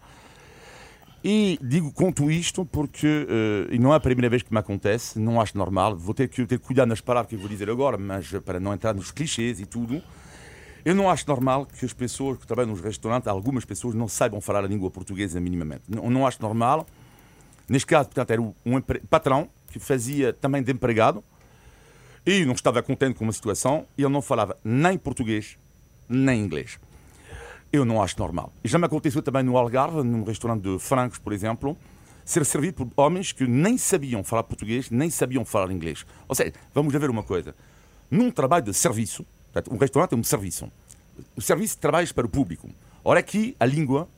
E 1.29 1.59
digo, 1.61 1.93
conto 1.93 2.31
isto 2.31 2.65
porque, 2.65 3.27
uh, 3.29 3.75
e 3.75 3.79
não 3.81 3.93
é 3.93 3.97
a 3.97 4.01
primeira 4.01 4.29
vez 4.29 4.43
que 4.43 4.53
me 4.53 4.61
acontece, 4.61 5.19
não 5.19 5.41
acho 5.41 5.59
normal, 5.59 5.97
vou 5.97 6.15
ter 6.15 6.29
que 6.29 6.47
ter 6.47 6.59
cuidado 6.61 6.89
nas 6.89 7.01
palavras 7.01 7.29
que 7.31 7.37
vou 7.37 7.49
dizer 7.49 7.69
agora, 7.69 7.99
mas 7.99 8.31
para 8.45 8.61
não 8.61 8.73
entrar 8.73 8.95
nos 8.95 9.11
clichês 9.11 9.59
e 9.59 9.67
tudo, 9.67 10.01
eu 10.87 10.95
não 10.95 11.11
acho 11.11 11.27
normal 11.27 11.67
que 11.67 11.85
as 11.85 11.93
pessoas 11.93 12.39
que 12.39 12.47
trabalham 12.47 12.71
nos 12.71 12.81
restaurantes, 12.81 13.27
algumas 13.27 13.65
pessoas 13.65 13.93
não 13.93 14.07
saibam 14.07 14.41
falar 14.41 14.63
a 14.63 14.69
língua 14.69 14.89
portuguesa 14.89 15.41
minimamente. 15.41 15.83
Não, 15.89 16.09
não 16.09 16.25
acho 16.25 16.41
normal. 16.41 16.87
Neste 17.69 17.87
caso, 17.87 18.09
portanto, 18.09 18.31
era 18.31 18.41
um 18.41 18.55
patrão 19.11 19.49
que 19.67 19.81
fazia 19.81 20.33
também 20.33 20.63
de 20.63 20.71
empregado 20.71 21.25
e 22.25 22.45
não 22.45 22.53
estava 22.53 22.81
contente 22.85 23.17
com 23.17 23.25
uma 23.25 23.33
situação 23.33 23.85
e 23.99 24.03
ele 24.05 24.13
não 24.13 24.23
falava 24.23 24.57
nem 24.63 24.97
português 24.97 25.59
nem 26.09 26.41
inglês. 26.41 26.79
Eu 27.73 27.85
não 27.85 28.01
acho 28.01 28.17
normal. 28.21 28.53
E 28.63 28.69
já 28.69 28.79
me 28.79 28.85
aconteceu 28.85 29.21
também 29.21 29.43
no 29.43 29.57
Algarve, 29.57 30.05
num 30.05 30.23
restaurante 30.23 30.63
de 30.63 30.79
francos, 30.79 31.19
por 31.19 31.33
exemplo, 31.33 31.77
ser 32.25 32.47
servido 32.47 32.87
por 32.87 33.03
homens 33.03 33.33
que 33.33 33.45
nem 33.45 33.77
sabiam 33.77 34.23
falar 34.23 34.45
português, 34.45 34.89
nem 34.89 35.11
sabiam 35.11 35.45
falar 35.45 35.73
inglês. 35.73 36.07
Ou 36.29 36.35
seja, 36.37 36.53
vamos 36.73 36.93
ver 36.93 37.11
uma 37.11 37.25
coisa. 37.25 37.57
Num 38.09 38.31
trabalho 38.31 38.67
de 38.67 38.73
serviço, 38.73 39.27
portanto, 39.57 39.75
um 39.75 39.79
restaurante 39.79 40.13
é 40.13 40.17
um 40.17 40.25
serviço. 40.25 40.71
O 41.35 41.41
serviço 41.41 41.79
trabalha 41.79 42.07
para 42.15 42.27
o 42.27 42.29
público. 42.29 42.69
Ora, 43.03 43.21
aqui 43.21 43.57
a 43.59 43.65
língua 43.65 44.09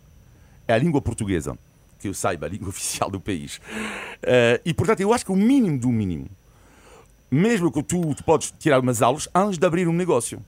é 0.66 0.74
a 0.74 0.78
língua 0.78 1.00
portuguesa, 1.00 1.56
que 1.98 2.08
eu 2.08 2.14
saiba, 2.14 2.46
a 2.46 2.48
língua 2.48 2.68
oficial 2.70 3.10
do 3.10 3.20
país. 3.20 3.60
Eh, 4.22 4.60
e, 4.64 4.74
portanto, 4.74 5.00
eu 5.00 5.12
acho 5.12 5.24
que 5.24 5.32
o 5.32 5.36
mínimo 5.36 5.78
do 5.78 5.88
mínimo, 5.88 6.28
mesmo 7.30 7.70
que 7.70 7.82
tu, 7.82 8.14
tu 8.14 8.24
podes 8.24 8.52
tirar 8.58 8.80
umas 8.80 9.00
aulas 9.00 9.28
antes 9.34 9.58
de 9.58 9.66
abrir 9.66 9.86
um 9.86 9.92
negócio. 9.92 10.42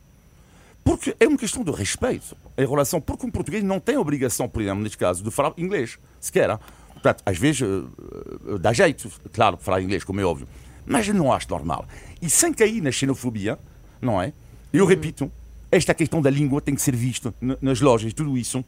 Porque 0.82 1.14
é 1.20 1.28
uma 1.28 1.36
questão 1.36 1.62
de 1.62 1.70
respeito 1.70 2.36
em 2.56 2.66
relação. 2.66 3.00
Porque 3.00 3.26
um 3.26 3.30
português 3.30 3.62
não 3.62 3.78
tem 3.78 3.96
obrigação, 3.96 4.48
por 4.48 4.62
exemplo, 4.62 4.82
neste 4.82 4.98
caso, 4.98 5.22
de 5.22 5.30
falar 5.30 5.52
inglês, 5.56 5.98
sequer. 6.18 6.58
Portanto, 6.94 7.22
às 7.24 7.38
vezes 7.38 7.62
eh, 7.62 8.54
eh, 8.54 8.58
dá 8.58 8.72
jeito, 8.72 9.08
claro, 9.32 9.56
falar 9.56 9.80
inglês, 9.82 10.02
como 10.02 10.20
é 10.20 10.24
óbvio. 10.24 10.48
Mas 10.84 11.06
eu 11.06 11.14
não 11.14 11.32
acho 11.32 11.48
normal. 11.48 11.86
E 12.20 12.28
sem 12.28 12.52
cair 12.52 12.80
na 12.80 12.90
xenofobia, 12.90 13.58
não 14.00 14.20
é? 14.20 14.32
Eu 14.72 14.86
repito, 14.86 15.30
esta 15.70 15.94
questão 15.94 16.20
da 16.22 16.30
língua 16.30 16.60
tem 16.60 16.74
que 16.74 16.82
ser 16.82 16.94
vista 16.94 17.34
nas 17.60 17.80
lojas, 17.80 18.12
tudo 18.12 18.36
isso, 18.36 18.64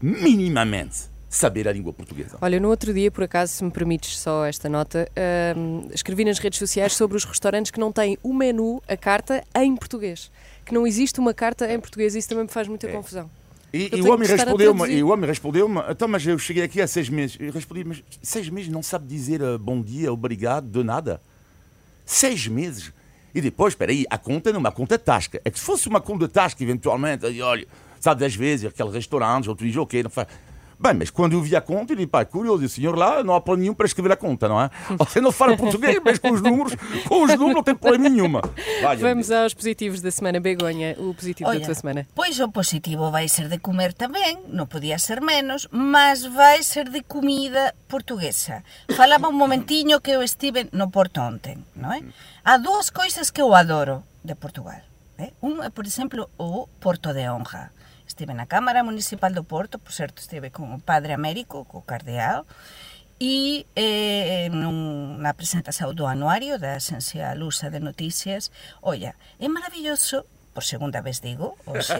minimamente 0.00 1.08
saber 1.28 1.68
a 1.68 1.72
língua 1.72 1.92
portuguesa. 1.92 2.38
Olha, 2.40 2.58
no 2.58 2.68
outro 2.68 2.92
dia, 2.94 3.10
por 3.10 3.24
acaso, 3.24 3.52
se 3.52 3.62
me 3.62 3.70
permites 3.70 4.18
só 4.18 4.46
esta 4.46 4.68
nota, 4.68 5.08
hum, 5.56 5.88
escrevi 5.92 6.24
nas 6.24 6.38
redes 6.38 6.58
sociais 6.58 6.94
sobre 6.94 7.16
os 7.16 7.24
restaurantes 7.24 7.70
que 7.70 7.78
não 7.78 7.92
têm 7.92 8.16
o 8.22 8.32
menu, 8.32 8.82
a 8.88 8.96
carta, 8.96 9.44
em 9.54 9.76
português. 9.76 10.30
Que 10.64 10.72
não 10.72 10.86
existe 10.86 11.20
uma 11.20 11.34
carta 11.34 11.70
em 11.70 11.78
português. 11.78 12.14
Isso 12.14 12.28
também 12.28 12.44
me 12.44 12.50
faz 12.50 12.66
muita 12.66 12.88
confusão. 12.88 13.30
E, 13.72 13.90
e 13.94 14.00
o 14.00 14.10
homem 14.10 14.26
respondeu-me, 14.26 14.90
e 14.90 15.02
o 15.02 15.08
homem 15.08 15.28
respondeu-me, 15.28 15.82
então, 15.90 16.08
mas 16.08 16.26
eu 16.26 16.38
cheguei 16.38 16.62
aqui 16.62 16.80
há 16.80 16.86
seis 16.86 17.10
meses. 17.10 17.36
Eu 17.38 17.52
respondi, 17.52 17.84
mas 17.84 18.02
seis 18.22 18.48
meses 18.48 18.70
não 18.70 18.82
sabe 18.82 19.06
dizer 19.06 19.42
eh, 19.42 19.58
bom 19.58 19.82
dia, 19.82 20.10
obrigado, 20.10 20.66
de 20.66 20.82
nada. 20.82 21.20
Seis 22.06 22.46
meses. 22.46 22.90
E 23.34 23.40
depois, 23.40 23.72
espera 23.72 23.92
aí, 23.92 24.04
a 24.08 24.18
conta 24.18 24.50
não 24.50 24.58
é 24.58 24.60
uma 24.60 24.72
conta 24.72 24.98
tasca. 24.98 25.40
É 25.44 25.50
que 25.50 25.58
se 25.58 25.64
fosse 25.64 25.88
uma 25.88 26.00
conta 26.00 26.28
tasca, 26.28 26.62
eventualmente, 26.62 27.26
aí, 27.26 27.40
olha, 27.42 27.66
sabe, 28.00 28.24
às 28.24 28.34
vezes, 28.34 28.66
aquele 28.66 28.90
restaurante, 28.90 29.48
outro 29.48 29.68
dia, 29.68 29.80
ok, 29.80 30.02
não 30.02 30.10
faz. 30.10 30.28
Bem, 30.80 30.94
mas 30.94 31.10
quando 31.10 31.32
eu 31.32 31.42
vi 31.42 31.56
a 31.56 31.60
conta, 31.60 31.92
eu 31.92 31.96
disse, 31.96 32.06
pá, 32.06 32.24
curioso, 32.24 32.64
o 32.64 32.68
senhor 32.68 32.96
lá 32.96 33.24
não 33.24 33.34
há 33.34 33.40
problema 33.40 33.62
nenhum 33.62 33.74
para 33.74 33.86
escrever 33.86 34.12
a 34.12 34.16
conta, 34.16 34.48
não 34.48 34.62
é? 34.62 34.70
Você 34.96 35.20
não 35.20 35.32
fala 35.32 35.56
português, 35.56 35.98
mas 36.04 36.18
com 36.20 36.30
os 36.30 36.40
números, 36.40 36.76
com 37.08 37.24
os 37.24 37.30
números 37.34 37.54
não 37.54 37.62
tem 37.64 37.74
problema 37.74 38.08
nenhuma. 38.08 38.42
Vamos 39.00 39.30
aos 39.32 39.52
positivos 39.54 40.00
da 40.00 40.10
semana. 40.12 40.38
Begonha, 40.38 40.94
o 40.98 41.12
positivo 41.14 41.50
da 41.50 41.56
Olla, 41.56 41.64
tua 41.64 41.74
semana. 41.74 42.06
Pois 42.14 42.38
o 42.38 42.48
positivo 42.48 43.10
vai 43.10 43.28
ser 43.28 43.48
de 43.48 43.58
comer 43.58 43.92
tamén, 43.92 44.38
non 44.54 44.70
podía 44.70 45.02
ser 45.02 45.18
menos, 45.18 45.66
mas 45.74 46.22
vai 46.22 46.62
ser 46.62 46.86
de 46.86 47.02
comida 47.02 47.74
portuguesa. 47.90 48.62
Falaba 48.94 49.26
un 49.26 49.34
momentiño 49.34 49.98
que 49.98 50.14
eu 50.14 50.22
estive 50.22 50.70
no 50.70 50.94
Porto 50.94 51.18
ontem, 51.26 51.58
non 51.74 51.90
é? 51.90 52.06
Há 52.46 52.62
dúas 52.62 52.94
coisas 52.94 53.34
que 53.34 53.42
eu 53.42 53.50
adoro 53.50 54.06
de 54.22 54.38
Portugal. 54.38 54.78
Eh? 55.18 55.34
Un 55.42 55.58
é, 55.66 55.74
por 55.74 55.90
exemplo, 55.90 56.30
o 56.38 56.70
Porto 56.78 57.10
de 57.10 57.26
Honra. 57.26 57.74
Estive 58.18 58.34
na 58.34 58.50
Cámara 58.50 58.82
Municipal 58.82 59.30
do 59.30 59.44
Porto, 59.46 59.78
por 59.78 59.94
certo, 59.94 60.18
estive 60.18 60.50
con 60.50 60.74
o 60.74 60.82
Padre 60.82 61.14
Américo, 61.14 61.62
co 61.70 61.86
Cardeal, 61.86 62.50
e 63.22 63.62
eh, 63.78 64.50
nun, 64.50 65.22
na 65.22 65.38
presentación 65.38 65.94
do 65.94 66.10
anuario 66.10 66.58
da 66.58 66.82
Asencia 66.82 67.30
Lusa 67.38 67.70
de 67.70 67.78
Noticias, 67.78 68.50
olla, 68.82 69.14
é 69.38 69.46
maravilloso 69.46 70.26
por 70.50 70.66
segunda 70.66 70.98
vez 70.98 71.22
digo, 71.22 71.54
hoxe, 71.62 71.94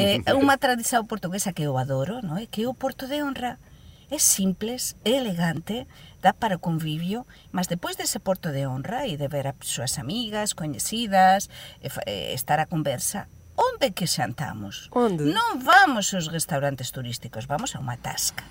é 0.00 0.32
unha 0.32 0.56
tradición 0.56 1.04
portuguesa 1.04 1.52
que 1.52 1.68
eu 1.68 1.76
adoro, 1.76 2.24
non 2.24 2.40
é? 2.40 2.48
que 2.48 2.64
é 2.64 2.66
o 2.66 2.72
Porto 2.72 3.04
de 3.04 3.20
Honra. 3.20 3.60
É 4.08 4.16
simples, 4.16 4.96
é 5.04 5.20
elegante, 5.20 5.84
dá 6.24 6.32
para 6.32 6.56
o 6.56 6.64
convivio, 6.64 7.28
mas 7.52 7.68
depois 7.68 8.00
dese 8.00 8.16
Porto 8.16 8.48
de 8.48 8.64
Honra 8.64 9.04
e 9.04 9.20
de 9.20 9.28
ver 9.28 9.44
a 9.44 9.52
súas 9.60 10.00
amigas, 10.00 10.56
coñecidas, 10.56 11.52
e, 11.84 11.92
fa- 11.92 12.00
e 12.08 12.32
estar 12.32 12.64
a 12.64 12.66
conversa, 12.66 13.28
onde 13.60 13.92
que 13.92 14.08
xantamos? 14.08 14.88
Onde? 14.96 15.28
Non 15.28 15.60
vamos 15.60 16.16
aos 16.16 16.32
restaurantes 16.32 16.88
turísticos, 16.96 17.44
vamos 17.44 17.76
a 17.76 17.82
unha 17.84 18.00
tasca. 18.00 18.44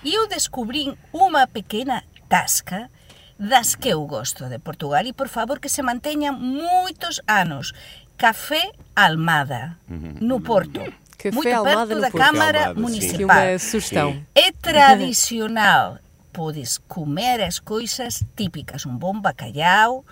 E 0.00 0.16
eu 0.16 0.24
descubrín 0.24 0.96
unha 1.12 1.44
pequena 1.44 2.08
tasca 2.32 2.88
das 3.36 3.76
que 3.76 3.92
eu 3.92 4.00
gosto 4.08 4.48
de 4.48 4.56
Portugal 4.56 5.04
e 5.04 5.12
por 5.12 5.28
favor 5.28 5.60
que 5.60 5.68
se 5.68 5.84
manteñan 5.84 6.40
moitos 6.40 7.20
anos. 7.28 7.76
Café 8.16 8.72
Almada, 8.96 9.76
no 10.24 10.40
Porto. 10.40 10.80
Café 11.20 11.36
Muito 11.36 11.52
Almada 11.52 11.84
perto 11.84 11.94
no 11.94 12.00
da 12.00 12.10
Porto. 12.10 12.24
Câmara 12.24 12.60
Almada, 12.72 12.74
sim. 12.74 12.80
Municipal. 12.80 13.44
uma 13.44 13.58
sugestão. 13.58 14.08
É 14.32 14.48
tradicional. 14.52 16.00
Podes 16.32 16.80
comer 16.88 17.40
as 17.44 17.60
coisas 17.60 18.24
típicas, 18.36 18.84
un 18.84 18.96
bon 18.96 19.20
bacalhau, 19.20 20.04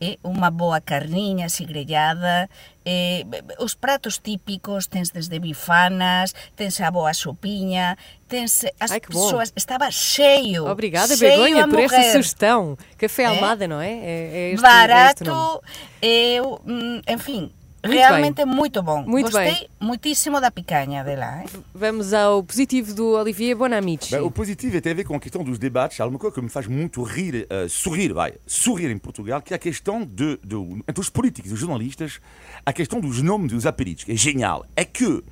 eh, 0.00 0.18
unha 0.22 0.50
boa 0.54 0.78
carniña 0.80 1.50
así 1.50 1.66
grellada, 1.66 2.46
eh, 2.84 3.26
os 3.58 3.74
pratos 3.74 4.22
típicos, 4.22 4.88
tens 4.88 5.12
desde 5.12 5.38
bifanas, 5.42 6.34
tens 6.54 6.80
a 6.80 6.90
boa 6.90 7.12
sopiña, 7.12 7.98
tens 8.28 8.64
as 8.78 8.92
Ai, 8.92 9.00
persoas, 9.00 9.52
estaba 9.56 9.90
cheio. 9.90 10.66
Obrigada, 10.70 11.16
cheio 11.16 11.42
Begonha, 11.42 11.68
por 11.68 11.80
esta 11.80 12.02
sugestão. 12.12 12.78
Café 12.96 13.24
É? 13.24 13.26
Almada, 13.26 13.66
não 13.66 13.80
é? 13.80 13.92
É, 13.92 14.16
é 14.32 14.52
este, 14.52 14.64
é. 14.64 14.68
Barato, 14.68 15.62
eu, 16.00 16.60
mm, 16.64 17.00
enfim, 17.08 17.50
Muito 17.84 17.96
realmente 17.96 18.44
muito 18.44 18.82
bom. 18.82 19.02
Muito 19.04 19.26
Gostei 19.30 19.52
bem. 19.52 19.68
muitíssimo 19.80 20.40
da 20.40 20.50
picanha 20.50 21.04
dela. 21.04 21.42
Eh? 21.42 21.46
Vamos 21.74 22.12
ao 22.12 22.42
positivo 22.42 22.92
do 22.92 23.10
Olivier 23.12 23.56
Bonamici. 23.56 24.10
Ben, 24.10 24.20
o 24.20 24.30
positivo 24.30 24.80
tem 24.80 24.92
a 24.92 24.94
ver 24.96 25.04
com 25.04 25.14
a 25.14 25.20
questão 25.20 25.44
dos 25.44 25.58
debates. 25.58 26.00
Há 26.00 26.06
uma 26.06 26.18
coisa 26.18 26.34
que 26.34 26.42
me 26.42 26.48
faz 26.48 26.66
muito 26.66 27.02
rir, 27.02 27.46
eh, 27.48 27.66
sorrir, 27.68 28.12
vai, 28.12 28.34
sorrir 28.46 28.90
em 28.90 28.98
Portugal, 28.98 29.40
que 29.40 29.52
é 29.52 29.56
a 29.56 29.58
questão 29.58 30.04
de, 30.04 30.38
de, 30.44 30.56
entre 30.88 31.00
os 31.00 31.08
políticos 31.08 31.50
e 31.50 31.54
os 31.54 31.60
jornalistas, 31.60 32.20
a 32.66 32.72
questão 32.72 33.00
dos 33.00 33.22
nomes 33.22 33.52
dos 33.52 33.64
apelidos, 33.64 34.04
que 34.04 34.12
é 34.12 34.16
genial. 34.16 34.66
É 34.74 34.84
que 34.84 35.22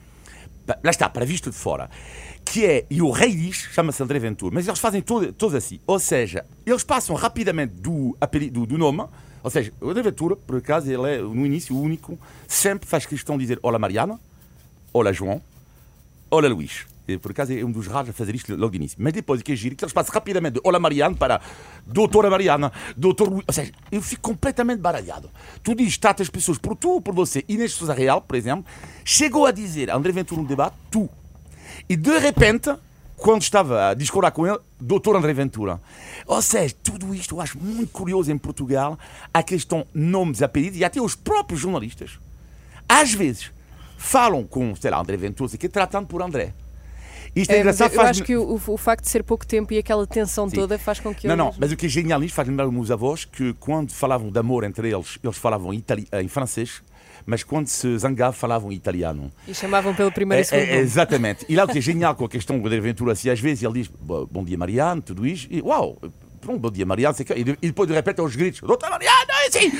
lá 0.82 0.90
está, 0.90 1.08
para 1.08 1.24
visto 1.24 1.50
de 1.50 1.56
fora, 1.56 1.88
que 2.44 2.64
é, 2.64 2.86
e 2.90 3.00
o 3.02 3.10
rei 3.10 3.34
diz, 3.34 3.56
chama-se 3.72 4.02
André 4.02 4.18
Ventura, 4.18 4.54
mas 4.54 4.66
eles 4.66 4.78
fazem 4.80 5.00
todo- 5.02 5.32
todos 5.32 5.54
assim, 5.54 5.80
ou 5.86 5.98
seja, 5.98 6.44
eles 6.64 6.82
passam 6.84 7.14
rapidamente 7.16 7.74
do, 7.74 8.16
apelido, 8.20 8.60
do, 8.60 8.66
do 8.66 8.78
nome, 8.78 9.04
ou 9.46 9.50
seja, 9.50 9.72
André 9.80 10.02
Ventura, 10.02 10.34
por 10.34 10.56
acaso, 10.56 10.90
ele 10.90 11.08
é, 11.08 11.18
no 11.18 11.46
início, 11.46 11.78
único, 11.78 12.18
sempre 12.48 12.84
faz 12.84 13.06
questão 13.06 13.38
de 13.38 13.44
dizer 13.44 13.60
Olá 13.62 13.78
Mariana, 13.78 14.18
Olá 14.92 15.12
João, 15.12 15.40
Olá 16.28 16.48
Luís. 16.48 16.84
E, 17.06 17.16
por 17.16 17.30
acaso 17.30 17.52
é 17.52 17.64
um 17.64 17.70
dos 17.70 17.86
raros 17.86 18.10
a 18.10 18.12
fazer 18.12 18.34
isto 18.34 18.56
logo 18.56 18.72
de 18.72 18.78
início. 18.78 18.98
Mas 19.00 19.12
depois, 19.12 19.40
que 19.42 19.52
é 19.52 19.54
giro, 19.54 19.76
que 19.76 19.84
eles 19.84 19.92
passam 19.92 20.12
rapidamente 20.12 20.54
de 20.54 20.60
Olá 20.64 20.80
Mariana 20.80 21.14
para 21.14 21.40
Doutora 21.86 22.28
Mariana, 22.28 22.72
Doutor 22.96 23.28
Luís. 23.28 23.44
Ou 23.46 23.54
seja, 23.54 23.70
eu 23.92 24.02
fico 24.02 24.22
completamente 24.22 24.80
baralhado. 24.80 25.30
Tu 25.62 25.76
dizes, 25.76 25.96
trata 25.96 26.24
as 26.24 26.28
pessoas 26.28 26.58
por 26.58 26.74
tu 26.74 26.94
ou 26.94 27.00
por 27.00 27.14
você. 27.14 27.44
Inês 27.48 27.70
Sousa 27.70 27.94
Real, 27.94 28.20
por 28.20 28.34
exemplo, 28.34 28.64
chegou 29.04 29.46
a 29.46 29.52
dizer 29.52 29.92
a 29.92 29.96
André 29.96 30.10
Ventura 30.10 30.42
no 30.42 30.48
debate, 30.48 30.74
tu. 30.90 31.08
E 31.88 31.94
de 31.94 32.18
repente, 32.18 32.74
quando 33.16 33.42
estava 33.42 33.88
a 33.90 33.94
discutir 33.94 34.30
com 34.32 34.46
ele, 34.46 34.58
Doutor 34.80 35.16
André 35.16 35.32
Ventura. 35.32 35.80
Ou 36.26 36.40
seja, 36.42 36.74
tudo 36.82 37.14
isto 37.14 37.36
eu 37.36 37.40
acho 37.40 37.58
muito 37.58 37.90
curioso 37.90 38.30
em 38.30 38.38
Portugal, 38.38 38.98
a 39.32 39.42
questão 39.42 39.86
nomes, 39.94 40.42
apelidos, 40.42 40.78
e 40.78 40.84
até 40.84 41.00
os 41.00 41.14
próprios 41.14 41.60
jornalistas, 41.60 42.18
às 42.88 43.12
vezes, 43.12 43.50
falam 43.96 44.44
com, 44.44 44.74
sei 44.76 44.90
lá, 44.90 45.00
André 45.00 45.16
Ventura, 45.16 45.56
que 45.56 45.68
tratando 45.68 46.06
por 46.06 46.22
André. 46.22 46.52
Isto 47.34 47.50
é, 47.50 47.56
É, 47.56 47.60
engraçado, 47.60 47.92
eu 47.92 47.96
faz 47.96 48.10
acho 48.10 48.24
que 48.24 48.34
o, 48.36 48.54
o 48.66 48.76
facto 48.78 49.04
de 49.04 49.10
ser 49.10 49.22
pouco 49.22 49.46
tempo 49.46 49.72
e 49.72 49.78
aquela 49.78 50.06
tensão 50.06 50.48
Sim. 50.48 50.56
toda 50.56 50.78
faz 50.78 51.00
com 51.00 51.14
que 51.14 51.26
Não, 51.26 51.34
eu. 51.34 51.36
não, 51.36 51.54
mas 51.58 51.70
o 51.70 51.76
que 51.76 51.84
é 51.84 51.88
genial 51.88 52.18
nisto 52.20 52.34
faz 52.34 52.48
lembrar 52.48 52.66
os 52.66 52.72
meus 52.72 52.90
avós 52.90 53.26
que 53.26 53.52
quando 53.54 53.92
falavam 53.92 54.30
de 54.30 54.38
amor 54.38 54.64
entre 54.64 54.90
eles, 54.90 55.18
eles 55.22 55.36
falavam 55.36 55.72
em, 55.74 55.78
itali- 55.78 56.08
em 56.14 56.28
francês, 56.28 56.82
mas 57.26 57.42
quando 57.42 57.66
se 57.66 57.98
zangavam 57.98 58.32
falavam 58.32 58.72
italiano. 58.72 59.30
E 59.48 59.52
chamavam 59.54 59.94
pelo 59.94 60.12
primeiro 60.12 60.46
É, 60.54 60.58
é, 60.58 60.76
exatamente. 60.78 61.44
E 61.48 61.56
lá 61.56 61.64
o 61.64 61.68
que 61.68 61.78
é 61.78 61.80
genial 61.80 62.14
com 62.14 62.24
a 62.24 62.28
questão 62.28 62.58
do 62.58 62.68
aventura, 62.72 63.12
assim, 63.12 63.28
às 63.28 63.40
vezes 63.40 63.62
ele 63.64 63.74
diz 63.74 63.88
"Bo- 63.88 64.26
bom 64.26 64.44
dia 64.44 64.56
Mariano, 64.56 65.02
tudo 65.02 65.26
isto, 65.26 65.52
e 65.52 65.60
uau, 65.60 65.98
pronto, 66.40 66.60
bom 66.60 66.70
dia 66.70 66.86
Mariano, 66.86 67.14
sei 67.16 67.26
que, 67.26 67.32
e, 67.34 67.42
de- 67.44 67.58
depois 67.60 67.88
de 67.88 67.94
repente 67.94 68.20
aos 68.20 68.36
gritos, 68.36 68.60
doutor 68.60 68.88
Mariano, 68.88 69.26
é 69.30 69.48
assim. 69.48 69.72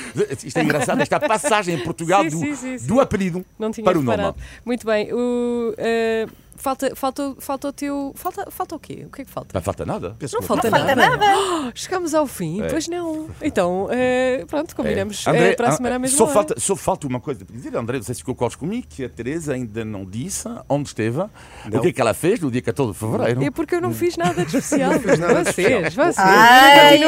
Isto 0.47 0.59
é 0.59 0.63
engraçado, 0.65 1.01
esta 1.01 1.21
passagem 1.21 1.77
em 1.77 1.79
Portugal 1.85 2.23
Sim, 2.25 2.31
do, 2.31 2.39
sim, 2.39 2.55
sim, 2.57 2.79
sim. 2.79 2.87
do 2.87 3.01
apelido 3.01 3.45
para 3.85 3.99
o 3.99 4.03
nome. 4.03 4.35
Muito 4.65 4.85
bem. 4.87 5.13
O, 5.13 5.75
eh, 5.79 6.27
falta, 6.57 6.95
falta, 6.97 7.35
falta 7.39 7.69
o 7.69 7.73
teu. 7.73 8.13
Falta, 8.15 8.51
falta 8.51 8.75
o 8.75 8.79
quê? 8.79 9.05
O 9.07 9.11
que 9.11 9.23
é 9.23 9.25
que 9.25 9.31
falta? 9.31 9.51
Não 9.55 9.63
falta 9.63 9.85
nada. 9.87 10.17
Penso 10.19 10.35
Não 10.37 10.43
falta, 10.43 10.71
falta 10.71 10.95
nada. 10.95 11.17
nada. 11.17 11.27
Oh, 11.67 11.71
chegamos 11.75 12.15
ao 12.15 12.27
fim, 12.27 12.63
É. 12.63 12.69
pois 12.69 12.87
não. 12.89 13.29
Então, 13.41 13.89
eh, 13.91 14.45
pronto, 14.49 14.75
combinamos 14.77 15.27
eh, 15.27 15.31
André, 15.31 15.55
para 15.55 15.67
a 15.67 15.71
ah, 15.71 15.73
semana 15.73 15.97
à 15.97 15.99
mesma 15.99 16.17
só 16.17 16.25
hora. 16.25 16.33
falta, 16.33 16.61
só 16.61 16.77
falta 16.77 17.07
uma 17.07 17.21
coisa 17.21 17.45
para 17.45 17.57
dizer, 17.57 17.75
André, 17.77 17.97
não 17.97 18.03
sei 18.05 18.15
se 18.15 18.25
concordas 18.25 18.57
comigo, 18.57 18.87
que 18.89 19.05
a 19.05 19.09
Teresa 19.09 19.55
ainda 19.55 19.85
não 19.85 20.05
disse 20.05 20.49
onde 20.69 20.89
esteve, 20.89 21.21
o 21.21 21.81
que 21.81 21.89
é 21.89 21.93
que 21.93 22.01
ela 22.01 22.15
fez 22.15 22.41
no 22.41 22.51
dia 22.51 22.63
14 22.63 22.93
de 22.93 22.99
fevereiro. 22.99 23.43
É 23.45 23.51
porque 23.51 23.75
eu 23.75 23.81
não 23.81 23.93
fiz 23.93 24.17
nada 24.17 24.45
de 24.45 24.57
especial. 24.57 24.91
nada 24.93 25.45
de 25.45 25.51
vocês, 25.53 25.95
vocês. 25.95 26.19
Ai! 26.19 26.99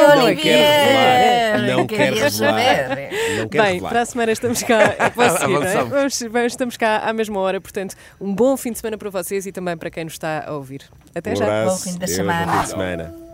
Não 1.75 1.85
quer 1.85 1.95
queria 2.11 2.23
revelar. 2.23 2.31
saber. 2.31 3.09
Não 3.39 3.47
quero 3.49 3.63
Bem, 3.63 3.73
revelar. 3.73 3.89
para 3.89 4.01
a 4.01 4.05
semana 4.05 4.31
estamos 4.31 4.63
cá. 4.63 4.95
é 4.97 5.09
Posso 5.09 5.37
seguir, 5.39 5.53
não 5.53 5.63
é? 5.63 5.83
Vamos, 5.83 6.19
vamos- 6.31 6.53
estamos 6.53 6.77
cá 6.77 6.97
à 6.99 7.13
mesma 7.13 7.39
hora, 7.39 7.59
portanto, 7.61 7.95
um 8.19 8.33
bom 8.33 8.55
fim 8.57 8.71
de 8.71 8.79
semana 8.79 8.97
para 8.97 9.09
vocês 9.09 9.38
e 9.45 9.51
também 9.51 9.77
para 9.77 9.89
quem 9.89 10.03
nos 10.03 10.13
está 10.13 10.45
a 10.47 10.53
ouvir. 10.53 10.83
Até 11.13 11.31
Um 11.33 11.35
já. 11.35 11.45
abraço. 11.45 11.69
Bom 11.77 11.83
fim 11.83 11.91
de 11.93 11.99
Deus, 11.99 12.11
semana. 12.11 12.45
Bom 12.45 12.57
fim 12.57 12.63
de 12.63 12.69
semana. 12.69 13.28